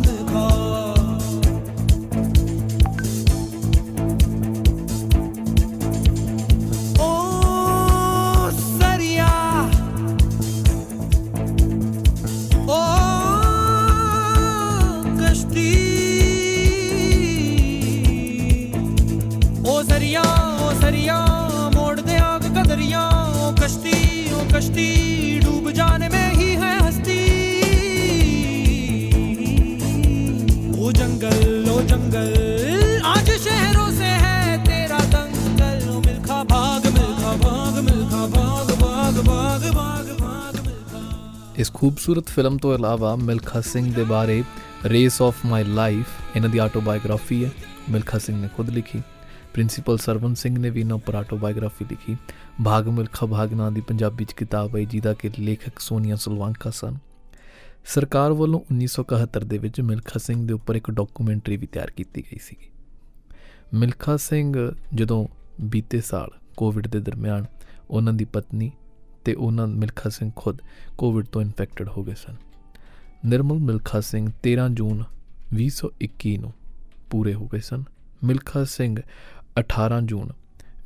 ਖੂਬਸੂਰਤ 41.85 42.27
ਫਿਲਮ 42.27 42.57
ਤੋਂ 42.57 42.75
ਇਲਾਵਾ 42.75 43.15
ਮਿਲਖਾ 43.15 43.61
ਸਿੰਘ 43.61 43.93
ਦੇ 43.93 44.03
ਬਾਰੇ 44.03 44.43
ਰੇਸ 44.85 45.21
ਆਫ 45.21 45.45
ਮਾਈ 45.45 45.63
ਲਾਈਫ 45.63 46.05
ਇਹਨਾਂ 46.35 46.49
ਦੀ 46.49 46.57
ਆਟੋਬਾਇਓਗ੍ਰਾਫੀ 46.57 47.45
ਹੈ, 47.45 47.51
ਮਿਲਖਾ 47.89 48.17
ਸਿੰਘ 48.17 48.41
ਨੇ 48.41 48.49
ਖੁਦ 48.57 48.69
ਲਿਖੀ। 48.69 49.01
ਪ੍ਰਿੰਸੀਪਲ 49.53 49.97
ਸਰਵਨ 49.97 50.33
ਸਿੰਘ 50.35 50.59
ਨੇ 50.59 50.69
ਵੀ 50.69 50.79
ਇਹਨਾਂ 50.79 50.95
ਉੱਪਰ 50.95 51.15
ਆਟੋਬਾਇਓਗ੍ਰਾਫੀ 51.15 51.85
ਲਿਖੀ। 51.85 52.17
ਭਾਗ 52.65 52.87
ਮਿਲਖਾ 52.87 53.25
ਭਾਗ 53.25 53.53
ਨਾਂ 53.53 53.71
ਦੀ 53.71 53.81
ਪੰਜਾਬੀ 53.81 54.25
ਚ 54.25 54.33
ਕਿਤਾਬ 54.33 54.75
ਹੈ, 54.75 54.83
ਜਿਹਦਾ 54.83 55.13
ਕਿ 55.13 55.29
ਲੇਖਕ 55.39 55.79
ਸੋਨੀਆ 55.79 56.15
ਸੁਲਵਾਂਕਾ 56.15 56.69
ਸਨ। 56.69 56.97
ਸਰਕਾਰ 57.85 58.31
ਵੱਲੋਂ 58.31 58.59
1971 58.71 59.45
ਦੇ 59.45 59.57
ਵਿੱਚ 59.57 59.81
ਮਿਲਖਾ 59.81 60.19
ਸਿੰਘ 60.19 60.47
ਦੇ 60.47 60.53
ਉੱਪਰ 60.53 60.75
ਇੱਕ 60.75 60.91
ਡਾਕੂਮੈਂਟਰੀ 60.91 61.57
ਵੀ 61.57 61.67
ਤਿਆਰ 61.67 61.91
ਕੀਤੀ 61.91 62.21
ਗਈ 62.21 62.37
ਸੀ 62.37 62.55
ਮਿਲਖਾ 63.73 64.17
ਸਿੰਘ 64.17 64.75
ਜਦੋਂ 64.93 65.27
ਬੀਤੇ 65.61 66.01
ਸਾਲ 66.01 66.31
ਕੋਵਿਡ 66.57 66.87
ਦੇ 66.87 66.99
ਦਰਮਿਆਨ 66.99 67.45
ਉਹਨਾਂ 67.89 68.13
ਦੀ 68.13 68.25
ਪਤਨੀ 68.25 68.71
ਤੇ 69.25 69.33
ਉਹਨਾਂ 69.33 69.67
ਮਿਲਖਾ 69.67 70.09
ਸਿੰਘ 70.09 70.31
ਖੁਦ 70.35 70.61
ਕੋਵਿਡ 70.97 71.25
ਤੋਂ 71.25 71.41
ਇਨਫੈਕਟਡ 71.41 71.89
ਹੋ 71.89 72.03
ਗਏ 72.03 72.15
ਸਨ। 72.15 72.35
ਨਿਰਮਲ 73.25 73.59
ਮਿਲਖਾ 73.59 73.99
ਸਿੰਘ 74.01 74.31
13 74.43 74.69
ਜੂਨ 74.69 75.03
2021 75.53 76.38
ਨੂੰ 76.38 76.53
ਪੂਰੇ 77.09 77.33
ਹੋ 77.33 77.47
ਗਏ 77.47 77.59
ਸਨ। 77.59 77.83
ਮਿਲਖਾ 78.23 78.63
ਸਿੰਘ 78.63 79.01
18 79.59 80.01
ਜੂਨ 80.01 80.29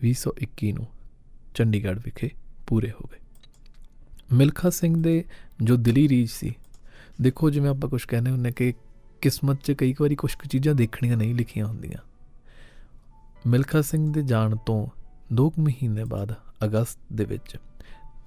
2021 0.03 0.71
ਨੂੰ 0.71 0.87
ਚੰਡੀਗੜ੍ਹ 1.55 1.99
ਵਿਖੇ 2.05 2.29
ਪੂਰੇ 2.67 2.91
ਹੋ 2.91 3.09
ਗਏ। 3.11 3.17
ਮਿਲਖਾ 4.33 4.69
ਸਿੰਘ 4.69 5.03
ਦੇ 5.03 5.25
ਜੋ 5.63 5.75
ਦਿਲੀ 5.75 6.09
ਰੀਜ 6.09 6.29
ਸੀ, 6.29 6.55
ਦੇਖੋ 7.21 7.49
ਜਿਵੇਂ 7.49 7.69
ਆਪਾਂ 7.69 7.89
ਕੁਝ 7.89 8.05
ਕਹਿੰਦੇ 8.05 8.31
ਹੁੰਦੇ 8.31 8.51
ਕਿ 8.51 8.73
ਕਿਸਮਤ 9.21 9.63
'ਚ 9.63 9.71
ਕਈ 9.71 9.95
ਵਾਰੀ 10.01 10.15
ਕੁਝ 10.15 10.35
ਕੁ 10.35 10.49
ਚੀਜ਼ਾਂ 10.49 10.75
ਦੇਖਣੀਆਂ 10.75 11.17
ਨਹੀਂ 11.17 11.35
ਲਿਖੀਆਂ 11.35 11.65
ਹੁੰਦੀਆਂ। 11.65 11.97
ਮਿਲਖਾ 13.47 13.81
ਸਿੰਘ 13.81 14.13
ਦੇ 14.13 14.21
ਜਾਣ 14.21 14.55
ਤੋਂ 14.55 14.87
2 15.33 15.49
ਮਹੀਨੇ 15.59 16.03
ਬਾਅਦ 16.03 16.35
ਅਗਸਤ 16.65 16.99
ਦੇ 17.13 17.25
ਵਿੱਚ 17.25 17.57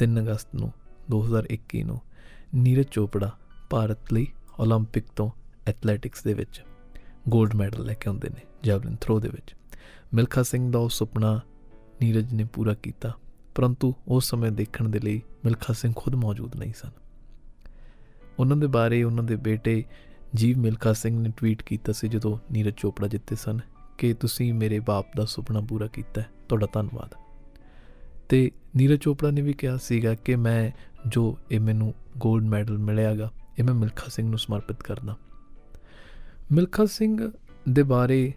3 0.03 0.19
ਅਗਸਤ 0.19 0.55
ਨੂੰ 0.55 0.73
2021 1.11 1.83
ਨੂੰ, 1.83 2.01
ਨੀਰਜ 2.55 2.87
ਚੋਪੜਾ 2.87 3.39
ਭਾਰਤ 3.71 4.13
ਲਈ 4.13 4.27
올림픽 4.63 5.03
ਤੋਂ 5.17 5.31
ਐਥਲੈਟਿਕਸ 5.67 6.25
ਦੇ 6.25 6.35
ਵਿੱਚ 6.35 6.65
골ਡ 7.37 7.55
ਮੈਡਲ 7.55 7.85
ਲੈ 7.85 7.95
ਕੇ 7.95 8.09
ਆਉਂਦੇ 8.09 8.29
ਨੇ 8.29 8.41
ਜੈਵਲਿਨ 8.63 8.97
ਥਰੋ 8.97 9.21
ਦੇ 9.21 9.29
ਵਿੱਚ। 9.29 9.55
ਮਿਲਖਾ 10.15 10.43
ਸਿੰਘ 10.43 10.73
ਦਾ 10.73 10.79
ਉਹ 10.79 10.89
ਸੁਪਨਾ 10.89 11.41
ਨੀਰਜ 12.03 12.35
ਨੇ 12.35 12.45
ਪੂਰਾ 12.45 12.75
ਕੀਤਾ, 12.75 13.13
ਪਰੰਤੂ 13.55 13.95
ਉਸ 14.09 14.31
ਸਮੇਂ 14.31 14.51
ਦੇਖਣ 14.51 14.89
ਦੇ 14.89 14.99
ਲਈ 14.99 15.23
ਮਿਲਖਾ 15.45 15.73
ਸਿੰਘ 15.73 15.93
ਖੁਦ 15.97 16.15
ਮੌਜੂਦ 16.15 16.57
ਨਹੀਂ 16.57 16.73
ਸਨ। 16.73 16.91
ਉਹਨਾਂ 18.39 18.57
ਦੇ 18.57 18.67
ਬਾਰੇ 18.67 19.03
ਉਹਨਾਂ 19.03 19.25
ਦੇ 19.25 19.37
ਬੇਟੇ 19.37 19.85
ਜੀਵ 20.35 20.59
ਮਿਲਖਾ 20.59 20.93
ਸਿੰਘ 20.93 21.21
ਨੇ 21.21 21.31
ਟਵੀਟ 21.37 21.63
ਕੀਤਾ 21.63 21.93
ਸੀ 21.93 22.09
ਜਦੋਂ 22.09 22.39
ਨੀਰਜ 22.53 22.75
ਚੋਪੜਾ 22.77 23.09
ਜਿੱਤੇ 23.09 23.37
ਸਨ 23.37 23.61
ਕਿ 23.99 24.15
ਤੁਸੀਂ 24.15 24.55
ਮੇਰੇ 24.55 24.81
ਬਾਪ 24.81 25.07
ਦਾ 25.17 25.25
ਸੁਪਨਾ 25.25 25.61
ਪੂਰਾ 25.61 25.87
ਕੀਤਾ, 25.87 26.23
ਤੁਹਾਡਾ 26.49 26.67
ਧੰਨਵਾਦ। 26.73 27.15
ਤੇ 28.29 28.51
ਨੀਰਜ 28.77 29.01
ਚੋਪੜਾ 29.01 29.31
ਨੇ 29.31 29.41
ਵੀ 29.41 29.53
ਕਿਹਾ 29.53 29.77
ਸੀਗਾ 29.77 30.15
ਕਿ 30.15 30.37
ਮੈਂ 30.37 30.71
ਜੋ 31.09 31.39
ਇਹ 31.51 31.61
ਮੈਨੂੰ 31.61 31.95
골ਡ 32.17 32.43
ਮੈਡਲ 32.43 32.79
ਮਿਲਿਆਗਾ, 32.79 33.31
ਇਹ 33.59 33.65
ਮੈਂ 33.65 33.75
ਮਿਲਖਾ 33.75 34.07
ਸਿੰਘ 34.09 34.29
ਨੂੰ 34.29 34.39
ਸਮਰਪਿਤ 34.39 34.83
ਕਰਦਾ। 34.83 35.17
ਮਿਲਖਾ 36.53 36.85
ਸਿੰਘ 36.85 37.31
ਦੇ 37.69 37.83
ਬਾਰੇ 37.83 38.33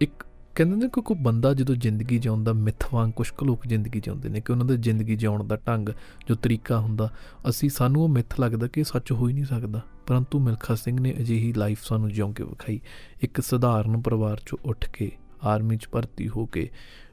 ਇੱਕ 0.00 0.24
ਕਹਿੰਦੇ 0.54 0.76
ਨੇ 0.76 0.88
ਕਿ 0.88 1.00
ਕੋਈ 1.00 1.16
ਬੰਦਾ 1.20 1.54
ਜਦੋਂ 1.54 1.74
ਜ਼ਿੰਦਗੀ 1.74 2.18
ਜਿਉਂਦਾ, 2.18 2.52
ਮਿੱਥ 2.52 2.94
ਵਾਂਗ 2.94 3.10
ਕੁਝ 3.10 3.30
ਕੁ 3.30 3.46
ਲੋਕ 3.46 3.66
ਜ਼ਿੰਦਗੀ 3.66 4.00
ਜਿਉਂਦੇ 4.00 4.28
ਨੇ 4.28 4.40
ਕਿ 4.40 4.52
ਉਹਨਾਂ 4.52 4.66
ਦਾ 4.66 4.76
ਜ਼ਿੰਦਗੀ 4.76 5.16
ਜਿਉਣ 5.16 5.44
ਦਾ 5.44 5.56
ਢੰਗ, 5.56 5.88
ਜੋ 6.28 6.34
ਤਰੀਕਾ 6.34 6.78
ਹੁੰਦਾ, 6.78 7.10
ਅਸੀਂ 7.48 7.70
ਸਾਨੂੰ 7.70 8.02
ਉਹ 8.02 8.08
ਮਿੱਥ 8.08 8.40
ਲੱਗਦਾ 8.40 8.66
ਕਿ 8.66 8.80
ਇਹ 8.80 8.84
ਸੱਚ 8.84 9.12
ਹੋ 9.12 9.28
ਹੀ 9.28 9.32
ਨਹੀਂ 9.32 9.44
ਸਕਦਾ। 9.44 9.80
ਪਰੰਤੂ 10.06 10.38
ਮਿਲਖਾ 10.38 10.74
ਸਿੰਘ 10.74 11.00
ਨੇ 11.00 11.14
ਅਜਿਹੀ 11.20 11.52
ਲਾਈਫ 11.52 11.82
ਸਾਨੂੰ 11.82 12.12
ਜਿਉਂ 12.12 12.34
ਕੇ 12.34 12.44
ਵਿਖਾਈ, 12.44 12.80
ਇੱਕ 13.22 13.40
ਸਧਾਰਨ 13.40 14.00
ਪਰਿਵਾਰ 14.00 14.40
ਚੋਂ 14.46 14.58
ਉੱਠ 14.64 14.90
ਕੇ 14.90 15.12
ਆਰਮੀ 15.42 15.76
'ਚ 15.76 15.88
ਭਰਤੀ 15.92 16.28
ਹੋ 16.28 16.46
ਕੇ 16.46 16.70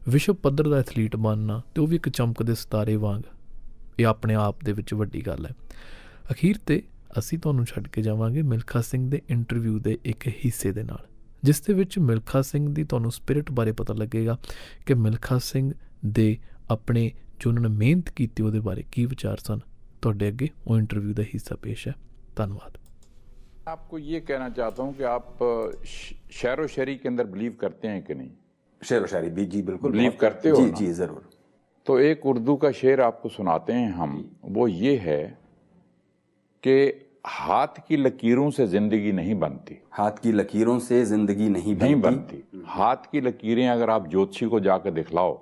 ਵਿਸ਼ਵ 0.09 0.35
ਪੱਧਰ 0.35 0.69
ਦਾ 0.69 0.79
ਐਥਲੀਟ 0.79 1.17
ਬਣਨਾ 1.17 1.61
ਤੇ 1.75 1.81
ਉਹ 1.81 1.87
ਵੀ 1.87 1.97
ਇੱਕ 1.97 2.09
ਚਮਕਦੇ 2.09 2.55
ਸਿਤਾਰੇ 2.55 2.97
ਵਾਂਗ 2.97 3.23
ਇਹ 4.01 4.07
ਆਪਣੇ 4.07 4.35
ਆਪ 4.35 4.65
ਦੇ 4.65 4.73
ਵਿੱਚ 4.73 4.95
ਵੱਡੀ 4.95 5.21
ਗੱਲ 5.27 5.47
ਹੈ 5.47 5.51
ਅਖੀਰ 6.33 6.59
ਤੇ 6.67 6.83
ਅਸੀਂ 7.19 7.39
ਤੁਹਾਨੂੰ 7.39 7.65
ਛੱਡ 7.67 7.89
ਕੇ 7.89 8.03
ਜਾਵਾਂਗੇ 8.03 8.43
ਮਿਲਖਾ 8.43 8.81
ਸਿੰਘ 8.81 9.09
ਦੇ 9.11 9.21
ਇੰਟਰਵਿਊ 9.31 9.79
ਦੇ 9.79 9.99
ਇੱਕ 10.05 10.27
ਹਿੱਸੇ 10.45 10.73
ਦੇ 10.73 10.83
ਨਾਲ 10.83 11.07
ਜਿਸ 11.45 11.61
ਦੇ 11.61 11.75
ਵਿੱਚ 11.75 11.99
ਮਿਲਖਾ 11.99 12.43
ਸਿੰਘ 12.43 12.69
ਦੀ 12.75 12.85
ਤੁਹਾਨੂੰ 12.85 13.11
ਸਪਿਰਿਟ 13.13 13.51
ਬਾਰੇ 13.53 13.73
ਪਤਾ 13.73 13.95
ਲੱਗੇਗਾ 13.95 14.37
ਕਿ 14.87 14.95
ਮਿਲਖਾ 14.95 15.39
ਸਿੰਘ 15.39 15.73
ਦੇ 16.07 16.37
ਆਪਣੇ 16.71 17.11
ਜੋ 17.41 17.51
ਉਹਨਾਂ 17.51 17.63
ਨੇ 17.63 17.69
ਮਿਹਨਤ 17.69 18.11
ਕੀਤੀ 18.11 18.43
ਉਹਦੇ 18.43 18.61
ਬਾਰੇ 18.61 18.85
ਕੀ 18.93 19.05
ਵਿਚਾਰ 19.07 19.37
ਸਨ 19.37 19.61
ਤੁਹਾਡੇ 20.03 20.29
ਅੱਗੇ 20.29 20.49
ਉਹ 20.67 20.79
ਇੰਟਰਵਿਊ 20.79 21.15
ਦਾ 21.15 21.23
ਹਿੱਸਾ 21.23 21.57
ਪੇਸ਼ 21.63 21.87
ਹੈ 21.89 21.95
ਧੰਨਵਾਦ 22.37 22.79
आपको 23.73 23.99
ये 24.07 24.19
कहना 24.21 24.47
चाहता 24.49 24.83
हूँ 24.83 24.93
कि 24.95 25.05
आप 25.11 25.39
अ, 25.43 25.53
श- 25.91 26.17
शेर 26.39 26.61
व 26.61 26.67
शरी 26.73 26.95
के 27.03 27.09
अंदर 27.09 27.29
बिलीव 27.29 27.55
करते 27.61 27.93
हैं 27.93 28.01
कि 28.09 28.17
नहीं 28.19 28.31
शेर 28.84 29.04
व 29.04 29.06
शायरी। 29.06 29.30
भी 29.30 29.46
जी 29.46 29.62
बिल्कुल 29.62 29.92
बहुत- 29.92 30.20
करते 30.20 30.50
हो 30.50 30.56
जी 30.56 30.70
जी 30.70 30.88
ज़रूर। 30.88 31.30
तो 31.86 32.00
एक 32.00 32.26
उर्दू 32.26 32.56
का 32.56 32.72
शेर 32.72 33.02
आपको 33.02 33.30
सुनाते 33.30 33.74
हैं 33.74 33.92
हम। 33.92 34.38
वो 34.46 34.68
ये 34.68 34.96
है 34.98 35.38
कि 36.68 37.06
हाथ 37.26 37.68
की 37.88 37.98
लकीरों 37.98 38.50
से 38.50 38.68
ज़िंदगी 38.68 39.12
नहीं 39.12 39.36
बनती। 39.36 39.82
हाथ 39.92 40.12
की 40.12 40.32
लकीरों 40.32 40.80
से 40.80 41.06
ज़िंदगी 41.06 41.50
नहीं 41.50 41.76
बनती 41.76 41.86
नहीं 41.86 42.02
बनती। 42.02 42.64
हाथ 42.66 42.96
की 42.96 43.22
लकीरें 43.22 43.68
अगर 43.70 43.90
आप 43.90 44.10
ज्योतिषी 44.10 44.46
को 44.46 44.60
जाकर 44.60 44.92
दिखलाओ 44.92 45.42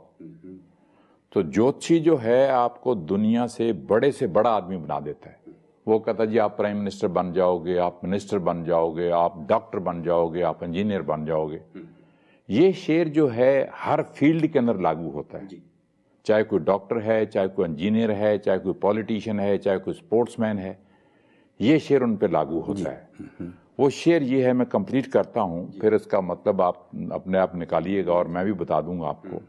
तो 1.32 1.44
ज्योतिषी 1.44 2.00
जो 2.00 2.16
है 2.18 2.50
आपको 2.50 2.96
दुनिया 2.96 3.48
से 3.48 3.74
बड़े 3.74 4.12
से 4.12 4.28
बड़ा 4.28 4.50
आदमी 4.50 4.78
बना 4.78 5.00
देता 5.00 5.30
है। 5.30 5.40
वो 5.88 6.00
कहता 6.00 6.26
जी 6.26 6.38
आप 6.38 6.58
प्राइम 6.58 6.78
मिनिस्टर 6.78 7.08
बन 7.08 7.34
जाओगे 7.34 7.78
आप 7.78 8.02
मिनिस्टर 8.04 8.40
बन 8.40 8.64
जाओगे 8.66 9.10
आप 9.10 9.46
डॉक्टर 9.50 9.80
बन 9.80 10.04
जाओगे 10.04 10.42
आप 10.42 10.64
इंजीनियर 10.64 11.02
बन 11.02 11.26
जाओगे। 11.26 11.62
ये 12.50 12.72
शेर 12.76 13.08
जो 13.10 13.28
है 13.28 13.70
हर 13.76 14.02
फ़ील्ड 14.16 14.48
के 14.48 14.60
अंदर 14.60 14.80
लागू 14.82 15.10
होता 15.10 15.38
है। 15.38 15.62
चाहे 16.26 16.44
कोई 16.44 16.60
डॉक्टर 16.62 16.98
है 17.00 17.26
चाहे 17.26 17.48
कोई 17.48 17.66
इंजीनियर 17.66 18.12
है 18.12 18.38
चाहे 18.38 18.60
कोई 18.60 18.74
पॉलिटिशियन 18.82 19.40
है 19.40 19.58
चाहे 19.58 19.78
कोई 19.78 19.94
स्पोर्ट्समैन 19.94 20.58
है 20.58 20.78
ये 21.60 21.80
शेर 21.80 22.04
उन 22.04 22.16
पर 22.18 22.32
लागू 22.32 22.60
होता 22.60 22.90
है। 22.90 23.54
वो 23.80 23.90
शेर 23.92 24.24
ये 24.24 24.46
है 24.46 24.54
मैं 24.54 24.68
कंप्लीट 24.68 25.08
करता 25.08 25.42
हूँ 25.42 25.80
फिर 25.82 25.94
इसका 25.94 26.22
मतलब 26.22 26.62
आप 26.62 26.90
अपने 27.12 27.38
आप 27.38 27.56
निकालिएगा 27.56 28.14
और 28.14 28.28
मैं 28.28 28.46
भी 28.46 28.54
बता 28.56 28.82
दूँगा 28.82 29.08
आपको। 29.08 29.42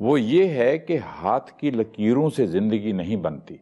वो 0.00 0.16
ये 0.16 0.46
है 0.46 0.78
कि 0.78 0.96
हाथ 0.96 1.58
की 1.60 1.70
लकीरों 1.70 2.28
से 2.30 2.46
ज़िंदगी 2.46 2.92
नहीं 2.92 3.16
बनती। 3.22 3.60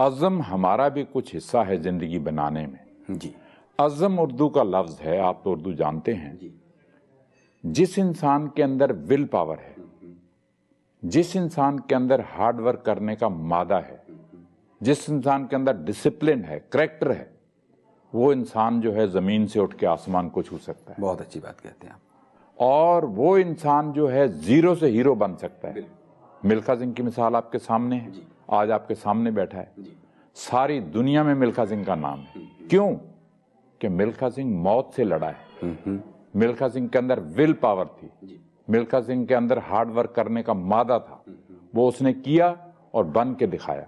अज़म 0.00 0.40
हमारा 0.42 0.88
भी 0.88 1.04
कुछ 1.04 1.32
हिस्सा 1.34 1.62
है 1.62 1.76
ज़िंदगी 1.82 2.18
बनाने 2.20 2.66
में। 2.66 2.80
जी। 3.10 3.34
अज़म 3.78 4.18
उर्दू 4.18 4.48
का 4.48 4.62
लफ्ज 4.62 5.00
है 5.00 5.18
आप 5.20 5.40
तो 5.44 5.52
उर्दू 5.52 5.72
जानते 5.74 6.12
हैं। 6.12 6.36
जी। 6.38 6.52
जिस 7.66 7.98
इंसान 7.98 8.46
के 8.46 8.62
अंदर 8.62 8.92
विल 8.92 9.24
पावर 9.24 9.58
है 9.58 9.76
जिस 11.04 11.36
इंसान 11.36 11.78
के 11.78 11.94
अंदर 11.94 12.20
हार्ड 12.20 12.60
वर्क 12.60 12.82
करने 12.86 13.16
का 13.16 13.28
मादा 13.28 13.78
है 13.78 14.04
जिस 14.82 15.10
इंसान 15.10 15.44
के 15.46 15.56
अंदर 15.56 15.76
डिसिप्लिन 15.76 16.42
है 16.42 16.68
करेक्टर 16.72 17.12
है 17.12 17.34
वो 18.14 18.32
इंसान 18.32 18.80
जो 18.80 18.92
है 18.92 19.08
ज़मीन 19.08 19.46
से 19.46 19.60
उठ 19.60 19.74
के 19.74 19.86
आसमान 19.86 20.28
को 20.28 20.42
छू 20.42 20.58
सकता 20.58 20.92
है। 20.92 20.96
बहुत 21.00 21.20
अच्छी 21.20 21.40
बात 21.40 21.60
कहते 21.60 21.86
हैं 21.86 21.94
आप। 21.94 22.00
और 22.60 23.04
वो 23.04 23.38
इंसान 23.38 23.92
जो 23.92 24.06
है 24.06 24.28
ज़ीरो 24.28 24.74
से 24.74 24.88
हीरो 24.88 25.14
बन 25.14 25.36
सकता 25.36 25.68
है। 25.68 25.86
मिल्खा 26.44 26.74
सिंह 26.74 26.92
की 26.92 27.02
मिसाल 27.02 27.36
आपके 27.36 27.58
सामने 27.58 27.96
है। 27.96 28.12
आज 28.50 28.70
आपके 28.70 28.94
सामने 28.94 29.30
बैठा 29.30 29.58
है। 29.58 29.72
सारी 30.34 30.80
दुनिया 30.80 31.24
में 31.24 31.34
मिल्खा 31.34 31.64
सिंह 31.64 31.84
का 31.84 31.94
नाम 31.94 32.18
है। 32.18 32.68
क्यों? 32.70 32.94
कि 33.80 33.88
मिल्खा 33.88 34.28
सिंह 34.28 34.58
मौत 34.58 34.92
से 34.96 35.04
लड़ा 35.04 35.26
है। 35.26 35.46
मिल्खा 36.35 36.67
सिंह 36.69 36.87
के 36.87 36.97
अंदर 36.97 37.19
विल 37.37 37.53
पावर 37.53 37.85
थी 37.97 38.39
मिल्खा 38.69 39.01
सिंह 39.01 39.25
के 39.25 39.33
अंदर 39.33 39.59
हार्ड 39.59 39.89
वर्क 39.89 40.13
करने 40.15 40.43
का 40.43 40.53
मादा 40.53 40.99
था 40.99 41.23
वो 41.75 41.87
उसने 41.87 42.13
किया 42.13 42.55
और 42.93 43.03
बन 43.07 43.33
के 43.33 43.47
दिखाया 43.47 43.85